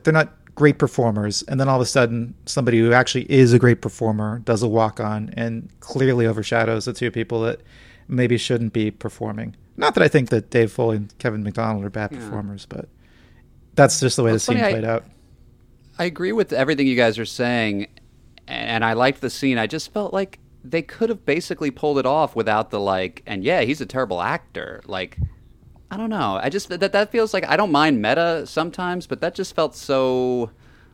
they're 0.03 0.13
not 0.13 0.33
great 0.55 0.79
performers, 0.79 1.43
and 1.49 1.59
then 1.59 1.69
all 1.69 1.77
of 1.77 1.83
a 1.83 1.87
sudden 1.87 2.35
somebody 2.47 2.79
who 2.79 2.93
actually 2.93 3.31
is 3.31 3.53
a 3.53 3.59
great 3.59 3.81
performer 3.83 4.39
does 4.41 4.63
a 4.63 4.69
walk 4.69 5.01
on 5.01 5.31
and 5.37 5.69
clearly 5.81 6.27
overshadows 6.27 6.85
the 6.85 6.93
two 6.93 7.11
people 7.11 7.41
that 7.41 7.61
maybe 8.07 8.37
shouldn't 8.39 8.73
be 8.73 8.91
performing. 8.91 9.57
Not 9.77 9.95
that 9.95 10.05
I 10.05 10.09
think 10.09 10.31
that 10.31 10.51
Dave 10.51 10.71
Foley 10.71 10.99
and 10.99 11.19
Kevin 11.19 11.43
McDonald 11.43 11.85
are 11.85 11.91
bad 11.91 12.11
performers, 12.13 12.65
but 12.67 12.89
that's 13.75 13.99
just 13.99 14.15
the 14.17 14.23
way 14.23 14.29
Well, 14.29 14.37
the 14.37 14.41
scene 14.41 14.57
funny, 14.59 14.69
I- 14.69 14.71
played 14.73 14.85
out. 14.85 15.05
I 15.99 16.05
agree 16.05 16.33
with 16.33 16.53
everything 16.53 16.87
you 16.87 16.95
guys 16.97 17.19
are 17.19 17.25
saying, 17.25 17.89
and 18.47 18.85
I 18.85 18.93
liked 18.93 19.21
the 19.21 19.31
scene. 19.31 19.59
I 19.59 19.67
just 19.67 19.93
felt 19.93 20.13
like 20.13 20.39
they 20.65 20.83
could 20.83 21.11
have 21.11 21.25
basically 21.25 21.71
pulled 21.71 21.99
it 21.99 22.07
off 22.07 22.35
without 22.35 22.71
the 22.71 22.81
like. 22.81 23.23
And 23.27 23.45
yeah, 23.45 23.61
he's 23.61 23.81
a 23.81 23.87
terrible 23.87 24.23
actor. 24.23 24.81
Like, 24.87 25.19
I 25.91 25.97
don't 25.97 26.11
know. 26.11 26.41
I 26.43 26.49
just 26.49 26.71
that 26.71 26.93
that 26.93 27.13
feels 27.13 27.35
like 27.35 27.47
I 27.47 27.57
don't 27.57 27.71
mind 27.71 28.01
meta 28.01 28.47
sometimes, 28.47 29.07
but 29.07 29.21
that 29.21 29.35
just 29.35 29.55
felt 29.55 29.77
so. 29.77 30.51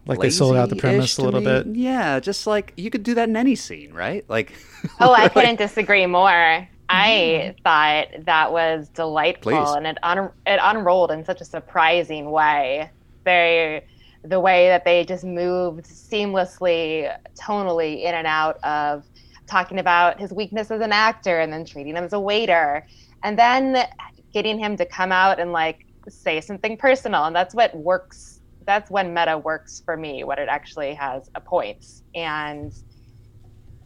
Like 0.06 0.18
they 0.18 0.30
sold 0.30 0.56
out 0.56 0.70
the 0.70 0.76
premise 0.76 1.18
a 1.18 1.22
little 1.22 1.40
me. 1.40 1.46
bit. 1.46 1.66
Yeah, 1.76 2.20
just 2.20 2.46
like 2.46 2.72
you 2.76 2.90
could 2.90 3.02
do 3.02 3.14
that 3.14 3.28
in 3.28 3.36
any 3.36 3.54
scene, 3.54 3.92
right? 3.92 4.24
Like. 4.28 4.52
Oh, 4.98 5.12
I 5.12 5.28
couldn't 5.34 5.56
disagree 5.56 6.06
more. 6.06 6.66
I 6.88 7.54
mm-hmm. 7.54 7.62
thought 7.62 8.24
that 8.24 8.50
was 8.50 8.88
delightful, 8.88 9.52
Please. 9.52 9.74
and 9.76 9.86
it 9.86 9.98
un- 10.02 10.32
it 10.46 10.58
unrolled 10.60 11.10
in 11.10 11.24
such 11.24 11.42
a 11.42 11.44
surprising 11.44 12.30
way. 12.30 12.90
They, 13.24 13.84
the 14.24 14.40
way 14.40 14.68
that 14.68 14.86
they 14.86 15.04
just 15.04 15.22
moved 15.22 15.84
seamlessly, 15.84 17.14
tonally 17.34 18.02
in 18.02 18.14
and 18.14 18.26
out 18.26 18.56
of 18.64 19.04
talking 19.50 19.78
about 19.78 20.18
his 20.20 20.32
weakness 20.32 20.70
as 20.70 20.80
an 20.80 20.92
actor, 20.92 21.40
and 21.40 21.52
then 21.52 21.64
treating 21.64 21.96
him 21.96 22.04
as 22.04 22.12
a 22.12 22.20
waiter, 22.20 22.86
and 23.22 23.38
then 23.38 23.86
getting 24.32 24.58
him 24.58 24.76
to 24.76 24.86
come 24.86 25.12
out 25.12 25.40
and 25.40 25.52
like 25.52 25.84
say 26.08 26.40
something 26.40 26.76
personal, 26.76 27.24
and 27.24 27.34
that's 27.36 27.54
what 27.54 27.74
works. 27.76 28.40
That's 28.64 28.90
when 28.90 29.12
meta 29.12 29.36
works 29.38 29.82
for 29.84 29.96
me, 29.96 30.24
what 30.24 30.38
it 30.38 30.48
actually 30.48 30.94
has 30.94 31.28
a 31.34 31.40
point, 31.40 31.84
and. 32.14 32.72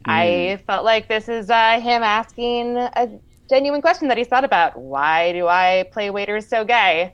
I 0.07 0.61
felt 0.67 0.85
like 0.85 1.07
this 1.07 1.27
is 1.27 1.49
uh, 1.49 1.79
him 1.81 2.03
asking 2.03 2.77
a 2.77 3.09
genuine 3.49 3.81
question 3.81 4.07
that 4.09 4.19
he's 4.19 4.27
thought 4.27 4.43
about. 4.43 4.77
Why 4.77 5.31
do 5.31 5.47
I 5.47 5.89
play 5.91 6.11
waiters 6.11 6.47
so 6.47 6.63
gay? 6.63 7.11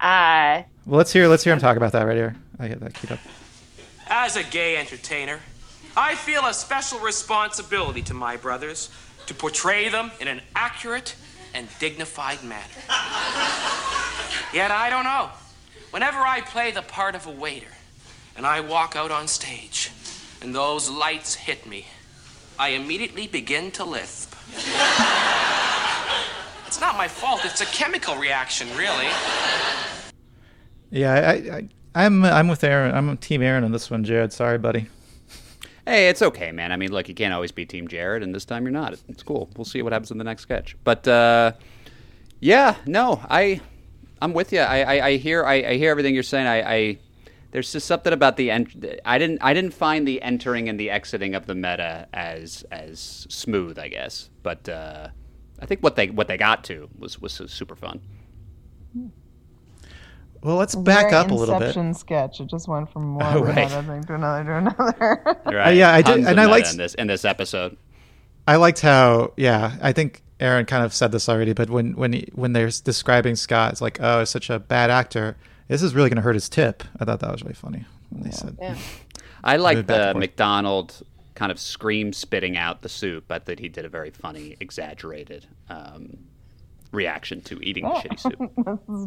Uh, 0.00 0.64
Well, 0.84 0.98
let's 0.98 1.12
hear 1.12 1.28
let's 1.28 1.44
hear 1.44 1.52
him 1.52 1.60
talk 1.60 1.76
about 1.76 1.92
that 1.92 2.02
right 2.02 2.16
here. 2.16 2.34
I 2.58 2.66
get 2.66 2.80
that 2.80 2.92
keyed 2.94 3.12
up. 3.12 3.20
As 4.08 4.34
a 4.34 4.42
gay 4.42 4.76
entertainer, 4.76 5.38
I 5.96 6.16
feel 6.16 6.44
a 6.46 6.54
special 6.54 6.98
responsibility 6.98 8.02
to 8.02 8.14
my 8.14 8.36
brothers 8.36 8.90
to 9.26 9.34
portray 9.34 9.88
them 9.88 10.10
in 10.20 10.26
an 10.26 10.40
accurate 10.56 11.14
and 11.54 11.68
dignified 11.78 12.42
manner. 12.42 12.62
Yet 14.52 14.70
I 14.70 14.88
don't 14.90 15.04
know. 15.04 15.30
Whenever 15.90 16.18
I 16.18 16.40
play 16.40 16.72
the 16.72 16.82
part 16.82 17.14
of 17.14 17.26
a 17.26 17.30
waiter 17.30 17.68
and 18.36 18.44
I 18.44 18.60
walk 18.60 18.96
out 18.96 19.12
on 19.12 19.28
stage 19.28 19.92
and 20.42 20.52
those 20.54 20.90
lights 20.90 21.34
hit 21.34 21.64
me, 21.66 21.86
I 22.58 22.70
immediately 22.70 23.28
begin 23.28 23.70
to 23.72 23.84
lisp. 23.84 24.34
It's 26.66 26.80
not 26.80 26.96
my 26.96 27.06
fault, 27.06 27.44
it's 27.44 27.60
a 27.60 27.66
chemical 27.66 28.16
reaction, 28.16 28.66
really. 28.76 29.06
Yeah, 30.90 31.12
I, 31.14 31.32
I 31.56 31.68
I'm 31.94 32.24
I'm 32.24 32.48
with 32.48 32.64
Aaron. 32.64 32.92
I'm 32.94 33.16
Team 33.16 33.42
Aaron 33.42 33.62
on 33.62 33.70
this 33.70 33.88
one, 33.90 34.02
Jared. 34.02 34.32
Sorry, 34.32 34.58
buddy. 34.58 34.88
Hey, 35.86 36.08
it's 36.08 36.22
okay, 36.22 36.50
man. 36.50 36.72
I 36.72 36.76
mean, 36.76 36.92
look, 36.92 37.08
you 37.08 37.14
can't 37.14 37.34
always 37.34 37.52
be 37.52 37.66
Team 37.66 37.88
Jared, 37.88 38.22
and 38.22 38.34
this 38.34 38.46
time 38.46 38.64
you're 38.64 38.72
not. 38.72 38.96
It's 39.08 39.22
cool. 39.22 39.50
We'll 39.56 39.66
see 39.66 39.82
what 39.82 39.92
happens 39.92 40.10
in 40.10 40.16
the 40.16 40.24
next 40.24 40.42
sketch. 40.42 40.76
But 40.82 41.06
uh, 41.06 41.52
yeah, 42.40 42.76
no, 42.86 43.20
I, 43.28 43.60
I'm 44.22 44.32
with 44.32 44.52
you. 44.52 44.60
I, 44.60 44.80
I, 44.80 45.06
I 45.06 45.16
hear, 45.18 45.44
I, 45.44 45.54
I 45.54 45.76
hear 45.76 45.90
everything 45.90 46.14
you're 46.14 46.22
saying. 46.22 46.46
I, 46.46 46.74
I, 46.74 46.98
there's 47.50 47.70
just 47.70 47.86
something 47.86 48.14
about 48.14 48.38
the 48.38 48.50
end. 48.50 48.98
I 49.04 49.18
didn't, 49.18 49.40
I 49.42 49.52
didn't 49.52 49.74
find 49.74 50.08
the 50.08 50.22
entering 50.22 50.70
and 50.70 50.80
the 50.80 50.88
exiting 50.90 51.34
of 51.34 51.46
the 51.46 51.54
meta 51.54 52.08
as 52.14 52.64
as 52.72 53.26
smooth, 53.28 53.78
I 53.78 53.88
guess. 53.88 54.30
But 54.42 54.68
uh, 54.68 55.08
I 55.60 55.66
think 55.66 55.82
what 55.82 55.96
they 55.96 56.08
what 56.08 56.28
they 56.28 56.36
got 56.38 56.64
to 56.64 56.88
was 56.98 57.20
was 57.20 57.40
super 57.46 57.76
fun. 57.76 58.00
Well, 60.44 60.56
let's 60.56 60.74
back 60.74 61.12
up 61.12 61.30
a 61.30 61.34
little 61.34 61.54
bit. 61.58 61.68
Inception 61.68 61.94
sketch. 61.94 62.40
It 62.40 62.48
just 62.48 62.68
went 62.68 62.92
from 62.92 63.14
one 63.18 63.36
Oh, 63.36 63.42
right. 63.44 63.68
thing 63.70 64.04
to 64.04 64.14
another 64.14 64.44
to 64.44 64.56
another. 64.58 65.38
Right? 65.46 65.68
Uh, 65.68 65.70
yeah, 65.70 65.92
I 65.92 66.02
did- 66.02 66.06
Tons 66.12 66.26
of 66.26 66.30
and 66.32 66.40
I 66.40 66.44
liked- 66.46 66.70
in 66.72 66.76
this 66.78 66.94
in 66.94 67.06
this 67.06 67.24
episode. 67.24 67.76
I 68.46 68.56
liked 68.56 68.80
how, 68.82 69.32
yeah, 69.38 69.76
I 69.80 69.92
think 69.92 70.22
Aaron 70.38 70.66
kind 70.66 70.84
of 70.84 70.92
said 70.92 71.12
this 71.12 71.28
already, 71.30 71.54
but 71.54 71.70
when 71.70 71.94
when 71.96 72.12
he, 72.12 72.28
when 72.34 72.52
they're 72.52 72.68
describing 72.68 73.36
Scott, 73.36 73.72
it's 73.72 73.80
like, 73.80 73.98
oh, 74.02 74.18
he's 74.20 74.28
such 74.28 74.50
a 74.50 74.58
bad 74.58 74.90
actor. 74.90 75.36
This 75.68 75.82
is 75.82 75.94
really 75.94 76.10
going 76.10 76.16
to 76.16 76.22
hurt 76.22 76.34
his 76.34 76.50
tip. 76.50 76.84
I 77.00 77.06
thought 77.06 77.20
that 77.20 77.32
was 77.32 77.42
really 77.42 77.54
funny 77.54 77.86
when 78.10 78.22
they 78.22 78.30
said. 78.30 78.58
Yeah. 78.60 78.76
I 79.42 79.56
like 79.56 79.78
Move 79.78 79.86
back 79.86 80.00
and 80.08 80.16
the. 80.16 80.20
McDonald 80.20 81.02
kind 81.34 81.50
of 81.50 81.58
scream 81.58 82.12
spitting 82.12 82.56
out 82.58 82.82
the 82.82 82.88
soup. 82.90 83.24
I 83.32 83.38
thought 83.38 83.58
he 83.60 83.68
did 83.70 83.86
a 83.86 83.88
very 83.88 84.10
funny, 84.10 84.56
exaggerated 84.60 85.46
um, 85.70 86.18
reaction 86.94 87.40
to 87.42 87.60
eating 87.62 87.84
the 87.84 87.90
shitty 87.90 88.20
soup. 88.20 88.38
This 88.56 88.96
is 88.96 89.06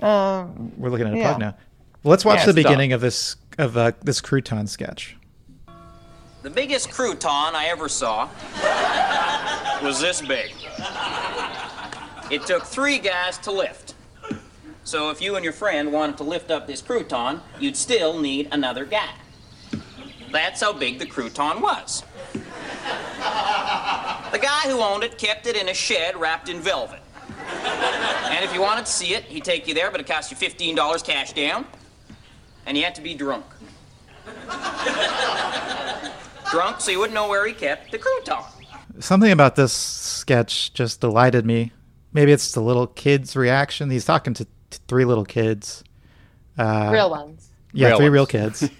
dog. 0.00 0.02
um, 0.02 0.72
We're 0.76 0.90
looking 0.90 1.06
at 1.08 1.14
a 1.14 1.16
Yeah. 1.16 1.28
plug 1.28 1.40
now. 1.40 1.54
Well, 2.02 2.10
let's 2.10 2.24
watch 2.24 2.38
Yeah, 2.40 2.44
the 2.46 2.50
it's 2.50 2.56
dumb. 2.62 2.70
beginning 2.72 2.92
of 2.92 3.00
this 3.00 3.36
of 3.58 3.76
uh, 3.76 3.92
this 4.02 4.20
crouton 4.20 4.68
sketch. 4.68 5.16
The 6.42 6.50
biggest 6.50 6.90
crouton 6.90 7.54
I 7.54 7.66
ever 7.66 7.88
saw 7.88 8.28
was 9.82 10.00
this 10.00 10.20
big. 10.20 10.52
It 12.30 12.46
took 12.46 12.64
three 12.64 12.98
guys 12.98 13.38
to 13.38 13.52
lift. 13.52 13.94
So 14.84 15.10
if 15.10 15.20
you 15.22 15.36
and 15.36 15.44
your 15.44 15.52
friend 15.52 15.92
wanted 15.92 16.16
to 16.16 16.24
lift 16.24 16.50
up 16.50 16.66
this 16.66 16.82
crouton, 16.82 17.40
you'd 17.60 17.76
still 17.76 18.18
need 18.18 18.48
another 18.50 18.84
guy. 18.84 19.10
That's 20.32 20.60
how 20.60 20.72
big 20.72 20.98
the 20.98 21.06
crouton 21.06 21.60
was. 21.60 22.02
The 24.32 24.38
guy 24.38 24.60
who 24.62 24.80
owned 24.80 25.04
it 25.04 25.18
kept 25.18 25.46
it 25.46 25.56
in 25.56 25.68
a 25.68 25.74
shed 25.74 26.16
wrapped 26.18 26.48
in 26.48 26.60
velvet. 26.60 27.00
And 27.38 28.44
if 28.44 28.52
you 28.54 28.60
wanted 28.60 28.86
to 28.86 28.92
see 28.92 29.14
it, 29.14 29.24
he'd 29.24 29.44
take 29.44 29.68
you 29.68 29.74
there, 29.74 29.90
but 29.90 30.00
it 30.00 30.06
cost 30.06 30.30
you 30.30 30.36
$15 30.36 31.04
cash 31.04 31.32
down. 31.32 31.66
And 32.66 32.76
you 32.76 32.84
had 32.84 32.94
to 32.94 33.02
be 33.02 33.14
drunk. 33.14 33.44
Drunk 36.50 36.80
so 36.80 36.90
you 36.90 36.98
wouldn't 36.98 37.14
know 37.14 37.28
where 37.28 37.46
he 37.46 37.52
kept 37.52 37.90
the 37.90 37.98
crouton. 37.98 38.44
Something 39.00 39.32
about 39.32 39.56
this 39.56 39.72
sketch 39.72 40.72
just 40.74 41.00
delighted 41.00 41.46
me. 41.46 41.72
Maybe 42.12 42.30
it's 42.32 42.52
the 42.52 42.60
little 42.60 42.86
kid's 42.86 43.36
reaction. 43.36 43.90
He's 43.90 44.04
talking 44.04 44.34
to 44.34 44.44
t- 44.44 44.50
three 44.86 45.04
little 45.06 45.24
kids. 45.24 45.82
Uh, 46.58 46.90
Real 46.92 47.10
ones. 47.10 47.50
Yeah, 47.72 47.88
Real 47.88 47.96
three 47.96 48.04
ones. 48.06 48.12
real 48.12 48.26
kids. 48.26 48.70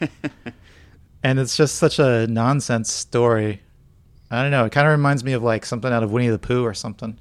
and 1.23 1.39
it's 1.41 1.57
just 1.57 1.77
such 1.77 1.99
a 1.99 2.27
nonsense 2.27 2.93
story. 2.93 3.63
I 4.33 4.41
don't 4.41 4.51
know. 4.51 4.65
It 4.65 4.73
kind 4.73 4.87
of 4.87 4.93
reminds 4.93 5.23
me 5.23 5.35
of 5.35 5.43
like 5.43 5.67
something 5.67 5.93
out 5.93 6.03
of 6.03 6.11
Winnie 6.11 6.29
the 6.29 6.39
Pooh 6.39 6.65
or 6.65 6.73
something. 6.73 7.19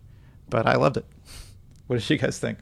But 0.49 0.65
I 0.65 0.75
loved 0.75 0.97
it. 0.97 1.05
What 1.87 1.99
did 1.99 2.09
you 2.09 2.17
guys 2.17 2.39
think? 2.39 2.59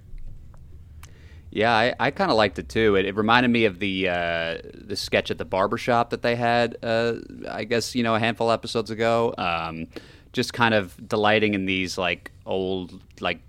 Yeah, 1.52 1.72
I, 1.72 1.94
I 2.00 2.10
kind 2.10 2.32
of 2.32 2.38
liked 2.38 2.58
it 2.58 2.68
too. 2.68 2.96
It, 2.96 3.06
it 3.06 3.16
reminded 3.16 3.50
me 3.50 3.66
of 3.66 3.78
the 3.78 4.10
uh, 4.10 4.58
the 4.74 4.96
sketch 4.96 5.30
at 5.30 5.38
the 5.38 5.46
barbershop 5.46 6.10
that 6.10 6.24
they 6.24 6.36
had, 6.36 6.78
uh, 6.82 7.18
I 7.48 7.66
guess, 7.66 7.94
you 7.94 8.02
know, 8.02 8.16
a 8.16 8.20
handful 8.20 8.50
episodes 8.50 8.90
ago. 8.90 9.36
Um, 9.38 9.86
just 10.34 10.54
kind 10.54 10.74
of 10.74 11.08
delighting 11.08 11.54
in 11.54 11.68
these 11.68 11.96
like 11.96 12.32
old, 12.48 13.04
like 13.20 13.40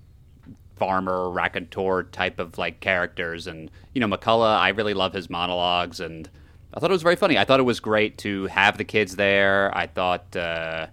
farmer 0.76 1.30
raconteur 1.30 2.02
type 2.04 2.38
of 2.40 2.58
like 2.58 2.80
characters. 2.80 3.46
And, 3.46 3.70
you 3.94 4.02
know, 4.02 4.08
McCulloch, 4.08 4.58
I 4.58 4.68
really 4.70 4.92
love 4.92 5.14
his 5.14 5.30
monologues 5.30 5.98
and 6.00 6.28
I 6.72 6.80
thought 6.80 6.90
it 6.90 6.92
was 6.92 7.02
very 7.02 7.16
funny. 7.16 7.36
I 7.36 7.44
thought 7.44 7.60
it 7.60 7.64
was 7.64 7.80
great 7.80 8.18
to 8.18 8.46
have 8.46 8.78
the 8.78 8.84
kids 8.84 9.16
there. 9.16 9.76
I 9.76 9.86
thought 9.86 10.34
uh, 10.36 10.86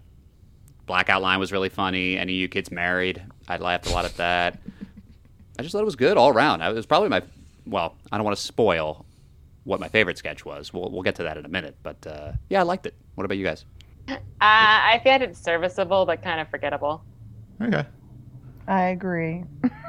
Blackout 0.87 1.21
Line 1.21 1.39
was 1.39 1.51
really 1.51 1.69
funny. 1.69 2.17
Any 2.17 2.33
of 2.33 2.37
you 2.39 2.47
kids 2.47 2.71
married? 2.71 3.21
I 3.47 3.57
laughed 3.57 3.87
a 3.87 3.91
lot 3.91 4.05
at 4.05 4.17
that. 4.17 4.59
I 5.59 5.61
just 5.61 5.73
thought 5.73 5.81
it 5.81 5.85
was 5.85 5.95
good 5.95 6.17
all 6.17 6.29
around. 6.29 6.61
It 6.61 6.73
was 6.73 6.85
probably 6.85 7.09
my, 7.09 7.21
well, 7.65 7.95
I 8.11 8.17
don't 8.17 8.25
want 8.25 8.37
to 8.37 8.41
spoil 8.43 9.05
what 9.65 9.79
my 9.79 9.87
favorite 9.87 10.17
sketch 10.17 10.45
was. 10.45 10.73
We'll, 10.73 10.89
we'll 10.89 11.03
get 11.03 11.15
to 11.15 11.23
that 11.23 11.37
in 11.37 11.45
a 11.45 11.49
minute. 11.49 11.75
But 11.83 12.07
uh, 12.07 12.31
yeah, 12.49 12.61
I 12.61 12.63
liked 12.63 12.85
it. 12.85 12.95
What 13.15 13.25
about 13.25 13.37
you 13.37 13.45
guys? 13.45 13.65
Uh, 14.39 14.45
I 14.93 15.01
find 15.03 15.23
it 15.23 15.35
serviceable 15.35 16.05
but 16.05 16.21
kind 16.21 16.39
of 16.39 16.47
forgettable. 16.47 17.03
Okay. 17.61 17.83
I 18.67 18.83
agree. 18.83 19.43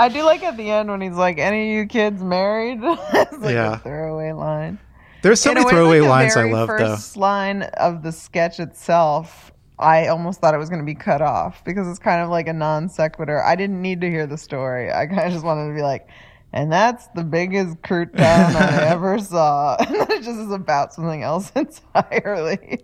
I 0.00 0.10
do 0.12 0.22
like 0.22 0.42
at 0.42 0.56
the 0.56 0.70
end 0.70 0.90
when 0.90 1.00
he's 1.00 1.16
like, 1.16 1.38
"Any 1.38 1.70
of 1.70 1.74
you 1.76 1.86
kids 1.86 2.22
married?" 2.22 2.80
it's 2.82 3.38
like 3.38 3.54
Yeah. 3.54 3.74
a 3.74 3.78
throwaway 3.78 4.32
line. 4.32 4.78
There's 5.22 5.40
so 5.40 5.50
In 5.50 5.54
many 5.56 5.66
way, 5.66 5.72
throwaway 5.72 6.00
like 6.00 6.06
the 6.06 6.10
lines 6.10 6.36
I 6.36 6.40
very 6.42 6.52
love, 6.54 6.68
though. 6.68 6.76
first 6.96 7.16
line 7.16 7.62
of 7.62 8.02
the 8.02 8.10
sketch 8.12 8.58
itself, 8.58 9.52
I 9.78 10.06
almost 10.06 10.40
thought 10.40 10.54
it 10.54 10.58
was 10.58 10.70
going 10.70 10.80
to 10.80 10.86
be 10.86 10.94
cut 10.94 11.20
off 11.20 11.62
because 11.64 11.86
it's 11.88 11.98
kind 11.98 12.22
of 12.22 12.30
like 12.30 12.48
a 12.48 12.52
non 12.54 12.88
sequitur. 12.88 13.42
I 13.42 13.54
didn't 13.56 13.82
need 13.82 14.00
to 14.00 14.08
hear 14.10 14.26
the 14.26 14.38
story. 14.38 14.90
I 14.90 15.06
kind 15.06 15.20
of 15.26 15.32
just 15.32 15.44
wanted 15.44 15.68
to 15.68 15.74
be 15.74 15.82
like, 15.82 16.08
and 16.52 16.72
that's 16.72 17.06
the 17.08 17.22
biggest 17.22 17.80
crouton 17.82 18.18
I 18.20 18.86
ever 18.88 19.18
saw. 19.18 19.76
And 19.80 19.94
then 19.94 20.10
it 20.10 20.22
just 20.22 20.38
is 20.40 20.50
about 20.52 20.94
something 20.94 21.22
else 21.22 21.52
entirely. 21.54 22.80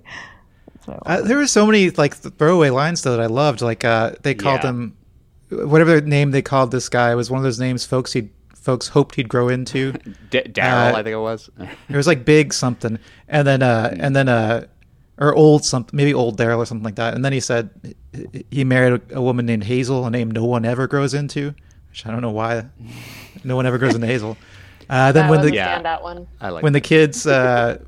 So, 0.84 1.00
Uh, 1.06 1.22
there 1.22 1.38
were 1.38 1.46
so 1.48 1.64
many 1.66 1.90
like 1.90 2.14
throwaway 2.14 2.68
lines 2.70 3.02
though 3.02 3.12
that 3.16 3.22
I 3.22 3.26
loved. 3.26 3.60
Like 3.62 3.82
uh, 3.84 4.12
they 4.22 4.34
called 4.34 4.62
Yeah. 4.62 4.70
him 4.70 4.96
whatever 5.50 6.00
name 6.00 6.30
they 6.30 6.42
called 6.42 6.70
this 6.70 6.88
guy 6.88 7.14
was 7.14 7.30
one 7.30 7.38
of 7.38 7.44
those 7.44 7.60
names 7.60 7.84
folks 7.84 8.12
he 8.12 8.30
folks 8.54 8.88
hoped 8.88 9.14
he'd 9.14 9.28
grow 9.28 9.48
into. 9.48 9.92
D- 10.30 10.40
Daryl, 10.42 10.92
Uh, 10.92 10.96
I 10.96 11.02
think 11.02 11.14
it 11.14 11.18
was. 11.18 11.48
It 11.88 11.96
was 11.96 12.06
like 12.06 12.24
big 12.24 12.52
something, 12.52 12.98
and 13.28 13.46
then 13.46 13.62
uh, 13.62 13.94
and 13.98 14.14
then 14.16 14.28
uh, 14.28 14.66
or 15.18 15.34
old 15.34 15.64
something, 15.64 15.96
maybe 15.96 16.12
old 16.12 16.36
Daryl 16.38 16.58
or 16.58 16.66
something 16.66 16.84
like 16.84 16.96
that. 16.96 17.14
And 17.14 17.24
then 17.24 17.32
he 17.32 17.40
said 17.40 17.70
he 18.50 18.64
married 18.64 19.00
a, 19.12 19.18
a 19.18 19.22
woman 19.22 19.46
named 19.46 19.64
Hazel, 19.64 20.04
a 20.06 20.10
name 20.10 20.30
no 20.30 20.44
one 20.44 20.64
ever 20.64 20.86
grows 20.86 21.14
into. 21.14 21.54
Which 21.90 22.04
I 22.06 22.10
don't 22.10 22.20
know 22.20 22.30
why 22.32 22.64
no 23.44 23.56
one 23.56 23.64
ever 23.66 23.78
grows 23.78 23.94
into 23.94 24.06
Hazel. 24.06 24.36
Uh, 24.88 25.10
then 25.10 25.24
that 25.24 25.30
when 25.30 25.40
the 25.40 25.52
Yeah. 25.52 25.82
standout 25.82 26.00
one. 26.02 26.28
I 26.40 26.50
like 26.50 26.62
when 26.62 26.72
the 26.72 26.80
kids 26.80 27.26
uh, 27.26 27.78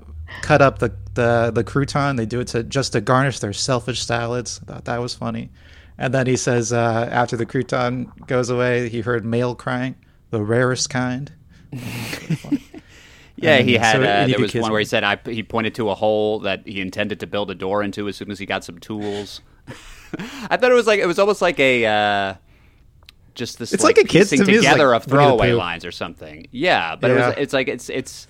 cut 0.43 0.61
up 0.61 0.81
the, 0.81 0.93
the 1.15 1.53
the 1.55 1.63
crouton, 1.63 2.17
they 2.17 2.27
do 2.27 2.41
it 2.41 2.49
to 2.49 2.65
just 2.65 2.93
to 2.95 3.01
garnish 3.01 3.39
their 3.39 3.53
selfish 3.53 4.03
salads. 4.05 4.59
I 4.67 4.73
thought 4.73 4.85
that 4.87 5.01
was 5.01 5.15
funny. 5.15 5.51
And 5.99 6.15
then 6.15 6.27
he 6.27 6.37
says 6.37 6.73
uh, 6.73 7.09
after 7.11 7.37
the 7.37 7.45
crouton 7.47 8.27
goes 8.27 8.51
away, 8.51 8.89
he 8.89 9.01
heard 9.01 9.25
male 9.25 9.55
crying, 9.55 9.97
the 10.31 10.43
rarest 10.43 10.91
kind. 10.91 11.33
Yeah, 13.41 13.59
he 13.59 13.75
had. 13.75 13.93
so 13.97 14.03
uh, 14.03 14.27
there 14.27 14.41
was 14.41 14.55
one 14.55 14.73
where 14.73 14.81
he 14.81 14.85
said 14.85 15.05
I, 15.05 15.17
he 15.25 15.43
pointed 15.43 15.75
to 15.77 15.91
a 15.91 15.95
hole 15.95 16.41
that 16.41 16.67
he 16.67 16.81
intended 16.81 17.21
to 17.21 17.27
build 17.27 17.51
a 17.51 17.55
door 17.55 17.83
into 17.83 18.09
as 18.09 18.17
soon 18.17 18.31
as 18.31 18.39
he 18.39 18.47
got 18.47 18.65
some 18.65 18.79
tools. 18.79 19.43
I 20.51 20.57
thought 20.57 20.71
it 20.71 20.75
was 20.75 20.87
like 20.87 20.99
it 20.99 21.07
was 21.07 21.19
almost 21.19 21.41
like 21.41 21.61
a 21.61 21.87
uh, 21.87 22.35
just 23.35 23.59
this. 23.59 23.73
It's 23.73 23.85
like 23.85 23.99
a 23.99 24.05
kid's- 24.05 24.31
to 24.31 24.37
it's 24.37 24.41
like 24.49 24.57
together 24.57 24.93
of 24.93 25.05
throwaway 25.05 25.53
lines 25.53 25.85
or 25.85 25.93
something. 25.93 26.49
Yeah, 26.51 26.97
but 26.97 27.11
it 27.11 27.15
was. 27.15 27.35
It's 27.39 27.53
like 27.53 27.69
it's 27.69 27.89
it's 27.89 28.27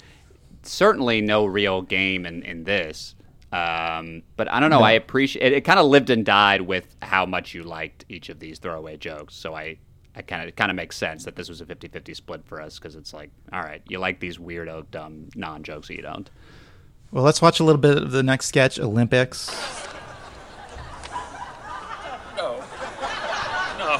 certainly 0.62 1.22
no 1.22 1.46
real 1.46 1.80
game 1.82 2.26
in 2.26 2.42
in 2.42 2.64
this. 2.64 3.14
Um, 3.50 4.22
but 4.36 4.50
I 4.50 4.60
don't 4.60 4.70
know. 4.70 4.80
I 4.80 4.92
appreciate 4.92 5.52
it. 5.52 5.56
It 5.56 5.60
kind 5.62 5.78
of 5.78 5.86
lived 5.86 6.10
and 6.10 6.24
died 6.24 6.62
with 6.62 6.94
how 7.00 7.24
much 7.24 7.54
you 7.54 7.62
liked 7.62 8.04
each 8.08 8.28
of 8.28 8.40
these 8.40 8.58
throwaway 8.58 8.96
jokes. 8.98 9.34
So 9.34 9.54
I, 9.54 9.78
I 10.14 10.22
kind 10.22 10.42
of 10.42 10.48
it 10.48 10.56
kind 10.56 10.70
of 10.70 10.76
makes 10.76 10.96
sense 10.96 11.24
that 11.24 11.34
this 11.36 11.48
was 11.48 11.60
a 11.60 11.64
50-50 11.64 12.14
split 12.14 12.44
for 12.44 12.60
us 12.60 12.78
because 12.78 12.94
it's 12.94 13.14
like, 13.14 13.30
all 13.52 13.62
right, 13.62 13.82
you 13.88 13.98
like 13.98 14.20
these 14.20 14.36
weirdo, 14.36 14.90
dumb 14.90 15.28
non 15.34 15.62
jokes, 15.62 15.88
you 15.88 16.02
don't. 16.02 16.28
Well, 17.10 17.24
let's 17.24 17.40
watch 17.40 17.58
a 17.58 17.64
little 17.64 17.80
bit 17.80 17.96
of 17.96 18.10
the 18.10 18.22
next 18.22 18.46
sketch, 18.46 18.78
Olympics. 18.78 19.48
No. 22.36 22.56
No. 23.78 23.96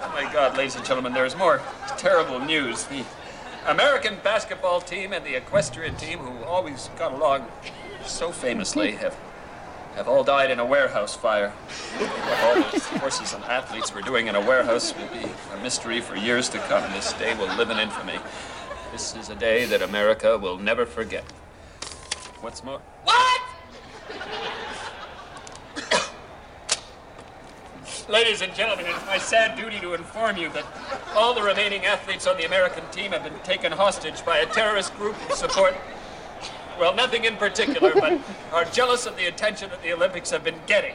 Oh 0.00 0.10
my 0.14 0.32
God, 0.32 0.56
ladies 0.56 0.74
and 0.76 0.86
gentlemen, 0.86 1.12
there's 1.12 1.36
more 1.36 1.60
terrible 1.98 2.40
news. 2.40 2.84
The 2.84 3.04
American 3.66 4.16
basketball 4.24 4.80
team 4.80 5.12
and 5.12 5.22
the 5.24 5.36
equestrian 5.36 5.96
team, 5.96 6.20
who 6.20 6.44
always 6.44 6.88
got 6.96 7.12
along 7.12 7.46
so 8.06 8.30
famously, 8.30 8.92
have 8.92 9.16
have 9.96 10.08
all 10.08 10.22
died 10.22 10.50
in 10.50 10.58
a 10.58 10.64
warehouse 10.64 11.16
fire. 11.16 11.48
What 11.48 12.40
all 12.44 12.70
those 12.70 12.86
horses 13.00 13.32
and 13.32 13.42
athletes 13.44 13.94
were 13.94 14.02
doing 14.02 14.26
in 14.26 14.34
a 14.34 14.40
warehouse 14.40 14.94
will 14.94 15.08
be 15.08 15.26
a 15.54 15.62
mystery 15.62 16.02
for 16.02 16.16
years 16.16 16.50
to 16.50 16.58
come. 16.58 16.82
This 16.92 17.14
day 17.14 17.34
will 17.34 17.48
live 17.56 17.70
in 17.70 17.78
infamy. 17.78 18.18
This 18.92 19.16
is 19.16 19.30
a 19.30 19.34
day 19.34 19.64
that 19.64 19.80
America 19.80 20.36
will 20.36 20.58
never 20.58 20.84
forget. 20.84 21.24
What's 22.42 22.62
more? 22.62 22.82
What? 23.04 23.40
Ladies 28.08 28.40
and 28.40 28.54
gentlemen, 28.54 28.86
it 28.86 28.94
is 28.94 29.04
my 29.06 29.18
sad 29.18 29.56
duty 29.56 29.80
to 29.80 29.94
inform 29.94 30.36
you 30.36 30.48
that 30.50 30.64
all 31.14 31.34
the 31.34 31.42
remaining 31.42 31.86
athletes 31.86 32.26
on 32.26 32.36
the 32.36 32.44
American 32.44 32.84
team 32.92 33.10
have 33.10 33.24
been 33.24 33.36
taken 33.42 33.72
hostage 33.72 34.24
by 34.24 34.38
a 34.38 34.46
terrorist 34.46 34.94
group 34.96 35.14
who 35.14 35.34
support, 35.34 35.74
well, 36.78 36.94
nothing 36.94 37.24
in 37.24 37.36
particular, 37.36 37.92
but 37.94 38.20
are 38.52 38.64
jealous 38.66 39.06
of 39.06 39.16
the 39.16 39.26
attention 39.26 39.70
that 39.70 39.82
the 39.82 39.92
Olympics 39.92 40.30
have 40.30 40.44
been 40.44 40.58
getting. 40.66 40.94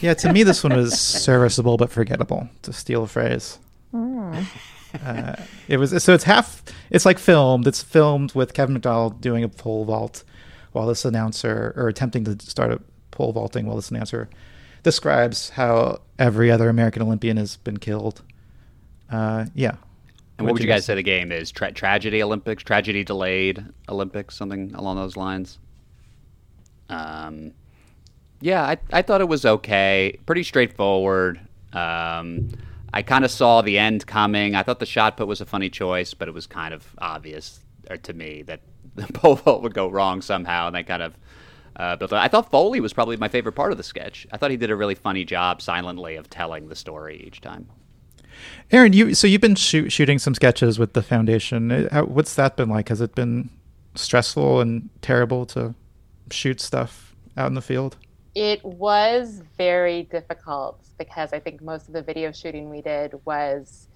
Yeah, 0.00 0.14
to 0.14 0.32
me, 0.32 0.42
this 0.42 0.62
one 0.62 0.76
was 0.76 0.98
serviceable 0.98 1.76
but 1.76 1.90
forgettable, 1.90 2.48
to 2.62 2.72
steal 2.72 3.04
a 3.04 3.06
phrase. 3.06 3.58
Uh, 3.94 5.36
it 5.68 5.78
was 5.78 6.02
so 6.02 6.14
it's 6.14 6.24
half. 6.24 6.62
It's 6.90 7.06
like 7.06 7.18
filmed. 7.18 7.66
It's 7.66 7.82
filmed 7.82 8.34
with 8.34 8.52
Kevin 8.54 8.74
McDonald 8.74 9.20
doing 9.20 9.42
a 9.42 9.48
pole 9.48 9.84
vault, 9.84 10.24
while 10.72 10.86
this 10.86 11.04
announcer 11.04 11.72
or 11.76 11.88
attempting 11.88 12.24
to 12.24 12.38
start 12.44 12.72
a 12.72 12.80
pole 13.10 13.32
vaulting, 13.32 13.66
while 13.66 13.76
this 13.76 13.90
announcer 13.90 14.28
describes 14.82 15.50
how 15.50 16.00
every 16.18 16.50
other 16.50 16.68
American 16.68 17.02
Olympian 17.02 17.36
has 17.36 17.56
been 17.56 17.78
killed. 17.78 18.22
Uh, 19.10 19.46
yeah. 19.54 19.76
And 20.42 20.48
what 20.48 20.54
would 20.54 20.62
you 20.62 20.68
guys 20.68 20.84
say 20.84 20.96
the 20.96 21.02
game 21.02 21.30
is? 21.30 21.52
Tra- 21.52 21.72
tragedy 21.72 22.20
Olympics, 22.20 22.64
tragedy 22.64 23.04
delayed 23.04 23.64
Olympics, 23.88 24.34
something 24.34 24.74
along 24.74 24.96
those 24.96 25.16
lines. 25.16 25.60
Um, 26.88 27.52
yeah, 28.40 28.64
I 28.64 28.78
I 28.92 29.02
thought 29.02 29.20
it 29.20 29.28
was 29.28 29.46
okay, 29.46 30.18
pretty 30.26 30.42
straightforward. 30.42 31.40
Um, 31.72 32.48
I 32.92 33.02
kind 33.02 33.24
of 33.24 33.30
saw 33.30 33.62
the 33.62 33.78
end 33.78 34.04
coming. 34.06 34.56
I 34.56 34.64
thought 34.64 34.80
the 34.80 34.86
shot 34.86 35.16
put 35.16 35.28
was 35.28 35.40
a 35.40 35.46
funny 35.46 35.70
choice, 35.70 36.12
but 36.12 36.26
it 36.26 36.34
was 36.34 36.48
kind 36.48 36.74
of 36.74 36.94
obvious 36.98 37.60
or 37.88 37.96
to 37.98 38.12
me 38.12 38.42
that 38.42 38.60
the 38.96 39.06
pole 39.12 39.36
vault 39.36 39.62
would 39.62 39.74
go 39.74 39.88
wrong 39.88 40.22
somehow, 40.22 40.66
and 40.66 40.74
that 40.74 40.88
kind 40.88 41.04
of 41.04 41.14
uh, 41.76 41.94
built. 41.94 42.12
I 42.12 42.26
thought 42.26 42.50
Foley 42.50 42.80
was 42.80 42.92
probably 42.92 43.16
my 43.16 43.28
favorite 43.28 43.52
part 43.52 43.70
of 43.70 43.78
the 43.78 43.84
sketch. 43.84 44.26
I 44.32 44.38
thought 44.38 44.50
he 44.50 44.56
did 44.56 44.70
a 44.70 44.76
really 44.76 44.96
funny 44.96 45.24
job 45.24 45.62
silently 45.62 46.16
of 46.16 46.28
telling 46.28 46.68
the 46.68 46.76
story 46.76 47.22
each 47.24 47.40
time. 47.40 47.68
Aaron, 48.70 48.92
you 48.92 49.14
so 49.14 49.26
you've 49.26 49.40
been 49.40 49.54
shoot, 49.54 49.90
shooting 49.92 50.18
some 50.18 50.34
sketches 50.34 50.78
with 50.78 50.94
the 50.94 51.02
foundation. 51.02 51.70
Uh, 51.70 51.88
How, 51.92 52.04
what's 52.04 52.34
that 52.34 52.56
been 52.56 52.68
like? 52.68 52.88
Has 52.88 53.00
it 53.00 53.14
been 53.14 53.50
stressful 53.94 54.60
and 54.60 54.88
terrible 55.02 55.44
to 55.46 55.74
shoot 56.30 56.60
stuff 56.60 57.14
out 57.36 57.48
in 57.48 57.54
the 57.54 57.62
field? 57.62 57.96
It 58.34 58.64
was 58.64 59.42
very 59.58 60.04
difficult 60.04 60.82
because 60.98 61.32
I 61.32 61.40
think 61.40 61.60
most 61.60 61.88
of 61.88 61.92
the 61.92 62.02
video 62.02 62.32
shooting 62.32 62.70
we 62.70 62.80
did 62.80 63.14
was 63.24 63.88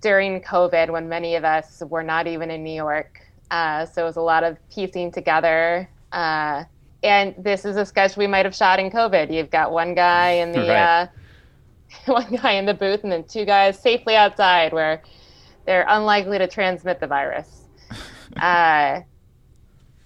during 0.00 0.40
COVID 0.40 0.90
when 0.90 1.08
many 1.08 1.34
of 1.34 1.44
us 1.44 1.82
were 1.88 2.02
not 2.02 2.26
even 2.26 2.50
in 2.50 2.62
New 2.62 2.74
York. 2.74 3.20
Uh, 3.50 3.86
so 3.86 4.02
it 4.02 4.06
was 4.06 4.16
a 4.16 4.20
lot 4.20 4.44
of 4.44 4.56
piecing 4.70 5.10
together. 5.10 5.88
Uh, 6.12 6.64
and 7.02 7.34
this 7.38 7.64
is 7.64 7.76
a 7.76 7.84
sketch 7.84 8.16
we 8.16 8.26
might 8.26 8.44
have 8.44 8.54
shot 8.54 8.78
in 8.78 8.90
COVID. 8.90 9.32
You've 9.32 9.50
got 9.50 9.72
one 9.72 9.94
guy 9.94 10.30
in 10.32 10.52
the 10.52 10.58
Right. 10.68 11.02
uh, 11.02 11.06
one 12.06 12.36
guy 12.36 12.52
in 12.52 12.66
the 12.66 12.74
booth 12.74 13.02
and 13.02 13.12
then 13.12 13.24
two 13.24 13.44
guys 13.44 13.78
safely 13.78 14.16
outside 14.16 14.72
where 14.72 15.02
they're 15.64 15.86
unlikely 15.88 16.38
to 16.38 16.46
transmit 16.46 17.00
the 17.00 17.06
virus. 17.06 17.62
Uh, 18.42 19.00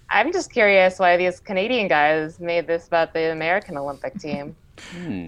I'm 0.09 0.31
just 0.31 0.53
curious 0.53 0.99
why 0.99 1.17
these 1.17 1.39
Canadian 1.39 1.87
guys 1.87 2.39
made 2.39 2.67
this 2.67 2.87
about 2.87 3.13
the 3.13 3.31
American 3.31 3.77
Olympic 3.77 4.17
team. 4.19 4.55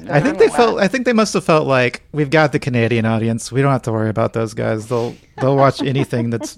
I 0.09 0.19
think 0.19 0.37
they 0.39 0.49
felt. 0.49 0.79
I 0.79 0.87
think 0.87 1.05
they 1.05 1.13
must 1.13 1.33
have 1.33 1.43
felt 1.43 1.67
like 1.67 2.03
we've 2.11 2.29
got 2.29 2.51
the 2.51 2.59
Canadian 2.59 3.05
audience. 3.05 3.51
We 3.51 3.61
don't 3.61 3.71
have 3.71 3.83
to 3.83 3.91
worry 3.91 4.09
about 4.09 4.33
those 4.33 4.53
guys. 4.53 4.87
They'll 4.87 5.15
they'll 5.39 5.55
watch 5.55 5.81
anything 5.85 6.29
that's 6.29 6.57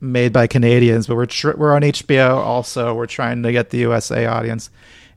made 0.00 0.32
by 0.32 0.46
Canadians. 0.46 1.06
But 1.06 1.16
we're 1.16 1.26
tr- 1.26 1.56
we're 1.56 1.74
on 1.74 1.82
HBO. 1.82 2.36
Also, 2.36 2.94
we're 2.94 3.06
trying 3.06 3.42
to 3.42 3.52
get 3.52 3.70
the 3.70 3.78
USA 3.78 4.26
audience. 4.26 4.70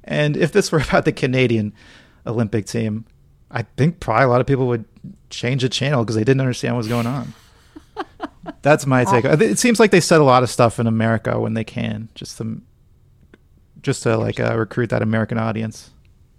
And 0.04 0.36
if 0.36 0.52
this 0.52 0.72
were 0.72 0.80
about 0.80 1.06
the 1.06 1.12
Canadian 1.12 1.74
Olympic 2.28 2.66
team, 2.66 3.06
I 3.54 3.62
think 3.62 4.00
probably 4.00 4.26
a 4.26 4.28
lot 4.28 4.42
of 4.42 4.48
people 4.48 4.68
would 4.68 4.86
change 5.30 5.62
the 5.62 5.70
channel 5.70 6.04
because 6.04 6.16
they 6.16 6.24
didn't 6.24 6.42
understand 6.42 6.74
what 6.76 6.80
was 6.80 6.88
going 6.88 7.08
on. 7.08 7.34
That's 8.64 8.86
my 8.86 9.06
take. 9.06 9.26
It 9.26 9.60
seems 9.60 9.80
like 9.80 9.92
they 9.92 10.02
said 10.02 10.20
a 10.20 10.24
lot 10.24 10.44
of 10.44 10.50
stuff 10.50 10.80
in 10.80 10.88
America 10.88 11.40
when 11.40 11.54
they 11.54 11.64
can, 11.64 12.10
just 12.16 12.38
to 12.40 12.62
just 13.82 14.04
to 14.04 14.18
like 14.18 14.40
uh, 14.40 14.58
recruit 14.58 14.90
that 14.90 15.02
American 15.02 15.38
audience. 15.38 15.92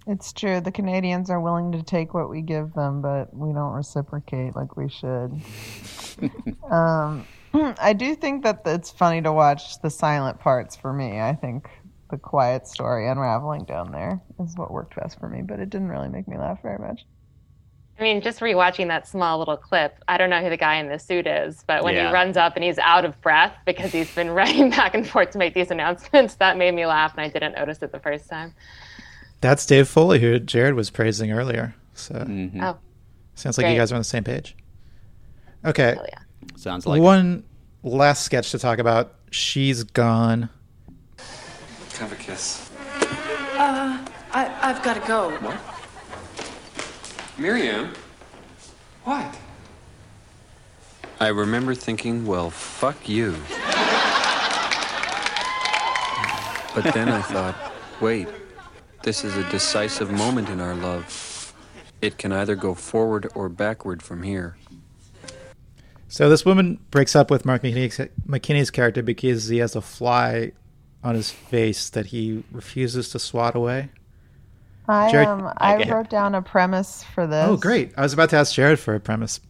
It's 0.07 0.33
true. 0.33 0.61
The 0.61 0.73
Canadians 0.73 1.31
are 1.31 1.41
willing 1.41 1.73
to 1.73 1.83
take 1.83 2.13
what 2.13 2.29
we 2.29 2.43
give 2.43 2.75
them, 2.75 3.01
but 3.01 3.35
we 3.35 3.53
don't 3.55 3.73
reciprocate 3.73 4.55
like 4.55 4.77
we 4.77 4.89
should. 4.89 5.41
um, 6.71 7.27
I 7.55 7.93
do 7.93 8.15
think 8.15 8.43
that 8.45 8.63
it's 8.67 8.91
funny 8.91 9.23
to 9.23 9.33
watch 9.33 9.81
the 9.81 9.89
silent 9.91 10.41
parts 10.41 10.77
for 10.77 10.93
me. 10.93 11.21
I 11.21 11.35
think 11.35 11.71
the 12.15 12.21
quiet 12.21 12.69
story 12.69 13.09
unraveling 13.09 13.65
down 13.65 13.91
there 13.91 14.21
is 14.41 14.57
what 14.57 14.71
worked 14.71 14.95
best 14.95 15.19
for 15.19 15.29
me, 15.29 15.43
but 15.43 15.59
it 15.59 15.69
didn't 15.69 15.89
really 15.89 16.09
make 16.09 16.29
me 16.29 16.39
laugh 16.39 16.63
very 16.63 16.79
much. 16.79 17.05
I 17.99 18.03
mean, 18.03 18.21
just 18.21 18.39
rewatching 18.39 18.87
that 18.89 19.09
small 19.09 19.39
little 19.41 19.57
clip, 19.57 19.97
I 20.07 20.17
don't 20.17 20.31
know 20.31 20.41
who 20.41 20.49
the 20.49 20.57
guy 20.57 20.77
in 20.77 20.89
the 20.89 20.99
suit 20.99 21.27
is, 21.27 21.65
but 21.67 21.83
when 21.83 21.95
Yeah. 21.95 22.09
he 22.09 22.13
runs 22.15 22.37
up 22.37 22.55
and 22.55 22.65
he's 22.65 22.79
out 22.79 23.05
of 23.05 23.21
breath 23.21 23.53
because 23.67 23.91
he's 23.91 24.13
been 24.15 24.31
running 24.41 24.71
back 24.71 24.95
and 24.95 25.09
forth 25.09 25.31
to 25.31 25.39
make 25.39 25.55
these 25.55 25.73
announcements, 25.73 26.37
that 26.37 26.57
made 26.57 26.73
me 26.75 26.87
laugh, 26.87 27.13
and 27.17 27.21
I 27.21 27.29
didn't 27.29 27.57
notice 27.57 27.83
it 27.83 27.91
the 27.91 27.99
first 28.01 28.29
time. 28.29 28.55
That's 29.41 29.67
Dave 29.67 29.89
Foley, 29.89 30.21
who 30.21 30.39
Jared 30.39 30.75
was 30.75 30.91
praising 30.91 31.33
earlier. 31.33 31.75
So 31.95 32.15
mm-hmm. 32.15 32.63
Oh, 32.63 32.79
sounds 33.35 33.59
like 33.59 33.65
great. 33.65 33.75
you 33.75 33.79
guys 33.81 33.91
are 33.91 33.97
on 33.97 34.01
the 34.01 34.05
same 34.05 34.25
page. 34.25 34.57
Okay, 35.65 35.95
hell 35.95 36.07
yeah. 36.09 36.19
Sounds 36.57 36.87
like 36.87 37.03
one 37.03 37.43
last 37.83 38.25
sketch 38.25 38.53
to 38.53 38.59
talk 38.59 38.79
about. 38.79 39.15
She's 39.31 39.83
gone. 39.83 40.49
Have 41.99 42.13
a 42.13 42.17
kiss. 42.17 42.71
Uh, 43.57 44.05
I, 44.33 44.59
I've 44.63 44.83
got 44.83 44.95
to 45.01 45.07
go. 45.07 45.31
What? 45.39 45.61
Miriam? 47.39 47.93
What? 49.05 49.39
I 51.21 51.29
remember 51.29 51.75
thinking, 51.75 52.27
well, 52.27 52.51
fuck 52.51 53.09
you. 53.09 53.35
But 56.75 56.93
then 56.93 57.09
I 57.09 57.23
thought, 57.23 57.55
wait, 58.01 58.27
this 59.05 59.25
is 59.25 59.37
a 59.37 59.49
decisive 59.51 60.11
moment 60.11 60.49
in 60.49 60.61
our 60.61 60.75
love. 60.75 61.55
It 62.03 62.19
can 62.19 62.33
either 62.33 62.57
go 62.57 62.75
forward 62.75 63.31
or 63.37 63.49
backward 63.49 64.03
from 64.03 64.25
here. 64.25 64.57
So 66.09 66.29
this 66.29 66.45
woman 66.45 66.81
breaks 66.91 67.15
up 67.15 67.31
with 67.31 67.45
Mark 67.45 67.63
McKinney's, 67.63 67.99
McKinney's 68.27 68.71
character 68.71 69.03
because 69.03 69.47
he 69.49 69.59
has 69.59 69.77
a 69.77 69.81
fly 69.81 70.53
on 71.05 71.15
his 71.15 71.31
face 71.31 71.89
that 71.91 72.07
he 72.07 72.43
refuses 72.51 73.11
to 73.11 73.19
swat 73.21 73.55
away. 73.55 73.91
I 74.89 75.11
Jared- 75.11 75.29
um 75.29 75.53
I 75.59 75.77
Okay. 75.77 75.91
wrote 75.91 76.11
down 76.11 76.35
a 76.35 76.43
premise 76.43 77.05
for 77.15 77.27
this. 77.27 77.47
Oh, 77.49 77.57
great! 77.57 77.93
I 77.97 78.03
was 78.03 78.13
about 78.13 78.31
to 78.31 78.37
ask 78.37 78.55
Jared 78.55 78.79
for 78.79 78.95
a 78.95 79.01
premise. 79.01 79.41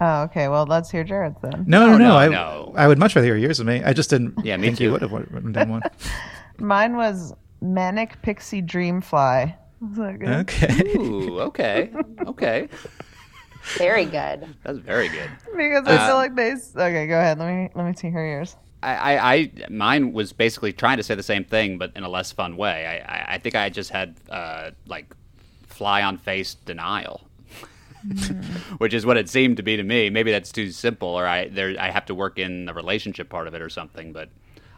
Oh, 0.00 0.22
okay. 0.22 0.48
Well, 0.48 0.66
let's 0.66 0.90
hear 0.90 1.04
Jared's 1.04 1.40
then. 1.40 1.64
No, 1.68 1.86
no, 1.86 1.92
no. 1.96 2.08
no, 2.08 2.16
I, 2.16 2.28
no. 2.28 2.74
I 2.76 2.88
would 2.88 2.98
much 2.98 3.14
rather 3.14 3.26
hear 3.26 3.36
yours 3.36 3.58
than 3.58 3.68
me. 3.68 3.82
I 3.84 3.92
just 3.92 4.10
didn't 4.10 4.44
Yeah, 4.44 4.56
me 4.56 4.66
think 4.66 4.80
you 4.80 4.90
would 4.92 5.02
have 5.02 5.12
written 5.12 5.52
down 5.52 5.68
one. 5.70 5.82
Mine 6.58 6.96
was 6.96 7.32
manic 7.62 8.20
pixie 8.20 8.60
dream 8.60 9.00
fly. 9.00 9.56
Was 9.80 9.96
that 9.98 10.18
good? 10.18 10.28
Okay. 10.40 10.96
Ooh, 10.96 11.40
okay, 11.40 11.92
okay. 12.26 12.68
Very 13.78 14.04
good. 14.04 14.54
That's 14.64 14.78
very 14.78 15.08
good. 15.08 15.30
Because 15.56 15.86
I 15.86 15.94
Uh, 15.96 16.06
feel 16.06 16.16
like 16.16 16.34
they. 16.34 16.52
Okay, 16.52 17.06
go 17.06 17.18
ahead. 17.18 17.38
Let 17.38 17.48
me 17.54 17.70
let 17.74 17.86
me 17.86 17.94
see 17.94 18.10
her 18.10 18.26
yours. 18.26 18.56
I, 18.84 19.14
I, 19.14 19.34
I, 19.34 19.50
mine 19.70 20.12
was 20.12 20.32
basically 20.32 20.72
trying 20.72 20.98
to 20.98 21.02
say 21.02 21.14
the 21.14 21.22
same 21.22 21.44
thing, 21.44 21.78
but 21.78 21.92
in 21.96 22.02
a 22.02 22.08
less 22.08 22.32
fun 22.32 22.56
way. 22.56 22.86
I, 22.86 23.16
I, 23.16 23.34
I 23.34 23.38
think 23.38 23.54
I 23.54 23.70
just 23.70 23.90
had 23.90 24.16
uh, 24.28 24.72
like 24.86 25.14
fly 25.66 26.02
on 26.02 26.18
face 26.18 26.54
denial, 26.54 27.26
which 28.78 28.92
is 28.92 29.06
what 29.06 29.16
it 29.16 29.28
seemed 29.28 29.56
to 29.56 29.62
be 29.62 29.76
to 29.76 29.82
me. 29.82 30.10
Maybe 30.10 30.30
that's 30.30 30.52
too 30.52 30.70
simple, 30.70 31.08
or 31.08 31.26
I 31.26 31.48
there 31.48 31.74
I 31.80 31.90
have 31.90 32.04
to 32.06 32.14
work 32.14 32.38
in 32.38 32.66
the 32.66 32.74
relationship 32.74 33.30
part 33.30 33.48
of 33.48 33.54
it 33.54 33.62
or 33.62 33.70
something. 33.70 34.12
But 34.12 34.28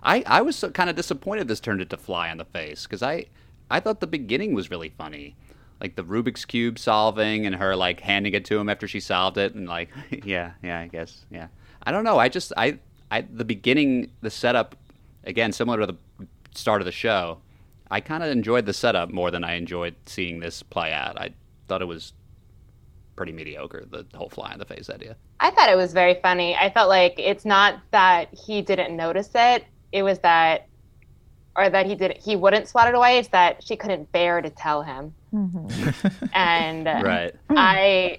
I, 0.03 0.23
I 0.25 0.43
was 0.43 0.55
so 0.55 0.71
kind 0.71 0.89
of 0.89 0.95
disappointed 0.95 1.49
this 1.49 1.59
turned 1.59 1.83
into 1.83 1.97
fly 1.97 2.31
on 2.31 2.39
the 2.39 2.45
face 2.45 2.85
because 2.85 3.03
I, 3.03 3.27
I 3.69 3.81
thought 3.81 3.99
the 3.99 4.07
beginning 4.07 4.55
was 4.55 4.71
really 4.71 4.91
funny. 4.91 5.35
Like 5.81 5.97
the 5.97 6.05
Rubik's 6.05 6.45
cube 6.45 6.79
solving 6.79 7.45
and 7.45 7.57
her 7.57 7.75
like 7.75 8.01
handing 8.01 8.33
it 8.33 8.45
to 8.47 8.59
him 8.59 8.69
after 8.69 8.87
she 8.87 9.01
solved 9.01 9.37
it 9.37 9.55
and 9.55 9.69
like 9.69 9.91
yeah 10.25 10.53
yeah 10.63 10.81
I 10.81 10.87
guess 10.87 11.27
yeah 11.31 11.49
I 11.83 11.93
don't 11.93 12.05
know 12.05 12.19
I 12.19 12.31
just 12.31 12.53
I 12.57 12.79
I 13.11 13.23
the 13.23 13.45
beginning 13.45 14.11
the 14.21 14.31
setup 14.31 14.77
again 15.25 15.53
similar 15.53 15.81
to 15.81 15.87
the 15.87 15.97
start 16.55 16.81
of 16.81 16.87
the 16.87 16.93
show 16.93 17.39
I 17.91 18.01
kind 18.01 18.23
of 18.23 18.31
enjoyed 18.31 18.67
the 18.67 18.73
setup 18.73 19.11
more 19.11 19.31
than 19.31 19.45
I 19.45 19.55
enjoyed 19.55 19.95
seeing 20.07 20.41
this 20.41 20.63
play 20.63 20.93
out 20.93 21.19
I 21.19 21.31
thought 21.69 21.83
it 21.83 21.87
was 21.87 22.13
pretty 23.15 23.33
mediocre 23.33 23.85
the 23.89 24.05
whole 24.15 24.29
fly 24.29 24.53
in 24.53 24.59
the 24.59 24.65
face 24.65 24.91
idea 24.91 25.17
I 25.41 25.51
thought 25.51 25.69
it 25.69 25.77
was 25.77 25.93
very 25.93 26.15
funny. 26.23 26.57
I 26.57 26.71
felt 26.71 26.89
like 26.89 27.15
it's 27.19 27.45
not 27.45 27.81
that 27.91 28.33
he 28.33 28.63
didn't 28.63 28.97
notice 28.97 29.31
it; 29.35 29.65
it 29.93 30.03
was 30.03 30.19
that, 30.21 30.67
or 31.57 31.69
that 31.69 31.87
he 31.87 31.95
did 31.95 32.19
he 32.19 32.37
wouldn't 32.37 32.69
swat 32.69 32.89
it 32.89 32.95
away. 32.95 33.19
It's 33.19 33.29
that 33.29 33.63
she 33.63 33.77
couldn't 33.77 34.11
bear 34.13 34.41
to 34.41 34.51
tell 34.51 34.83
him. 34.83 35.15
And 36.33 36.89
uh, 36.89 37.01
right 37.05 37.35
I, 37.51 38.19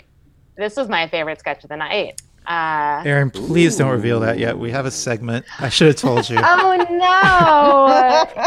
this 0.55 0.75
was 0.75 0.89
my 0.89 1.07
favorite 1.07 1.39
sketch 1.39 1.63
of 1.63 1.69
the 1.69 1.77
night. 1.77 2.21
Uh, 2.47 3.03
Aaron, 3.05 3.29
please 3.29 3.75
don't 3.75 3.91
reveal 3.91 4.21
that 4.21 4.39
yet. 4.39 4.57
We 4.57 4.71
have 4.71 4.85
a 4.85 4.91
segment. 4.91 5.45
I 5.59 5.67
should 5.67 5.87
have 5.87 5.97
told 5.97 6.29
you. 6.29 6.37
oh 6.41 6.77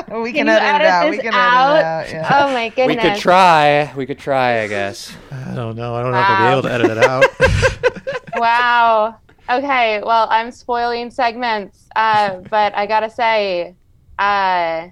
no! 0.08 0.20
we 0.22 0.32
Can 0.32 0.46
can, 0.46 0.46
you 0.46 0.52
edit, 0.52 0.80
it 0.80 0.86
out. 0.86 1.02
this 1.02 1.10
We 1.10 1.22
can 1.22 1.34
out? 1.34 1.76
edit 1.76 1.80
it 1.80 1.84
out. 1.84 2.30
Yeah. 2.30 2.46
Oh 2.48 2.52
my 2.54 2.68
goodness! 2.70 3.04
We 3.04 3.10
could 3.10 3.18
try. 3.20 3.92
We 3.94 4.06
could 4.06 4.18
try, 4.18 4.62
I 4.62 4.68
guess. 4.68 5.14
I 5.30 5.54
don't 5.54 5.76
know. 5.76 5.94
I 5.94 6.02
don't 6.02 6.12
know 6.12 6.20
if 6.20 6.26
I'll 6.26 6.46
be 6.46 6.52
able 6.52 6.62
to 6.62 6.72
edit 6.72 6.90
it 6.90 7.04
out. 7.04 8.36
wow. 8.36 9.16
Okay. 9.50 10.00
Well, 10.02 10.28
I'm 10.30 10.50
spoiling 10.50 11.10
segments, 11.10 11.86
uh, 11.94 12.36
but 12.48 12.74
I 12.74 12.86
gotta 12.86 13.10
say, 13.10 13.74
uh, 14.18 14.88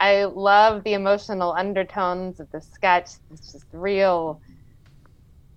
I 0.00 0.24
love 0.24 0.84
the 0.84 0.92
emotional 0.92 1.52
undertones 1.52 2.40
of 2.40 2.50
the 2.50 2.60
sketch. 2.60 3.12
It's 3.32 3.52
just 3.52 3.64
real 3.72 4.38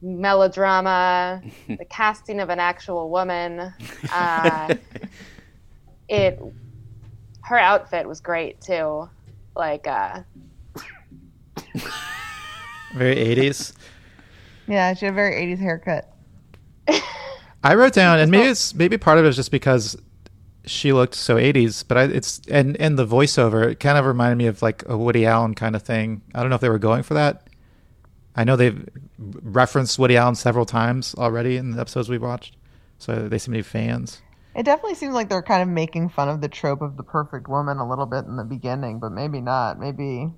melodrama. 0.03 1.41
the 1.67 1.85
casting 1.85 2.39
of 2.39 2.49
an 2.49 2.59
actual 2.59 3.09
woman. 3.09 3.73
Uh, 4.13 4.75
it. 6.07 6.39
Her 7.41 7.57
outfit 7.57 8.07
was 8.07 8.21
great 8.21 8.61
too. 8.61 9.09
Like, 9.55 9.87
uh, 9.87 10.21
Very 12.93 13.15
80s. 13.15 13.73
Yeah, 14.67 14.93
she 14.93 15.05
had 15.05 15.13
a 15.13 15.15
very 15.15 15.55
80s 15.55 15.59
haircut. 15.59 16.13
I 17.63 17.75
wrote 17.75 17.93
down, 17.93 18.19
and 18.19 18.29
maybe 18.29 18.49
it's 18.49 18.75
maybe 18.75 18.97
part 18.97 19.17
of 19.17 19.25
it 19.25 19.29
is 19.29 19.35
just 19.35 19.51
because 19.51 19.97
she 20.65 20.93
looked 20.93 21.15
so 21.15 21.35
80s, 21.35 21.83
but 21.87 21.97
I, 21.97 22.03
it's 22.03 22.41
and 22.49 22.77
and 22.79 22.97
the 22.97 23.05
voiceover 23.05 23.71
it 23.71 23.79
kind 23.79 23.97
of 23.97 24.05
reminded 24.05 24.37
me 24.37 24.47
of 24.47 24.61
like 24.61 24.83
a 24.87 24.97
Woody 24.97 25.25
Allen 25.25 25.55
kind 25.55 25.75
of 25.75 25.81
thing. 25.81 26.21
I 26.35 26.41
don't 26.41 26.49
know 26.49 26.55
if 26.55 26.61
they 26.61 26.69
were 26.69 26.79
going 26.79 27.03
for 27.03 27.13
that. 27.15 27.47
I 28.35 28.43
know 28.43 28.55
they've 28.55 28.87
referenced 29.41 29.97
Woody 29.99 30.17
Allen 30.17 30.35
several 30.35 30.65
times 30.65 31.15
already 31.15 31.57
in 31.57 31.71
the 31.71 31.81
episodes 31.81 32.09
we've 32.09 32.21
watched, 32.21 32.57
so 32.97 33.27
they 33.27 33.37
seem 33.37 33.53
to 33.53 33.59
be 33.59 33.63
fans. 33.63 34.21
It 34.55 34.63
definitely 34.63 34.95
seems 34.95 35.15
like 35.15 35.29
they're 35.29 35.41
kind 35.41 35.63
of 35.63 35.67
making 35.67 36.09
fun 36.09 36.29
of 36.29 36.41
the 36.41 36.47
trope 36.47 36.81
of 36.81 36.95
the 36.95 37.03
perfect 37.03 37.47
woman 37.47 37.77
a 37.79 37.89
little 37.89 38.05
bit 38.05 38.25
in 38.25 38.35
the 38.35 38.43
beginning, 38.43 38.99
but 38.99 39.11
maybe 39.11 39.41
not. 39.41 39.79
Maybe 39.79 40.29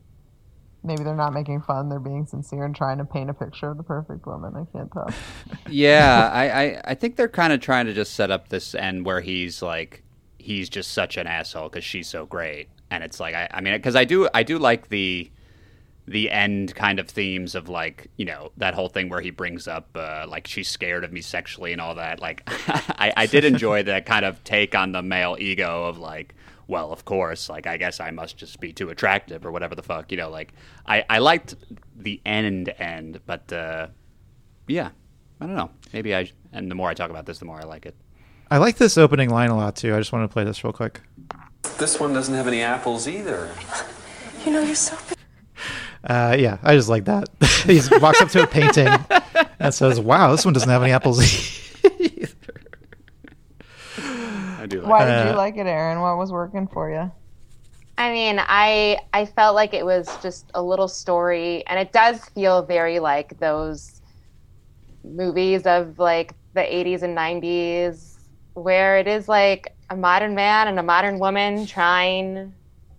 maybe 0.85 1.03
they're 1.03 1.15
not 1.15 1.33
making 1.33 1.61
fun. 1.61 1.89
They're 1.89 1.99
being 1.99 2.25
sincere 2.25 2.63
and 2.63 2.75
trying 2.75 2.99
to 2.99 3.05
paint 3.05 3.29
a 3.29 3.33
picture 3.33 3.71
of 3.71 3.77
the 3.77 3.83
perfect 3.83 4.25
woman. 4.25 4.53
I 4.55 4.77
can't 4.77 4.91
tell. 4.91 5.09
yeah, 5.69 6.29
I, 6.31 6.49
I, 6.49 6.81
I 6.85 6.93
think 6.93 7.15
they're 7.15 7.27
kind 7.27 7.51
of 7.51 7.59
trying 7.59 7.87
to 7.87 7.93
just 7.93 8.13
set 8.13 8.31
up 8.31 8.49
this 8.49 8.75
end 8.75 9.05
where 9.05 9.21
he's 9.21 9.61
like, 9.61 10.03
he's 10.37 10.69
just 10.69 10.91
such 10.91 11.17
an 11.17 11.27
asshole 11.27 11.69
because 11.69 11.83
she's 11.83 12.07
so 12.07 12.25
great, 12.25 12.69
and 12.89 13.03
it's 13.03 13.19
like, 13.19 13.35
I, 13.35 13.49
I 13.51 13.61
mean, 13.61 13.73
because 13.73 13.95
I 13.95 14.05
do, 14.05 14.29
I 14.33 14.43
do 14.43 14.59
like 14.59 14.89
the, 14.89 15.29
the 16.07 16.29
end 16.29 16.75
kind 16.75 16.99
of 16.99 17.09
themes 17.09 17.55
of 17.55 17.67
like, 17.67 18.09
you 18.17 18.25
know, 18.25 18.51
that 18.57 18.73
whole 18.73 18.89
thing 18.89 19.09
where 19.09 19.21
he 19.21 19.31
brings 19.31 19.67
up 19.67 19.89
uh, 19.95 20.25
like 20.27 20.47
she's 20.47 20.69
scared 20.69 21.03
of 21.03 21.11
me 21.11 21.21
sexually 21.21 21.71
and 21.71 21.81
all 21.81 21.95
that. 21.95 22.19
Like, 22.19 22.43
I, 22.47 23.13
I 23.17 23.25
did 23.25 23.43
enjoy 23.43 23.83
that 23.83 24.05
kind 24.05 24.25
of 24.25 24.43
take 24.43 24.75
on 24.75 24.91
the 24.91 25.01
male 25.01 25.35
ego 25.39 25.85
of 25.85 25.97
like. 25.97 26.35
Well, 26.67 26.91
of 26.91 27.05
course, 27.05 27.47
like 27.47 27.67
I 27.67 27.77
guess 27.77 27.99
I 27.99 28.09
must 28.09 28.37
just 28.37 28.59
be 28.59 28.73
too 28.73 28.89
attractive 28.89 29.45
or 29.45 29.51
whatever 29.51 29.75
the 29.75 29.83
fuck, 29.83 30.11
you 30.11 30.17
know. 30.17 30.31
Like 30.31 30.51
I, 30.87 31.05
I 31.07 31.19
liked 31.19 31.53
the 31.95 32.19
end 32.25 32.73
end, 32.79 33.19
but 33.27 33.53
uh, 33.53 33.89
yeah, 34.67 34.89
I 35.39 35.45
don't 35.45 35.55
know. 35.55 35.69
Maybe 35.93 36.15
I 36.15 36.31
and 36.53 36.71
the 36.71 36.73
more 36.73 36.89
I 36.89 36.95
talk 36.95 37.11
about 37.11 37.27
this, 37.27 37.37
the 37.37 37.45
more 37.45 37.59
I 37.59 37.65
like 37.65 37.85
it. 37.85 37.95
I 38.49 38.57
like 38.57 38.77
this 38.77 38.97
opening 38.97 39.29
line 39.29 39.51
a 39.51 39.57
lot 39.57 39.75
too. 39.75 39.93
I 39.93 39.99
just 39.99 40.11
want 40.11 40.27
to 40.27 40.33
play 40.33 40.43
this 40.43 40.63
real 40.63 40.73
quick. 40.73 41.01
This 41.77 41.99
one 41.99 42.13
doesn't 42.13 42.33
have 42.33 42.47
any 42.47 42.61
apples 42.61 43.07
either. 43.07 43.51
You 44.45 44.51
know, 44.51 44.61
you're 44.61 44.75
so. 44.75 44.97
Uh, 46.05 46.35
yeah, 46.37 46.57
I 46.61 46.75
just 46.75 46.89
like 46.89 47.05
that. 47.05 47.29
he 47.65 47.81
walks 47.99 48.21
up 48.21 48.29
to 48.29 48.43
a 48.43 48.47
painting 48.47 48.87
and 49.59 49.73
says, 49.73 49.99
"Wow, 49.99 50.31
this 50.31 50.45
one 50.45 50.53
doesn't 50.53 50.69
have 50.69 50.83
any 50.83 50.91
apples." 50.91 51.19
I 53.97 54.67
do. 54.67 54.81
Like 54.81 54.89
Why 54.89 55.05
that. 55.05 55.23
did 55.23 55.31
you 55.31 55.37
like 55.37 55.57
it, 55.57 55.65
Aaron? 55.67 56.01
What 56.01 56.17
was 56.17 56.31
working 56.31 56.67
for 56.67 56.91
you? 56.91 57.11
I 57.97 58.11
mean, 58.11 58.39
I 58.39 58.99
I 59.13 59.25
felt 59.25 59.55
like 59.55 59.73
it 59.73 59.85
was 59.85 60.09
just 60.21 60.51
a 60.53 60.61
little 60.61 60.87
story, 60.87 61.65
and 61.67 61.79
it 61.79 61.91
does 61.91 62.23
feel 62.29 62.61
very 62.61 62.99
like 62.99 63.39
those 63.39 64.01
movies 65.03 65.65
of 65.65 65.97
like 65.97 66.33
the 66.53 66.61
80s 66.61 67.01
and 67.03 67.17
90s, 67.17 68.17
where 68.53 68.97
it 68.97 69.07
is 69.07 69.27
like 69.27 69.75
a 69.89 69.95
modern 69.95 70.35
man 70.35 70.67
and 70.67 70.79
a 70.79 70.83
modern 70.83 71.19
woman 71.19 71.65
trying 71.65 72.53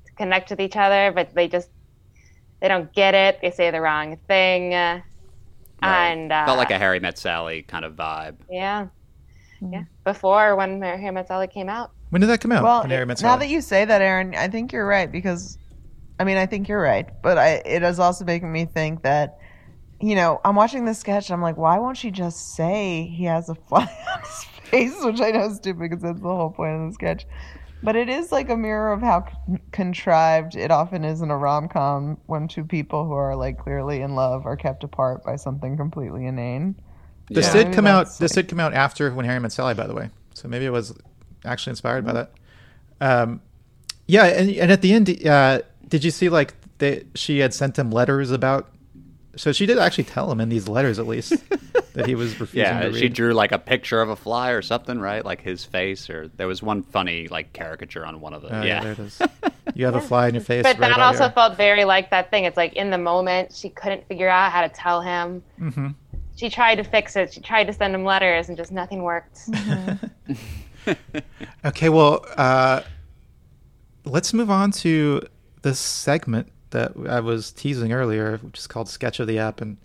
to 0.06 0.12
connect 0.12 0.50
with 0.50 0.60
each 0.60 0.76
other, 0.76 1.12
but 1.14 1.34
they 1.34 1.48
just 1.48 1.68
they 2.60 2.68
don't 2.68 2.92
get 2.92 3.14
it. 3.14 3.38
They 3.42 3.50
say 3.50 3.70
the 3.70 3.80
wrong 3.80 4.16
thing, 4.28 4.74
uh, 4.74 5.00
and 5.82 6.32
uh, 6.32 6.46
Felt 6.46 6.58
like 6.58 6.70
a 6.70 6.78
Harry 6.78 7.00
Met 7.00 7.18
Sally 7.18 7.62
kind 7.62 7.84
of 7.84 7.94
vibe. 7.94 8.36
yeah, 8.50 8.86
yeah. 9.60 9.84
Before 10.04 10.56
when 10.56 10.80
Harry 10.82 11.10
Met 11.10 11.28
Sally 11.28 11.46
came 11.48 11.68
out. 11.68 11.90
when 12.10 12.20
did 12.20 12.28
that 12.28 12.40
come 12.40 12.52
out? 12.52 12.62
Well, 12.62 12.80
When 12.82 12.90
Harry 12.90 13.06
Met 13.06 13.22
now 13.22 13.36
that 13.36 13.48
you 13.48 13.60
say 13.60 13.84
that, 13.84 14.00
Aaron, 14.02 14.34
I 14.34 14.48
think 14.48 14.72
you're 14.72 14.86
right 14.86 15.10
because, 15.10 15.58
I 16.18 16.24
mean, 16.24 16.36
I 16.36 16.46
think 16.46 16.68
you're 16.68 16.80
right, 16.80 17.08
but 17.22 17.38
I, 17.38 17.62
it 17.66 17.82
is 17.82 17.98
also 17.98 18.24
making 18.24 18.52
me 18.52 18.64
think 18.64 19.02
that, 19.02 19.38
you 20.00 20.14
know, 20.14 20.40
I'm 20.44 20.56
watching 20.56 20.84
this 20.84 20.98
sketch 20.98 21.28
and 21.30 21.34
I'm 21.34 21.42
like, 21.42 21.56
why 21.56 21.78
won't 21.78 21.96
she 21.96 22.10
just 22.10 22.54
say 22.54 23.06
he 23.14 23.24
has 23.24 23.48
a 23.48 23.54
fly 23.54 23.82
on 24.14 24.20
his 24.20 24.44
face? 24.70 25.04
Which 25.04 25.20
I 25.20 25.30
know 25.30 25.46
is 25.46 25.56
stupid 25.56 25.80
because 25.90 26.02
that's 26.02 26.20
the 26.20 26.28
whole 26.28 26.50
point 26.50 26.72
of 26.80 26.88
the 26.88 26.92
sketch. 26.94 27.26
But 27.86 27.94
it 27.94 28.08
is 28.08 28.32
like 28.32 28.50
a 28.50 28.56
mirror 28.56 28.92
of 28.92 29.00
how 29.00 29.20
con- 29.20 29.60
contrived 29.70 30.56
it 30.56 30.72
often 30.72 31.04
is 31.04 31.20
in 31.22 31.30
a 31.30 31.36
rom 31.36 31.68
com 31.68 32.18
when 32.26 32.48
two 32.48 32.64
people 32.64 33.04
who 33.04 33.12
are 33.12 33.36
like 33.36 33.58
clearly 33.58 34.00
in 34.00 34.16
love 34.16 34.44
are 34.44 34.56
kept 34.56 34.82
apart 34.82 35.22
by 35.22 35.36
something 35.36 35.76
completely 35.76 36.26
inane. 36.26 36.74
This 37.30 37.46
Yeah. 37.46 37.62
did 37.62 37.72
come 37.72 37.86
out. 37.86 38.06
that's, 38.06 38.18
This 38.18 38.32
did 38.32 38.48
come 38.48 38.58
out 38.58 38.74
after 38.74 39.14
when 39.14 39.24
Harry 39.24 39.38
Met 39.38 39.52
Sally, 39.52 39.74
by 39.74 39.86
the 39.86 39.94
way. 39.94 40.10
So 40.34 40.48
maybe 40.48 40.64
it 40.64 40.70
was 40.72 40.94
actually 41.44 41.70
inspired 41.70 42.04
by 42.04 42.12
that. 42.14 42.32
Um, 43.00 43.40
yeah, 44.08 44.24
and 44.24 44.50
and 44.50 44.72
at 44.72 44.82
the 44.82 44.92
end, 44.92 45.24
uh, 45.24 45.60
did 45.88 46.02
you 46.02 46.10
see 46.10 46.28
like 46.28 46.54
they, 46.78 47.04
she 47.14 47.38
had 47.38 47.54
sent 47.54 47.78
him 47.78 47.92
letters 47.92 48.32
about? 48.32 48.68
So 49.36 49.52
she 49.52 49.64
did 49.64 49.78
actually 49.78 50.04
tell 50.04 50.28
him 50.32 50.40
in 50.40 50.48
these 50.48 50.66
letters, 50.66 50.98
at 50.98 51.06
least, 51.06 51.34
that 51.96 52.06
he 52.06 52.14
was 52.14 52.38
refusing 52.38 52.60
Yeah, 52.60 52.88
to 52.88 52.96
she 52.96 53.08
drew 53.08 53.32
like 53.32 53.52
a 53.52 53.58
picture 53.58 54.00
of 54.00 54.08
a 54.08 54.16
fly 54.16 54.50
or 54.50 54.62
something, 54.62 55.00
right? 55.00 55.24
Like 55.24 55.40
his 55.40 55.64
face, 55.64 56.08
or 56.08 56.28
there 56.28 56.46
was 56.46 56.62
one 56.62 56.82
funny 56.82 57.26
like 57.28 57.52
caricature 57.52 58.04
on 58.06 58.20
one 58.20 58.34
of 58.34 58.42
them. 58.42 58.52
Oh, 58.54 58.62
yeah, 58.62 58.82
there 58.82 58.92
it 58.92 58.98
is. 58.98 59.20
You 59.74 59.84
have 59.84 59.96
a 59.96 60.00
fly 60.00 60.28
in 60.28 60.34
your 60.34 60.42
face. 60.42 60.62
But 60.62 60.78
right 60.78 60.88
that 60.88 61.00
also 61.00 61.24
here. 61.24 61.32
felt 61.32 61.56
very 61.56 61.84
like 61.84 62.08
that 62.10 62.30
thing. 62.30 62.44
It's 62.44 62.56
like 62.56 62.74
in 62.74 62.88
the 62.88 62.96
moment 62.96 63.52
she 63.52 63.68
couldn't 63.68 64.06
figure 64.06 64.28
out 64.28 64.50
how 64.50 64.62
to 64.62 64.70
tell 64.70 65.02
him. 65.02 65.42
Mm-hmm. 65.60 65.88
She 66.36 66.48
tried 66.48 66.76
to 66.76 66.84
fix 66.84 67.14
it. 67.16 67.34
She 67.34 67.40
tried 67.40 67.64
to 67.64 67.74
send 67.74 67.94
him 67.94 68.04
letters, 68.04 68.48
and 68.48 68.56
just 68.56 68.72
nothing 68.72 69.02
worked. 69.02 69.40
Okay, 71.64 71.88
well, 71.88 72.24
uh, 72.36 72.82
let's 74.04 74.32
move 74.32 74.50
on 74.50 74.70
to 74.70 75.20
this 75.62 75.80
segment 75.80 76.52
that 76.70 76.92
I 77.08 77.18
was 77.18 77.50
teasing 77.50 77.92
earlier, 77.92 78.38
which 78.38 78.58
is 78.60 78.66
called 78.68 78.88
Sketch 78.88 79.18
of 79.18 79.26
the 79.26 79.40
Ep. 79.40 79.60
And 79.60 79.78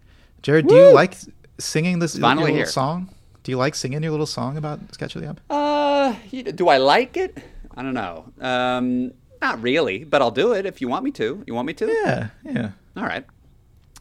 Jared, 0.43 0.67
do 0.67 0.75
you 0.75 0.93
like 0.93 1.15
singing 1.63 1.99
this 1.99 2.17
Finally 2.17 2.45
little 2.45 2.57
here. 2.57 2.65
song? 2.65 3.09
Do 3.43 3.51
you 3.51 3.57
like 3.57 3.73
singing 3.75 4.03
your 4.03 4.11
little 4.11 4.25
song 4.25 4.57
about 4.57 4.79
Sketch 4.93 5.15
of 5.15 5.21
the 5.21 5.29
Ep? 5.29 5.39
Uh, 5.49 6.13
do 6.55 6.67
I 6.67 6.77
like 6.77 7.17
it? 7.17 7.37
I 7.75 7.81
don't 7.83 7.93
know. 7.93 8.31
Um, 8.39 9.11
not 9.41 9.61
really, 9.61 10.03
but 10.03 10.21
I'll 10.21 10.29
do 10.31 10.53
it 10.53 10.65
if 10.65 10.81
you 10.81 10.87
want 10.87 11.03
me 11.03 11.11
to. 11.11 11.43
You 11.47 11.53
want 11.55 11.65
me 11.67 11.73
to? 11.73 11.87
Yeah, 11.87 12.27
yeah. 12.43 12.71
All 12.95 13.03
right. 13.03 13.25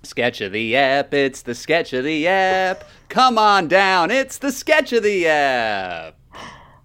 Sketch 0.02 0.40
of 0.40 0.52
the 0.52 0.76
ep. 0.76 1.12
It's 1.12 1.42
the 1.42 1.54
sketch 1.54 1.92
of 1.92 2.04
the 2.04 2.26
ep. 2.26 2.88
Come 3.11 3.36
on 3.38 3.68
down. 3.68 4.11
It's 4.11 4.38
the 4.38 4.50
sketch 4.50 4.92
of 4.92 5.02
the 5.02 5.26
ep. 5.26 6.16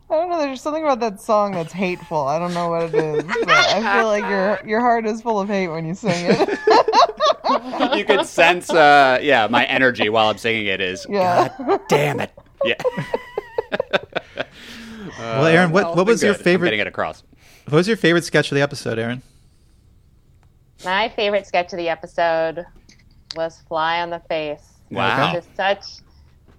I 0.08 0.14
don't 0.14 0.30
know. 0.30 0.38
There's 0.40 0.62
something 0.62 0.84
about 0.84 1.00
that 1.00 1.20
song 1.22 1.54
that's 1.54 1.74
hateful. 1.74 2.28
I 2.28 2.38
don't 2.38 2.54
know 2.54 2.70
what 2.70 2.84
it 2.84 2.96
is, 2.96 3.24
but 3.24 3.50
I 3.50 3.98
feel 3.98 4.08
like 4.08 4.26
your 4.26 4.60
your 4.66 4.80
heart 4.82 5.06
is 5.06 5.22
full 5.22 5.40
of 5.40 5.48
hate 5.48 5.70
when 5.70 5.86
you 5.86 5.96
sing 5.96 6.14
it. 6.14 6.60
You 7.98 8.06
could 8.06 8.26
sense, 8.26 8.70
uh, 8.70 9.20
yeah, 9.22 9.48
my 9.48 9.66
energy 9.66 10.10
while 10.10 10.30
I'm 10.30 10.38
singing 10.38 10.66
it 10.68 10.82
is. 10.82 11.06
Yeah. 11.10 11.50
God 11.58 11.82
damn 11.88 12.20
it. 12.20 12.32
Yeah. 12.64 12.76
Well, 15.18 15.46
Aaron, 15.46 15.72
what- 15.72 15.96
what 15.96 16.06
been 16.06 16.14
was 16.14 16.24
your 16.24 16.34
good. 16.34 16.40
I'm 16.42 16.44
favorite- 16.44 16.68
Getting 16.68 16.80
it 16.82 16.88
across. 16.88 17.24
What 17.68 17.78
was 17.78 17.88
your 17.88 17.98
favorite 17.98 18.26
sketch 18.26 18.52
of 18.52 18.56
the 18.56 18.62
episode, 18.62 19.00
Aaron? 19.00 19.22
My 20.84 21.10
favorite 21.10 21.48
sketch 21.48 21.72
of 21.74 21.78
the 21.78 21.90
episode 21.90 22.66
was 23.36 23.62
"Fly 23.68 24.02
on 24.02 24.10
the 24.10 24.20
Face." 24.30 24.74
Wow. 24.92 25.34
Just 25.34 25.56
such, 25.56 25.86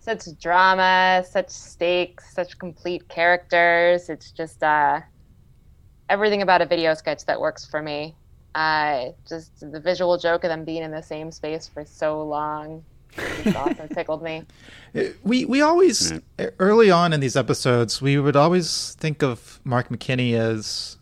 such 0.01 0.25
drama, 0.41 1.23
such 1.29 1.51
stakes, 1.51 2.33
such 2.35 2.59
complete 2.59 3.09
characters. 3.09 4.09
It's 4.09 4.31
just 4.33 4.63
uh, 4.63 5.01
everything 6.09 6.43
about 6.43 6.61
a 6.63 6.67
video 6.67 6.95
sketch 6.95 7.25
that 7.27 7.41
works 7.41 7.65
for 7.67 7.83
me. 7.83 8.17
Uh, 8.57 9.13
just 9.29 9.71
the 9.71 9.79
visual 9.79 10.17
joke 10.17 10.43
of 10.45 10.49
them 10.49 10.65
being 10.65 10.83
in 10.83 10.91
the 10.91 11.03
same 11.03 11.31
space 11.31 11.69
for 11.69 11.85
so 11.85 12.23
long. 12.25 12.83
It's 13.17 13.55
awesome. 13.57 13.89
tickled 13.89 14.23
me. 14.23 14.45
Uh, 14.95 15.03
We 15.23 15.45
we 15.45 15.61
always 15.61 16.13
uh, 16.13 16.47
early 16.59 16.91
on 16.91 17.13
in 17.13 17.21
these 17.21 17.37
episodes 17.37 18.01
we 18.01 18.19
would 18.19 18.35
always 18.37 18.95
think 18.99 19.23
of 19.23 19.61
Mark 19.65 19.91
McKinney 19.91 20.33
as 20.35 20.97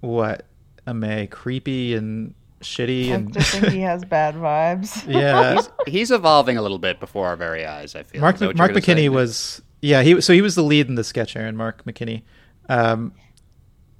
what 0.00 0.46
a 0.86 0.92
May 0.94 1.26
creepy 1.28 1.94
and 1.94 2.34
shitty 2.60 3.12
I 3.14 3.20
just 3.30 3.52
think 3.52 3.68
he 3.68 3.80
has 3.92 4.04
bad 4.04 4.34
vibes. 4.34 5.04
yeah. 5.08 5.54
He's, 5.86 5.94
he's 5.94 6.10
evolving 6.10 6.56
a 6.56 6.62
little 6.62 6.78
bit 6.78 6.98
before 7.00 7.26
our 7.28 7.36
very 7.36 7.64
eyes, 7.64 7.94
I 7.94 8.02
feel. 8.02 8.20
Mark 8.20 8.36
Is 8.36 8.42
Mark 8.42 8.72
you're 8.72 8.80
say? 8.80 8.94
McKinney 8.94 9.08
was 9.08 9.62
Yeah, 9.80 10.02
he 10.02 10.20
so 10.20 10.32
he 10.32 10.42
was 10.42 10.56
the 10.56 10.62
lead 10.64 10.88
in 10.88 10.96
the 10.96 11.04
sketch, 11.04 11.36
Aaron 11.36 11.56
Mark 11.56 11.84
McKinney. 11.84 12.22
Um, 12.68 13.12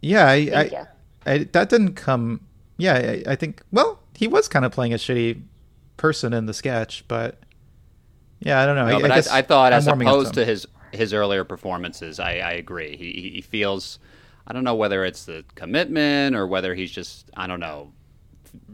yeah, 0.02 0.26
I, 0.28 0.46
Thank 0.46 0.72
I, 0.72 0.76
you. 0.80 0.86
I, 1.26 1.38
that 1.52 1.68
didn't 1.68 1.94
come. 1.94 2.40
Yeah, 2.80 2.94
I, 3.26 3.32
I 3.32 3.36
think. 3.36 3.62
Well, 3.72 4.00
he 4.16 4.26
was 4.28 4.48
kind 4.48 4.64
of 4.64 4.72
playing 4.72 4.92
a 4.92 4.96
shitty 4.96 5.42
person 5.96 6.32
in 6.32 6.46
the 6.46 6.54
sketch, 6.54 7.04
but 7.08 7.38
yeah, 8.40 8.60
I 8.60 8.66
don't 8.66 8.76
know. 8.76 8.86
No, 8.88 8.98
I, 8.98 9.00
but 9.02 9.10
I, 9.10 9.34
I, 9.34 9.38
I 9.38 9.42
thought, 9.42 9.72
I'm 9.72 9.78
as 9.78 9.86
opposed 9.86 10.28
him. 10.28 10.34
to 10.34 10.44
his 10.44 10.66
his 10.92 11.12
earlier 11.14 11.44
performances, 11.44 12.18
I, 12.18 12.38
I 12.38 12.52
agree. 12.52 12.96
He 12.96 13.12
he- 13.12 13.30
he 13.36 13.40
feels, 13.42 13.98
I 14.46 14.52
don't 14.52 14.64
know 14.64 14.74
whether 14.74 15.04
it's 15.04 15.24
the 15.24 15.44
commitment 15.54 16.34
or 16.34 16.46
whether 16.46 16.74
he's 16.74 16.90
just, 16.90 17.30
I 17.36 17.46
don't 17.46 17.60
know, 17.60 17.92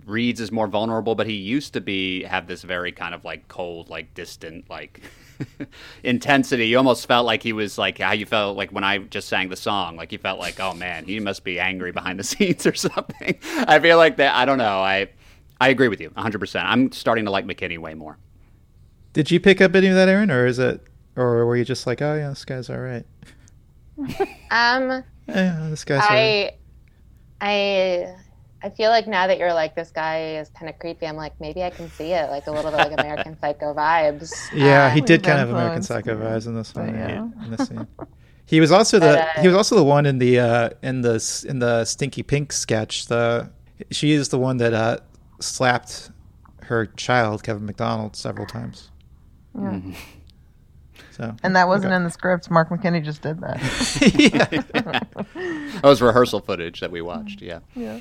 Reeds 0.06 0.40
is 0.40 0.50
more 0.50 0.66
vulnerable. 0.68 1.14
But 1.14 1.26
he 1.26 1.34
used 1.34 1.72
to 1.74 1.80
be 1.80 2.22
have 2.24 2.46
this 2.46 2.62
very 2.62 2.92
kind 2.92 3.14
of 3.14 3.24
like 3.24 3.48
cold, 3.48 3.90
like 3.90 4.14
distant, 4.14 4.70
like 4.70 5.02
intensity. 6.02 6.68
You 6.68 6.78
almost 6.78 7.06
felt 7.06 7.26
like 7.26 7.42
he 7.42 7.52
was 7.52 7.78
like 7.78 7.98
how 7.98 8.12
you 8.12 8.26
felt 8.26 8.56
like 8.56 8.70
when 8.72 8.84
I 8.84 8.98
just 8.98 9.28
sang 9.28 9.48
the 9.48 9.56
song. 9.56 9.96
Like 9.96 10.12
you 10.12 10.18
felt 10.18 10.38
like, 10.38 10.58
oh 10.60 10.74
man, 10.74 11.04
he 11.04 11.20
must 11.20 11.44
be 11.44 11.58
angry 11.60 11.92
behind 11.92 12.18
the 12.18 12.24
scenes 12.32 12.66
or 12.66 12.74
something. 12.74 13.38
I 13.56 13.78
feel 13.80 13.96
like 13.98 14.16
that. 14.16 14.34
I 14.34 14.44
don't 14.44 14.58
know. 14.58 14.80
I 14.80 15.08
I 15.60 15.68
agree 15.68 15.88
with 15.88 16.00
you 16.00 16.10
100. 16.10 16.38
percent 16.38 16.66
I'm 16.68 16.92
starting 16.92 17.24
to 17.24 17.30
like 17.30 17.46
McKinney 17.46 17.78
way 17.78 17.94
more. 17.94 18.18
Did 19.12 19.30
you 19.30 19.40
pick 19.40 19.60
up 19.60 19.74
any 19.74 19.86
of 19.86 19.94
that, 19.94 20.08
Aaron, 20.08 20.30
or 20.30 20.46
is 20.46 20.58
it, 20.58 20.82
or 21.16 21.46
were 21.46 21.56
you 21.56 21.64
just 21.64 21.86
like, 21.86 22.02
oh 22.02 22.14
yeah, 22.14 22.28
this 22.28 22.44
guy's 22.44 22.68
all 22.68 22.78
right? 22.78 23.06
Um, 24.50 25.02
Yeah, 25.26 25.68
this 25.70 25.84
guy's 25.84 26.02
all 26.02 26.08
right. 26.10 26.52
I, 27.40 28.14
I, 28.66 28.68
I 28.68 28.70
feel 28.70 28.90
like 28.90 29.06
now 29.06 29.26
that 29.26 29.38
you're 29.38 29.54
like 29.54 29.74
this 29.74 29.90
guy 29.90 30.36
is 30.36 30.48
kind 30.50 30.68
of 30.68 30.78
creepy. 30.78 31.06
I'm 31.06 31.16
like 31.16 31.38
maybe 31.40 31.62
I 31.62 31.70
can 31.70 31.90
see 31.90 32.12
it, 32.12 32.30
like 32.30 32.46
a 32.46 32.50
little 32.50 32.70
bit 32.70 32.76
like 32.78 32.92
American 32.98 33.38
Psycho 33.40 33.74
vibes. 33.74 34.32
Yeah, 34.54 34.90
he 34.90 35.00
Um, 35.00 35.06
did 35.06 35.22
kind 35.22 35.40
of 35.40 35.50
American 35.50 35.82
Psycho 35.82 36.16
vibes 36.16 36.46
in 36.46 36.54
this 36.54 36.74
one. 36.74 36.94
yeah. 36.94 37.08
Yeah. 37.08 37.44
In 37.44 37.50
this 37.56 37.68
scene. 37.68 37.86
He 38.46 38.60
was 38.60 38.70
also 38.70 38.98
the 38.98 39.06
But, 39.06 39.38
uh, 39.38 39.40
he 39.42 39.48
was 39.48 39.56
also 39.56 39.74
the 39.76 39.84
one 39.84 40.06
in 40.06 40.18
the 40.18 40.38
uh, 40.38 40.70
in 40.82 41.00
the 41.02 41.44
in 41.48 41.58
the 41.58 41.84
Stinky 41.84 42.22
Pink 42.22 42.52
sketch. 42.52 43.06
The 43.06 43.50
she 43.90 44.12
is 44.12 44.28
the 44.28 44.38
one 44.38 44.56
that 44.58 44.72
uh, 44.72 44.98
slapped 45.40 46.10
her 46.62 46.86
child 46.86 47.42
Kevin 47.42 47.66
McDonald 47.66 48.14
several 48.16 48.46
times. 48.46 48.90
Yeah. 49.58 49.80
So 51.12 51.34
And 51.42 51.56
that 51.56 51.66
wasn't 51.66 51.92
okay. 51.92 51.96
in 51.96 52.04
the 52.04 52.10
script. 52.10 52.50
Mark 52.50 52.68
McKinney 52.68 53.02
just 53.02 53.22
did 53.22 53.40
that. 53.40 53.58
That 55.34 55.82
was 55.84 56.00
rehearsal 56.00 56.40
footage 56.40 56.80
that 56.80 56.90
we 56.90 57.02
watched. 57.02 57.42
Yeah. 57.42 57.60
Yeah. 57.74 58.00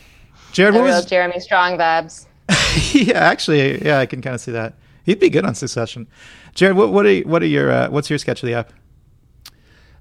Jared, 0.56 0.74
The 0.74 0.80
what 0.80 0.86
real 0.86 0.95
was 0.95 1.06
Jeremy 1.06 1.38
Strong 1.41 1.78
vibes. 1.78 2.28
yeah, 2.93 3.20
actually, 3.20 3.84
yeah, 3.84 3.99
I 3.99 4.06
can 4.06 4.22
kind 4.22 4.34
of 4.34 4.39
see 4.39 4.53
that. 4.53 4.76
He'd 5.03 5.20
be 5.20 5.30
good 5.30 5.43
on 5.43 5.53
Succession. 5.53 6.08
Jared, 6.53 6.78
what 6.78 6.93
what 6.93 7.06
are 7.06 7.20
what 7.24 7.43
are 7.43 7.47
your 7.47 7.70
uh, 7.70 7.89
what's 7.89 8.10
your 8.10 8.18
sketch 8.18 8.41
of 8.41 8.47
the 8.47 8.53
ep? 8.53 8.72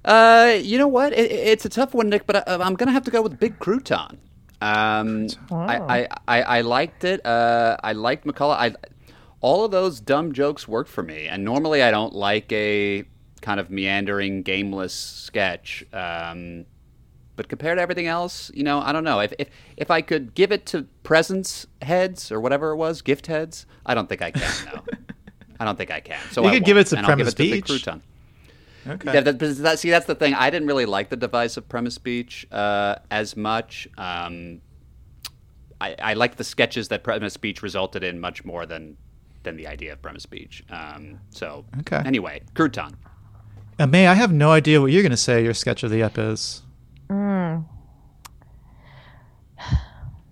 Uh, 0.05 0.57
you 0.61 0.77
know 0.77 0.87
what? 0.87 1.11
It, 1.11 1.29
it's 1.29 1.65
a 1.65 1.69
tough 1.69 1.93
one, 1.93 2.07
Nick, 2.07 2.25
but 2.25 2.47
I, 2.47 2.55
I'm 2.55 2.75
gonna 2.75 2.93
have 2.93 3.03
to 3.03 3.11
go 3.11 3.21
with 3.21 3.37
Big 3.37 3.59
Crouton. 3.59 4.17
Um, 4.61 5.27
I, 5.51 5.77
I, 5.77 6.07
I, 6.25 6.41
I 6.41 6.61
liked 6.61 7.03
it. 7.03 7.25
Uh, 7.25 7.75
I 7.83 7.91
liked 7.91 8.25
McCulloch. 8.25 8.55
I, 8.55 8.75
all 9.41 9.65
of 9.65 9.71
those 9.71 9.99
dumb 9.99 10.31
jokes 10.31 10.69
worked 10.69 10.89
for 10.89 11.03
me, 11.03 11.27
and 11.27 11.43
normally 11.43 11.83
I 11.83 11.91
don't 11.91 12.13
like 12.15 12.49
a 12.53 13.03
kind 13.41 13.59
of 13.59 13.69
meandering, 13.69 14.41
gameless 14.41 14.93
sketch. 14.93 15.83
Um, 15.91 16.65
but 17.35 17.49
compared 17.49 17.77
to 17.77 17.81
everything 17.81 18.07
else, 18.07 18.49
you 18.53 18.63
know, 18.63 18.79
I 18.79 18.91
don't 18.91 19.03
know. 19.03 19.19
If, 19.19 19.33
if 19.39 19.49
if 19.77 19.91
I 19.91 20.01
could 20.01 20.33
give 20.33 20.51
it 20.51 20.65
to 20.67 20.83
presents 21.03 21.67
heads 21.81 22.31
or 22.31 22.39
whatever 22.39 22.71
it 22.71 22.77
was, 22.77 23.01
gift 23.01 23.27
heads, 23.27 23.65
I 23.85 23.93
don't 23.95 24.07
think 24.09 24.21
I 24.21 24.31
can. 24.31 24.51
No, 24.73 24.81
I 25.59 25.65
don't 25.65 25.77
think 25.77 25.91
I 25.91 25.99
can. 25.99 26.19
So 26.31 26.43
You 26.43 26.49
I 26.49 26.53
could 26.53 26.65
give 26.65 26.77
it 26.77 26.87
to 26.87 26.97
and 26.97 27.05
I'll 27.05 27.15
give 27.15 27.25
Premise 27.25 27.33
it 27.33 27.37
to 27.37 27.43
Beach. 27.43 27.65
Crouton. 27.85 28.01
Okay. 28.87 29.13
Yeah, 29.15 29.21
that, 29.21 29.39
that, 29.39 29.79
see, 29.79 29.89
that's 29.89 30.05
the 30.05 30.13
thing. 30.13 30.35
I 30.35 30.51
didn't 30.51 30.67
really 30.67 30.85
like 30.85 31.09
the 31.09 31.15
device 31.15 31.57
of 31.57 31.67
premise 31.67 31.97
beach 31.97 32.45
uh, 32.51 32.97
as 33.09 33.35
much. 33.35 33.87
Um, 33.97 34.61
I, 35.81 35.95
I 35.99 36.13
liked 36.13 36.37
the 36.37 36.43
sketches 36.43 36.87
that 36.89 37.03
premise 37.03 37.35
beach 37.35 37.63
resulted 37.63 38.03
in 38.03 38.19
much 38.19 38.45
more 38.45 38.65
than 38.65 38.97
than 39.43 39.57
the 39.57 39.67
idea 39.67 39.93
of 39.93 40.01
premise 40.01 40.25
beach. 40.25 40.63
Um, 40.69 41.19
so 41.29 41.65
Okay. 41.81 42.01
anyway, 42.05 42.41
crouton. 42.55 42.93
Uh, 43.77 43.85
May, 43.87 44.07
I 44.07 44.13
have 44.13 44.31
no 44.31 44.51
idea 44.51 44.79
what 44.81 44.91
you're 44.91 45.03
going 45.03 45.11
to 45.11 45.17
say 45.17 45.43
your 45.43 45.53
sketch 45.53 45.83
of 45.83 45.91
the 45.91 46.01
ep 46.01 46.17
is. 46.17 46.61
Mm. 47.09 47.65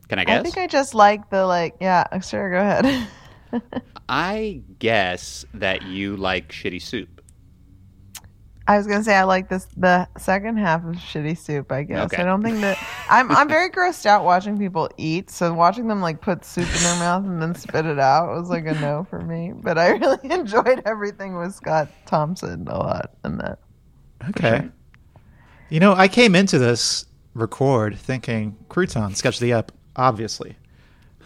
Can 0.10 0.20
I 0.20 0.26
guess? 0.26 0.40
I 0.40 0.44
think 0.44 0.58
I 0.58 0.68
just 0.68 0.94
like 0.94 1.30
the 1.30 1.46
like. 1.46 1.76
Yeah, 1.80 2.20
sure. 2.20 2.52
Go 2.52 2.60
ahead. 2.60 3.08
I 4.10 4.62
guess 4.80 5.46
that 5.54 5.84
you 5.84 6.18
like 6.18 6.52
shitty 6.52 6.82
soup. 6.82 7.14
I 8.66 8.78
was 8.78 8.88
gonna 8.88 9.04
say 9.04 9.16
I 9.16 9.24
like 9.24 9.50
this 9.50 9.68
the 9.76 10.08
second 10.18 10.58
half 10.58 10.86
of 10.86 10.96
Shitty 10.96 11.38
Soup. 11.38 11.70
I 11.70 11.84
guess 11.84 12.14
Okay. 12.14 12.22
I 12.22 12.26
don't 12.26 12.42
think 12.42 12.62
that 12.62 12.78
I'm 13.10 13.30
I'm 13.30 13.50
very 13.50 13.70
grossed 13.70 14.06
out 14.06 14.24
watching 14.24 14.58
people 14.58 14.90
eat. 14.98 15.30
So 15.30 15.54
watching 15.54 15.88
them 15.88 16.00
like 16.00 16.22
put 16.22 16.46
soup 16.46 16.68
in 16.74 16.84
their 16.84 17.00
mouth 17.00 17.26
and 17.26 17.42
then 17.42 17.56
spit 17.56 17.86
it 17.86 18.00
out 18.00 18.30
was 18.30 18.50
like 18.50 18.66
a 18.66 18.74
no 18.76 19.06
for 19.10 19.20
me. 19.20 19.52
But 19.54 19.78
I 19.78 19.90
really 19.98 20.32
enjoyed 20.32 20.82
everything 20.86 21.36
with 21.36 21.54
Scott 21.54 21.90
Thompson 22.06 22.66
a 22.70 22.78
lot 22.78 23.12
in 23.26 23.38
that. 23.40 23.60
Okay. 24.30 24.70
You 25.70 25.80
know, 25.80 25.94
I 25.94 26.08
came 26.08 26.36
into 26.36 26.60
this 26.60 27.06
record 27.34 27.98
thinking 27.98 28.56
crouton 28.70 29.16
sketch 29.16 29.36
of 29.36 29.42
the 29.42 29.54
ep, 29.54 29.72
obviously. 29.96 30.56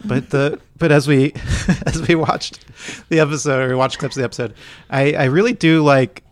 But 0.04 0.30
the 0.30 0.60
but 0.78 0.92
as 0.92 1.06
we 1.08 1.32
as 1.86 2.06
we 2.06 2.14
watched 2.14 2.64
the 3.08 3.20
episode 3.20 3.70
or 3.70 3.76
watched 3.76 3.98
clips 3.98 4.16
of 4.16 4.20
the 4.20 4.24
episode, 4.24 4.54
I, 4.90 5.12
I 5.14 5.24
really 5.24 5.52
do 5.52 5.82
like 5.82 6.22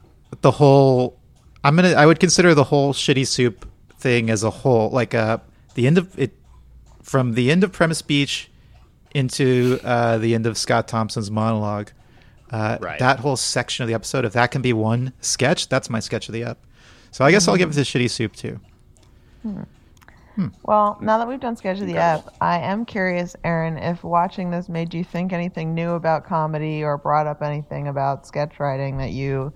the 0.40 0.50
whole 0.50 1.18
I'm 1.64 1.76
gonna 1.76 1.92
I 1.92 2.06
would 2.06 2.20
consider 2.20 2.54
the 2.54 2.64
whole 2.64 2.92
shitty 2.92 3.26
soup 3.26 3.68
thing 3.98 4.30
as 4.30 4.42
a 4.44 4.50
whole 4.50 4.90
like 4.90 5.14
uh 5.14 5.38
the 5.74 5.86
end 5.86 5.98
of 5.98 6.18
it 6.18 6.32
from 7.02 7.34
the 7.34 7.50
end 7.50 7.64
of 7.64 7.72
premise 7.72 8.02
beach 8.02 8.50
into 9.14 9.80
uh 9.82 10.18
the 10.18 10.34
end 10.34 10.46
of 10.46 10.56
Scott 10.56 10.88
Thompson's 10.88 11.30
monologue. 11.30 11.90
Uh, 12.48 12.78
Right. 12.80 12.98
That 13.00 13.18
whole 13.18 13.36
section 13.36 13.82
of 13.82 13.88
the 13.88 13.94
episode, 13.94 14.24
if 14.24 14.34
that 14.34 14.52
can 14.52 14.62
be 14.62 14.72
one 14.72 15.12
sketch, 15.20 15.68
that's 15.68 15.90
my 15.90 15.98
sketch 15.98 16.28
of 16.28 16.32
the 16.32 16.44
ep. 16.44 16.64
So 17.16 17.24
I 17.24 17.30
guess 17.30 17.48
I'll 17.48 17.56
give 17.56 17.70
mm-hmm. 17.70 17.80
it 17.80 17.84
to 17.84 17.98
shitty 17.98 18.10
soup 18.10 18.36
too. 18.36 18.60
Hmm. 19.40 19.62
Hmm. 20.34 20.48
Well, 20.64 20.98
now 21.00 21.16
that 21.16 21.26
we've 21.26 21.40
done 21.40 21.56
Sketch 21.56 21.80
of 21.80 21.86
the 21.86 21.96
Ep, 21.96 22.28
I 22.42 22.58
am 22.58 22.84
curious, 22.84 23.34
Aaron, 23.42 23.78
if 23.78 24.04
watching 24.04 24.50
this 24.50 24.68
made 24.68 24.92
you 24.92 25.02
think 25.02 25.32
anything 25.32 25.74
new 25.74 25.92
about 25.92 26.26
comedy 26.26 26.84
or 26.84 26.98
brought 26.98 27.26
up 27.26 27.40
anything 27.40 27.88
about 27.88 28.26
sketch 28.26 28.60
writing 28.60 28.98
that 28.98 29.12
you, 29.12 29.50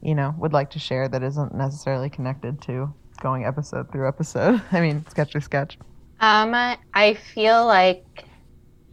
you 0.00 0.14
know, 0.14 0.34
would 0.38 0.54
like 0.54 0.70
to 0.70 0.78
share 0.78 1.06
that 1.06 1.22
isn't 1.22 1.54
necessarily 1.54 2.08
connected 2.08 2.62
to 2.62 2.90
going 3.20 3.44
episode 3.44 3.92
through 3.92 4.08
episode. 4.08 4.62
I 4.72 4.80
mean, 4.80 5.04
sketch 5.10 5.32
to 5.32 5.42
sketch. 5.42 5.76
Um, 6.20 6.54
I 6.54 7.12
feel 7.34 7.66
like 7.66 8.24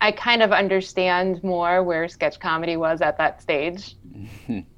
I 0.02 0.12
kind 0.12 0.42
of 0.42 0.52
understand 0.52 1.42
more 1.42 1.82
where 1.84 2.10
sketch 2.10 2.38
comedy 2.42 2.76
was 2.76 3.00
at 3.00 3.18
that 3.20 3.42
stage. 3.42 3.96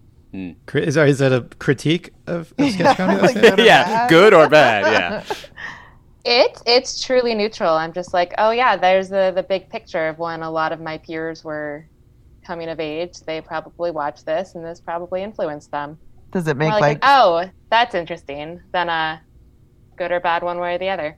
Cri- 0.65 0.86
Is, 0.86 0.97
is 0.97 1.19
that 1.19 1.31
a 1.31 1.41
critique 1.59 2.11
of, 2.27 2.53
of 2.57 2.69
sketch 2.71 2.97
comedy? 2.97 3.33
that's 3.33 3.59
it? 3.59 3.65
yeah, 3.65 4.07
good 4.09 4.33
or 4.33 4.49
bad. 4.49 4.86
Yeah. 4.86 5.36
It 6.27 6.59
it's 6.65 7.03
truly 7.05 7.36
neutral. 7.36 7.75
I'm 7.75 7.93
just 7.93 8.11
like, 8.11 8.33
oh 8.39 8.49
yeah, 8.49 8.75
there's 8.75 9.09
the 9.09 9.31
the 9.36 9.43
big 9.43 9.69
picture 9.69 10.07
of 10.07 10.17
when 10.17 10.41
a 10.41 10.49
lot 10.49 10.71
of 10.71 10.81
my 10.81 10.97
peers 10.97 11.43
were 11.43 11.88
coming 12.43 12.67
of 12.69 12.79
age. 12.79 13.19
They 13.19 13.41
probably 13.41 13.91
watched 13.91 14.25
this, 14.25 14.55
and 14.55 14.65
this 14.65 14.79
probably 14.81 15.21
influenced 15.21 15.69
them. 15.69 15.99
Does 16.31 16.47
it 16.47 16.57
make 16.57 16.71
More 16.71 16.79
like, 16.79 17.03
like, 17.03 17.03
oh, 17.03 17.47
that's 17.69 17.93
interesting. 17.93 18.59
Then 18.73 18.89
uh, 18.89 19.19
good 19.97 20.11
or 20.11 20.19
bad, 20.19 20.41
one 20.41 20.57
way 20.59 20.73
or 20.73 20.77
the 20.79 20.89
other. 20.89 21.15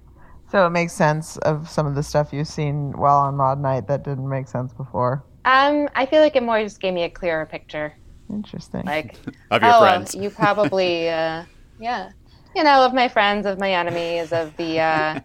so 0.51 0.67
it 0.67 0.71
makes 0.71 0.91
sense 0.91 1.37
of 1.37 1.69
some 1.69 1.87
of 1.87 1.95
the 1.95 2.03
stuff 2.03 2.33
you've 2.33 2.47
seen 2.47 2.91
while 2.91 3.19
on 3.19 3.37
Mod 3.37 3.61
Night 3.61 3.87
that 3.87 4.03
didn't 4.03 4.27
make 4.27 4.49
sense 4.49 4.73
before? 4.73 5.23
Um, 5.45 5.87
I 5.95 6.05
feel 6.05 6.19
like 6.21 6.35
it 6.35 6.43
more 6.43 6.61
just 6.61 6.81
gave 6.81 6.93
me 6.93 7.03
a 7.03 7.09
clearer 7.09 7.45
picture. 7.45 7.95
Interesting. 8.29 8.83
Like, 8.85 9.17
Of 9.51 9.63
your 9.63 9.73
oh, 9.73 9.79
friends. 9.79 10.15
you 10.15 10.29
probably, 10.29 11.09
uh, 11.09 11.45
yeah, 11.79 12.11
you 12.55 12.63
know, 12.63 12.85
of 12.85 12.93
my 12.93 13.07
friends, 13.07 13.45
of 13.45 13.59
my 13.59 13.71
enemies, 13.71 14.31
of 14.33 14.55
the 14.57 14.79
uh, 14.79 15.19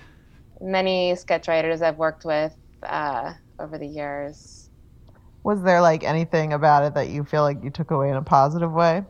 many 0.60 1.14
sketch 1.14 1.46
writers 1.46 1.82
I've 1.82 1.98
worked 1.98 2.24
with 2.24 2.54
uh, 2.82 3.34
over 3.58 3.78
the 3.78 3.86
years. 3.86 4.70
Was 5.44 5.62
there 5.62 5.80
like 5.80 6.02
anything 6.04 6.52
about 6.52 6.84
it 6.84 6.94
that 6.94 7.10
you 7.10 7.22
feel 7.24 7.42
like 7.42 7.58
you 7.62 7.70
took 7.70 7.90
away 7.90 8.10
in 8.10 8.16
a 8.16 8.22
positive 8.22 8.72
way? 8.72 9.04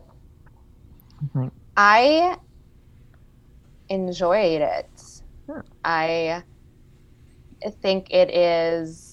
Like, 1.33 1.51
I 1.77 2.37
enjoyed 3.89 4.61
it. 4.61 5.21
I 5.83 6.43
think 7.81 8.07
it 8.11 8.33
is 8.33 9.04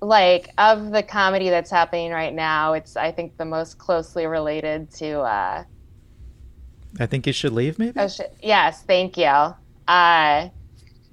like 0.00 0.48
of 0.58 0.90
the 0.90 1.02
comedy 1.02 1.50
that's 1.50 1.70
happening 1.70 2.10
right 2.10 2.34
now. 2.34 2.72
It's 2.72 2.96
I 2.96 3.12
think 3.12 3.36
the 3.36 3.44
most 3.44 3.78
closely 3.78 4.26
related 4.26 4.90
to. 4.94 5.20
Uh, 5.20 5.64
I 6.98 7.06
think 7.06 7.26
you 7.26 7.32
should 7.32 7.52
leave, 7.52 7.78
maybe? 7.78 7.98
oh 8.00 8.08
shit! 8.08 8.34
Yes, 8.42 8.82
thank 8.82 9.16
you. 9.16 9.54
Uh, 9.86 10.48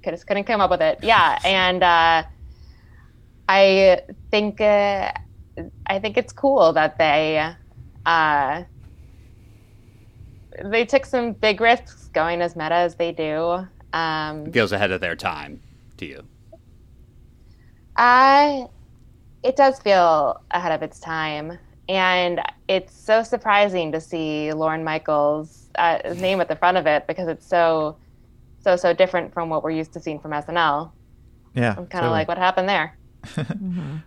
just 0.04 0.26
couldn't 0.26 0.44
come 0.44 0.60
up 0.60 0.70
with 0.70 0.82
it. 0.82 0.98
Yeah, 1.02 1.38
and 1.44 1.82
uh, 1.82 2.22
I 3.48 4.00
think 4.30 4.60
uh, 4.60 5.12
I 5.86 5.98
think 5.98 6.16
it's 6.16 6.32
cool 6.32 6.72
that 6.72 6.98
they 6.98 7.54
uh, 8.06 8.64
they 10.64 10.84
took 10.84 11.06
some 11.06 11.32
big 11.32 11.60
risks 11.60 12.08
going 12.12 12.40
as 12.40 12.56
meta 12.56 12.74
as 12.74 12.94
they 12.96 13.12
do. 13.12 13.66
Um, 13.92 14.50
Feels 14.52 14.72
ahead 14.72 14.90
of 14.90 15.00
their 15.00 15.16
time 15.16 15.60
to 15.98 16.06
you. 16.06 16.24
I, 17.96 18.68
it 19.48 19.56
does 19.56 19.78
feel 19.78 20.42
ahead 20.50 20.72
of 20.72 20.82
its 20.82 21.00
time, 21.00 21.58
and 21.88 22.38
it's 22.68 22.94
so 22.94 23.22
surprising 23.22 23.90
to 23.92 24.00
see 24.00 24.52
Lorne 24.52 24.84
Michaels' 24.84 25.70
uh, 25.76 26.00
name 26.18 26.42
at 26.42 26.48
the 26.48 26.56
front 26.56 26.76
of 26.76 26.86
it 26.86 27.06
because 27.06 27.28
it's 27.28 27.46
so, 27.46 27.96
so 28.60 28.76
so 28.76 28.92
different 28.92 29.32
from 29.32 29.48
what 29.48 29.64
we're 29.64 29.70
used 29.70 29.94
to 29.94 30.00
seeing 30.00 30.20
from 30.20 30.32
SNL. 30.32 30.92
Yeah. 31.54 31.70
I'm 31.70 31.76
kind 31.76 31.80
of 31.82 31.90
totally. 31.90 32.10
like, 32.10 32.28
what 32.28 32.36
happened 32.36 32.68
there? 32.68 32.96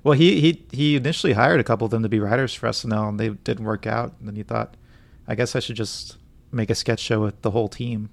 Well, 0.04 0.14
he, 0.14 0.39
he 0.39 0.66
he 0.72 0.96
initially 0.96 1.34
hired 1.34 1.60
a 1.60 1.64
couple 1.64 1.86
of 1.86 1.92
them 1.92 2.04
to 2.04 2.10
be 2.10 2.20
writers 2.20 2.54
for 2.54 2.68
SNL, 2.70 3.10
and 3.10 3.20
they 3.20 3.30
didn't 3.30 3.66
work 3.66 3.86
out. 3.86 4.14
And 4.20 4.28
then 4.28 4.36
he 4.36 4.44
thought, 4.44 4.78
I 5.28 5.36
guess 5.36 5.56
I 5.56 5.60
should 5.60 5.76
just 5.76 6.18
make 6.52 6.70
a 6.70 6.76
sketch 6.76 7.00
show 7.00 7.20
with 7.22 7.42
the 7.42 7.52
whole 7.52 7.68
team. 7.68 8.10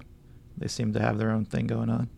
They 0.57 0.69
seem 0.69 0.93
to 0.95 1.01
have 1.01 1.19
their 1.19 1.31
own 1.31 1.45
thing 1.45 1.67
going 1.67 1.89
on. 1.89 2.09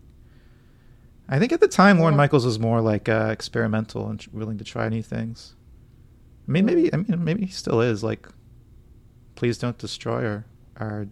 I 1.31 1.39
think 1.39 1.53
at 1.53 1.61
the 1.61 1.67
time, 1.69 1.97
Lorne 1.97 2.17
Michaels 2.17 2.45
was 2.45 2.59
more 2.59 2.81
like 2.81 3.07
uh, 3.07 3.29
experimental 3.31 4.09
and 4.09 4.23
willing 4.33 4.57
to 4.57 4.65
try 4.65 4.89
new 4.89 5.01
things. 5.01 5.55
I 6.45 6.51
mean, 6.51 6.65
maybe 6.65 6.93
I 6.93 6.97
mean 6.97 7.23
maybe 7.23 7.45
he 7.45 7.51
still 7.51 7.79
is. 7.79 8.03
Like, 8.03 8.27
please 9.35 9.57
don't 9.57 9.77
destroy 9.77 10.25
are 10.25 10.45
are 10.75 11.07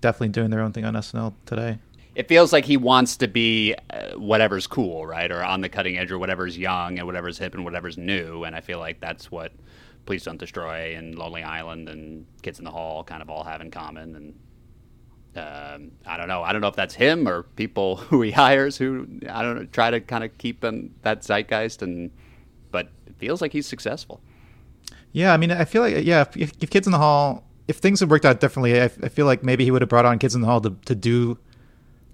definitely 0.00 0.28
doing 0.28 0.50
their 0.50 0.60
own 0.60 0.72
thing 0.72 0.84
on 0.84 0.94
SNL 0.94 1.34
today. 1.44 1.78
It 2.14 2.28
feels 2.28 2.52
like 2.52 2.64
he 2.64 2.76
wants 2.76 3.16
to 3.16 3.26
be 3.26 3.74
uh, 3.90 4.12
whatever's 4.12 4.68
cool, 4.68 5.04
right, 5.04 5.32
or 5.32 5.42
on 5.42 5.60
the 5.60 5.68
cutting 5.68 5.98
edge, 5.98 6.12
or 6.12 6.18
whatever's 6.20 6.56
young, 6.56 6.98
and 6.98 7.06
whatever's 7.06 7.38
hip, 7.38 7.54
and 7.54 7.64
whatever's 7.64 7.98
new. 7.98 8.44
And 8.44 8.54
I 8.54 8.60
feel 8.60 8.78
like 8.78 9.00
that's 9.00 9.32
what 9.32 9.50
Please 10.06 10.22
Don't 10.22 10.38
Destroy 10.38 10.94
and 10.94 11.18
Lonely 11.18 11.42
Island 11.42 11.88
and 11.88 12.26
Kids 12.42 12.60
in 12.60 12.64
the 12.64 12.70
Hall 12.70 13.02
kind 13.02 13.22
of 13.22 13.28
all 13.28 13.42
have 13.42 13.60
in 13.60 13.72
common. 13.72 14.14
And 14.14 14.38
um, 15.36 15.90
I 16.06 16.16
don't 16.16 16.28
know. 16.28 16.42
I 16.42 16.52
don't 16.52 16.60
know 16.60 16.68
if 16.68 16.76
that's 16.76 16.94
him 16.94 17.26
or 17.28 17.42
people 17.42 17.96
who 18.08 18.22
he 18.22 18.30
hires 18.30 18.76
who 18.76 19.06
I 19.28 19.42
don't 19.42 19.56
know 19.56 19.64
try 19.66 19.90
to 19.90 20.00
kind 20.00 20.24
of 20.24 20.36
keep 20.38 20.60
them 20.60 20.94
that 21.02 21.22
zeitgeist. 21.22 21.82
And 21.82 22.10
but 22.70 22.88
it 23.06 23.14
feels 23.18 23.40
like 23.40 23.52
he's 23.52 23.66
successful. 23.66 24.20
Yeah, 25.12 25.32
I 25.32 25.36
mean, 25.36 25.52
I 25.52 25.64
feel 25.64 25.82
like 25.82 26.04
yeah, 26.04 26.22
if, 26.22 26.36
if 26.36 26.70
Kids 26.70 26.86
in 26.86 26.92
the 26.92 26.98
Hall, 26.98 27.44
if 27.68 27.76
things 27.76 28.00
had 28.00 28.10
worked 28.10 28.24
out 28.24 28.40
differently, 28.40 28.80
I, 28.80 28.84
I 28.84 29.08
feel 29.08 29.26
like 29.26 29.44
maybe 29.44 29.64
he 29.64 29.70
would 29.70 29.82
have 29.82 29.88
brought 29.88 30.04
on 30.04 30.18
Kids 30.18 30.34
in 30.34 30.40
the 30.40 30.46
Hall 30.46 30.60
to 30.62 30.76
to 30.86 30.94
do 30.94 31.38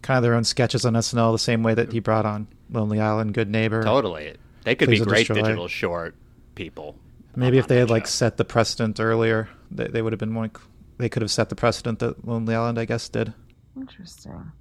kind 0.02 0.16
of 0.16 0.22
their 0.22 0.34
own 0.34 0.44
sketches 0.44 0.84
on 0.84 0.94
SNL 0.94 1.32
the 1.32 1.38
same 1.38 1.62
way 1.62 1.74
that 1.74 1.92
he 1.92 2.00
brought 2.00 2.24
on 2.24 2.48
Lonely 2.70 3.00
Island, 3.00 3.34
Good 3.34 3.50
Neighbor. 3.50 3.82
Totally, 3.82 4.34
they 4.64 4.74
could 4.74 4.88
Please 4.88 5.00
be 5.00 5.06
great 5.06 5.26
Destroy. 5.26 5.42
digital 5.42 5.68
short 5.68 6.14
people. 6.54 6.96
Maybe 7.36 7.58
if 7.58 7.68
they 7.68 7.76
had 7.76 7.90
like 7.90 8.06
set 8.06 8.36
the 8.36 8.44
precedent 8.44 8.98
earlier, 8.98 9.48
they, 9.70 9.86
they 9.86 10.02
would 10.02 10.12
have 10.12 10.20
been 10.20 10.32
more. 10.32 10.50
They 11.00 11.08
could 11.08 11.22
have 11.22 11.30
set 11.30 11.48
the 11.48 11.56
precedent 11.56 11.98
that 12.00 12.28
Lonely 12.28 12.54
Island, 12.54 12.78
I 12.78 12.84
guess, 12.84 13.08
did. 13.08 13.32
Interesting. 13.74 14.52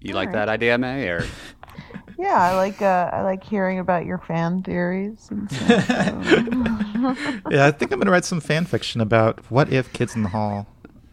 You 0.00 0.12
like 0.14 0.30
Alright. 0.30 0.46
that 0.46 0.48
idea, 0.48 0.76
May? 0.76 1.06
Or 1.06 1.24
Yeah, 2.18 2.34
I 2.34 2.56
like 2.56 2.82
uh, 2.82 3.10
I 3.12 3.22
like 3.22 3.44
hearing 3.44 3.78
about 3.78 4.04
your 4.04 4.18
fan 4.18 4.64
theories. 4.64 5.28
And 5.30 5.50
yeah, 7.48 7.66
I 7.66 7.70
think 7.70 7.92
I'm 7.92 8.00
gonna 8.00 8.10
write 8.10 8.24
some 8.24 8.40
fan 8.40 8.64
fiction 8.64 9.00
about 9.00 9.48
what 9.52 9.72
if 9.72 9.92
Kids 9.92 10.16
in 10.16 10.24
the 10.24 10.28
Hall 10.28 10.66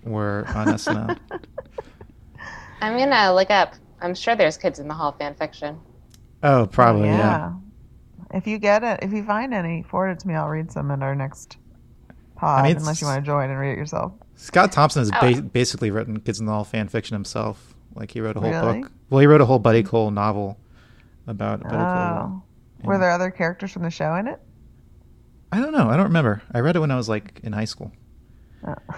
were 0.03 0.45
on 0.55 0.67
SNL. 0.67 1.15
I'm 2.81 2.97
gonna 2.97 3.35
look 3.35 3.51
up. 3.51 3.75
I'm 4.01 4.15
sure 4.15 4.35
there's 4.35 4.57
Kids 4.57 4.79
in 4.79 4.87
the 4.87 4.95
Hall 4.95 5.11
fan 5.11 5.35
fiction. 5.35 5.79
Oh, 6.41 6.65
probably 6.65 7.07
yeah. 7.07 7.53
If 8.33 8.47
you 8.47 8.57
get 8.57 8.83
it, 8.83 8.99
if 9.03 9.13
you 9.13 9.23
find 9.23 9.53
any, 9.53 9.83
forward 9.83 10.09
it 10.09 10.19
to 10.21 10.27
me. 10.27 10.33
I'll 10.33 10.47
read 10.47 10.71
some 10.71 10.89
in 10.89 11.03
our 11.03 11.13
next 11.13 11.57
pod, 12.35 12.63
mean, 12.63 12.77
unless 12.77 12.99
you 12.99 13.05
want 13.05 13.23
to 13.23 13.25
join 13.29 13.51
and 13.51 13.59
read 13.59 13.73
it 13.73 13.77
yourself. 13.77 14.13
Scott 14.41 14.71
Thompson 14.71 15.01
has 15.01 15.11
Oh. 15.13 15.33
ba- 15.35 15.41
basically 15.43 15.91
written 15.91 16.19
Kids 16.19 16.39
in 16.39 16.45
the 16.45 16.51
Hall 16.51 16.63
fan 16.63 16.87
fiction 16.87 17.13
himself. 17.15 17.75
Like 17.95 18.11
he 18.11 18.21
wrote 18.21 18.37
a 18.37 18.39
whole 18.39 18.49
Really? 18.49 18.81
book. 18.81 18.91
Well, 19.09 19.19
he 19.19 19.27
wrote 19.27 19.41
a 19.41 19.45
whole 19.45 19.59
Buddy 19.59 19.83
Cole 19.83 20.09
novel 20.11 20.57
about 21.27 21.61
Buddy 21.63 21.75
Cole. 21.75 21.83
Oh, 21.83 22.43
were 22.83 22.97
there 22.97 23.11
other 23.11 23.29
characters 23.29 23.71
from 23.71 23.83
the 23.83 23.89
show 23.91 24.15
in 24.15 24.27
it? 24.27 24.39
I 25.51 25.59
don't 25.59 25.73
know. 25.73 25.89
I 25.89 25.95
don't 25.97 26.05
remember. 26.07 26.41
I 26.53 26.59
read 26.61 26.75
it 26.75 26.79
when 26.79 26.91
I 26.91 26.95
was 26.95 27.07
like 27.09 27.39
in 27.43 27.53
high 27.53 27.65
school. 27.65 27.91
Oh. 28.67 28.75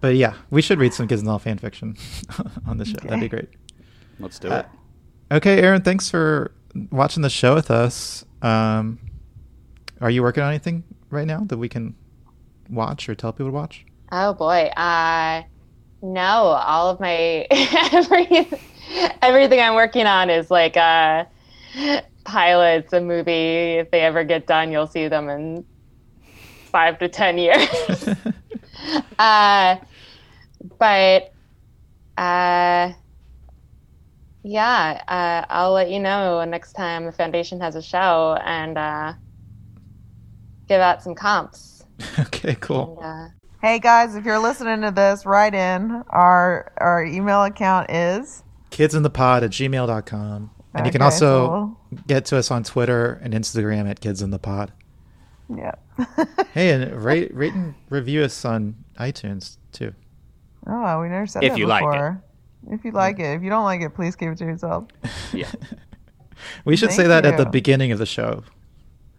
But 0.00 0.14
yeah, 0.14 0.34
we 0.50 0.62
should 0.62 0.78
read 0.78 0.94
some 0.94 1.08
Kids 1.08 1.22
in 1.22 1.24
the 1.24 1.32
Hall 1.32 1.40
fan 1.40 1.58
fiction 1.58 1.96
on 2.66 2.76
the 2.76 2.84
show. 2.84 2.98
That'd 3.02 3.18
be 3.18 3.28
great. 3.28 3.48
let's 4.20 4.38
do 4.38 4.48
Uh, 4.48 4.58
it. 4.58 4.66
Okay, 5.38 5.60
Aaron, 5.60 5.82
thanks 5.82 6.08
for 6.08 6.52
watching 6.92 7.22
the 7.24 7.30
show 7.30 7.56
with 7.56 7.68
us. 7.68 8.24
Um, 8.40 9.00
are 10.00 10.08
you 10.10 10.22
working 10.22 10.44
on 10.44 10.50
anything 10.50 10.84
right 11.10 11.26
now 11.26 11.40
that 11.46 11.58
we 11.58 11.68
can 11.68 11.96
watch 12.70 13.08
or 13.08 13.16
tell 13.16 13.32
people 13.32 13.46
to 13.46 13.52
watch? 13.52 13.86
Oh 14.10 14.34
boy. 14.34 14.70
Uh 14.76 15.42
no, 16.00 16.22
all 16.22 16.90
of 16.90 17.00
my 17.00 17.46
every, 17.92 18.48
everything 19.20 19.60
I'm 19.60 19.74
working 19.74 20.06
on 20.06 20.30
is 20.30 20.50
like 20.50 20.76
uh 20.76 21.24
pilots, 22.24 22.92
a 22.92 23.00
movie. 23.00 23.78
If 23.78 23.90
they 23.90 24.00
ever 24.00 24.24
get 24.24 24.46
done, 24.46 24.70
you'll 24.70 24.86
see 24.86 25.08
them 25.08 25.28
in 25.28 25.64
five 26.72 26.98
to 27.00 27.08
ten 27.08 27.38
years. 27.38 27.68
uh 29.18 29.76
but 30.78 31.34
uh 32.16 32.92
yeah, 34.48 35.02
uh, 35.08 35.44
I'll 35.52 35.72
let 35.72 35.90
you 35.90 36.00
know 36.00 36.42
next 36.44 36.72
time 36.72 37.04
the 37.04 37.12
foundation 37.12 37.60
has 37.60 37.76
a 37.76 37.82
show 37.82 38.38
and 38.44 38.78
uh, 38.78 39.12
give 40.68 40.80
out 40.80 41.02
some 41.02 41.14
comps. 41.14 41.84
okay, 42.18 42.56
cool. 42.60 42.96
And, 43.02 43.04
uh, 43.04 43.28
Hey 43.60 43.80
guys, 43.80 44.14
if 44.14 44.24
you're 44.24 44.38
listening 44.38 44.82
to 44.82 44.90
this, 44.92 45.26
write 45.26 45.54
in. 45.54 46.04
Our 46.10 46.72
our 46.78 47.04
email 47.04 47.42
account 47.44 47.90
is 47.90 48.44
Kidsinthepod 48.70 49.42
at 49.42 49.50
gmail.com. 49.50 50.50
And 50.74 50.86
you 50.86 50.92
can 50.92 51.02
also 51.02 51.48
cool. 51.90 52.00
get 52.06 52.24
to 52.26 52.36
us 52.36 52.50
on 52.52 52.62
Twitter 52.62 53.18
and 53.22 53.34
Instagram 53.34 53.88
at 53.90 54.00
Kids 54.00 54.22
in 54.22 54.30
the 54.30 54.38
Pod. 54.38 54.72
yeah. 55.54 55.72
Hey, 56.54 56.70
and 56.70 56.92
rate, 57.04 57.34
rate 57.34 57.52
and 57.52 57.74
review 57.90 58.22
us 58.22 58.44
on 58.44 58.76
iTunes 58.98 59.56
too. 59.72 59.92
Oh, 60.66 61.00
we 61.00 61.08
never 61.08 61.26
said 61.26 61.42
If 61.42 61.52
that 61.52 61.58
you 61.58 61.66
like 61.66 61.82
it. 61.82 61.86
before. 61.86 62.22
If 62.70 62.84
you 62.84 62.92
like 62.92 63.18
it, 63.18 63.34
if 63.34 63.42
you 63.42 63.50
don't 63.50 63.64
like 63.64 63.80
it, 63.80 63.90
please 63.94 64.14
keep 64.14 64.28
it 64.28 64.38
to 64.38 64.44
yourself. 64.44 64.84
Yeah. 65.32 65.50
We 66.64 66.76
should 66.76 66.90
say 66.92 67.08
Thank 67.08 67.08
that 67.08 67.26
at 67.26 67.36
the 67.36 67.46
beginning 67.46 67.90
of 67.90 67.98
the 67.98 68.06
show. 68.06 68.44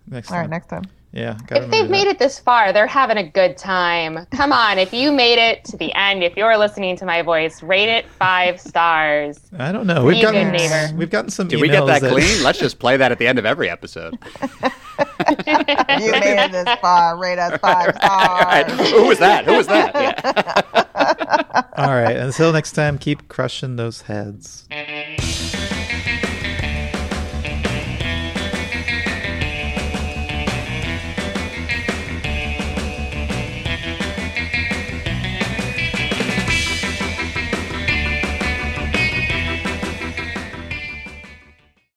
Next 0.09 0.29
All 0.29 0.35
time. 0.35 0.41
right, 0.41 0.49
next 0.49 0.67
time. 0.67 0.83
Yeah. 1.11 1.37
if 1.49 1.71
they've 1.71 1.89
made 1.89 2.05
it 2.05 2.19
this 2.19 2.37
far, 2.37 2.71
they're 2.71 2.85
having 2.85 3.17
a 3.17 3.27
good 3.27 3.57
time. 3.57 4.27
Come 4.29 4.53
on, 4.53 4.77
if 4.77 4.93
you 4.93 5.11
made 5.11 5.39
it 5.39 5.65
to 5.65 5.75
the 5.77 5.91
end, 5.95 6.21
if 6.23 6.37
you're 6.37 6.55
listening 6.55 6.95
to 6.97 7.05
my 7.05 7.23
voice, 7.23 7.63
rate 7.63 7.89
it 7.89 8.05
five 8.05 8.61
stars. 8.61 9.39
I 9.57 9.71
don't 9.71 9.87
know. 9.87 10.01
Be 10.01 10.07
We've 10.07 10.17
a 10.19 10.21
gotten 10.21 10.51
neighbor. 10.51 10.95
we've 10.95 11.09
gotten 11.09 11.31
some. 11.31 11.47
Did 11.47 11.61
we 11.61 11.67
get 11.67 11.83
that 11.87 12.03
emails 12.03 12.11
clean? 12.11 12.43
Let's 12.43 12.59
just 12.59 12.77
play 12.77 12.95
that 12.97 13.11
at 13.11 13.17
the 13.17 13.25
end 13.25 13.39
of 13.39 13.45
every 13.47 13.71
episode. 13.71 14.19
If 14.21 14.67
you 15.47 16.11
made 16.11 16.45
it 16.45 16.51
this 16.51 16.75
far, 16.79 17.17
rate 17.17 17.39
us 17.39 17.59
five 17.59 17.97
All 18.03 18.39
right. 18.41 18.69
stars. 18.69 18.91
Who 18.91 19.07
was 19.07 19.17
that? 19.17 19.45
Who 19.45 19.53
was 19.55 19.65
that? 19.65 19.95
Yeah. 19.95 21.61
All 21.75 21.95
right. 21.95 22.17
Until 22.17 22.53
next 22.53 22.73
time, 22.73 22.99
keep 22.99 23.27
crushing 23.29 23.77
those 23.77 24.01
heads. 24.01 24.67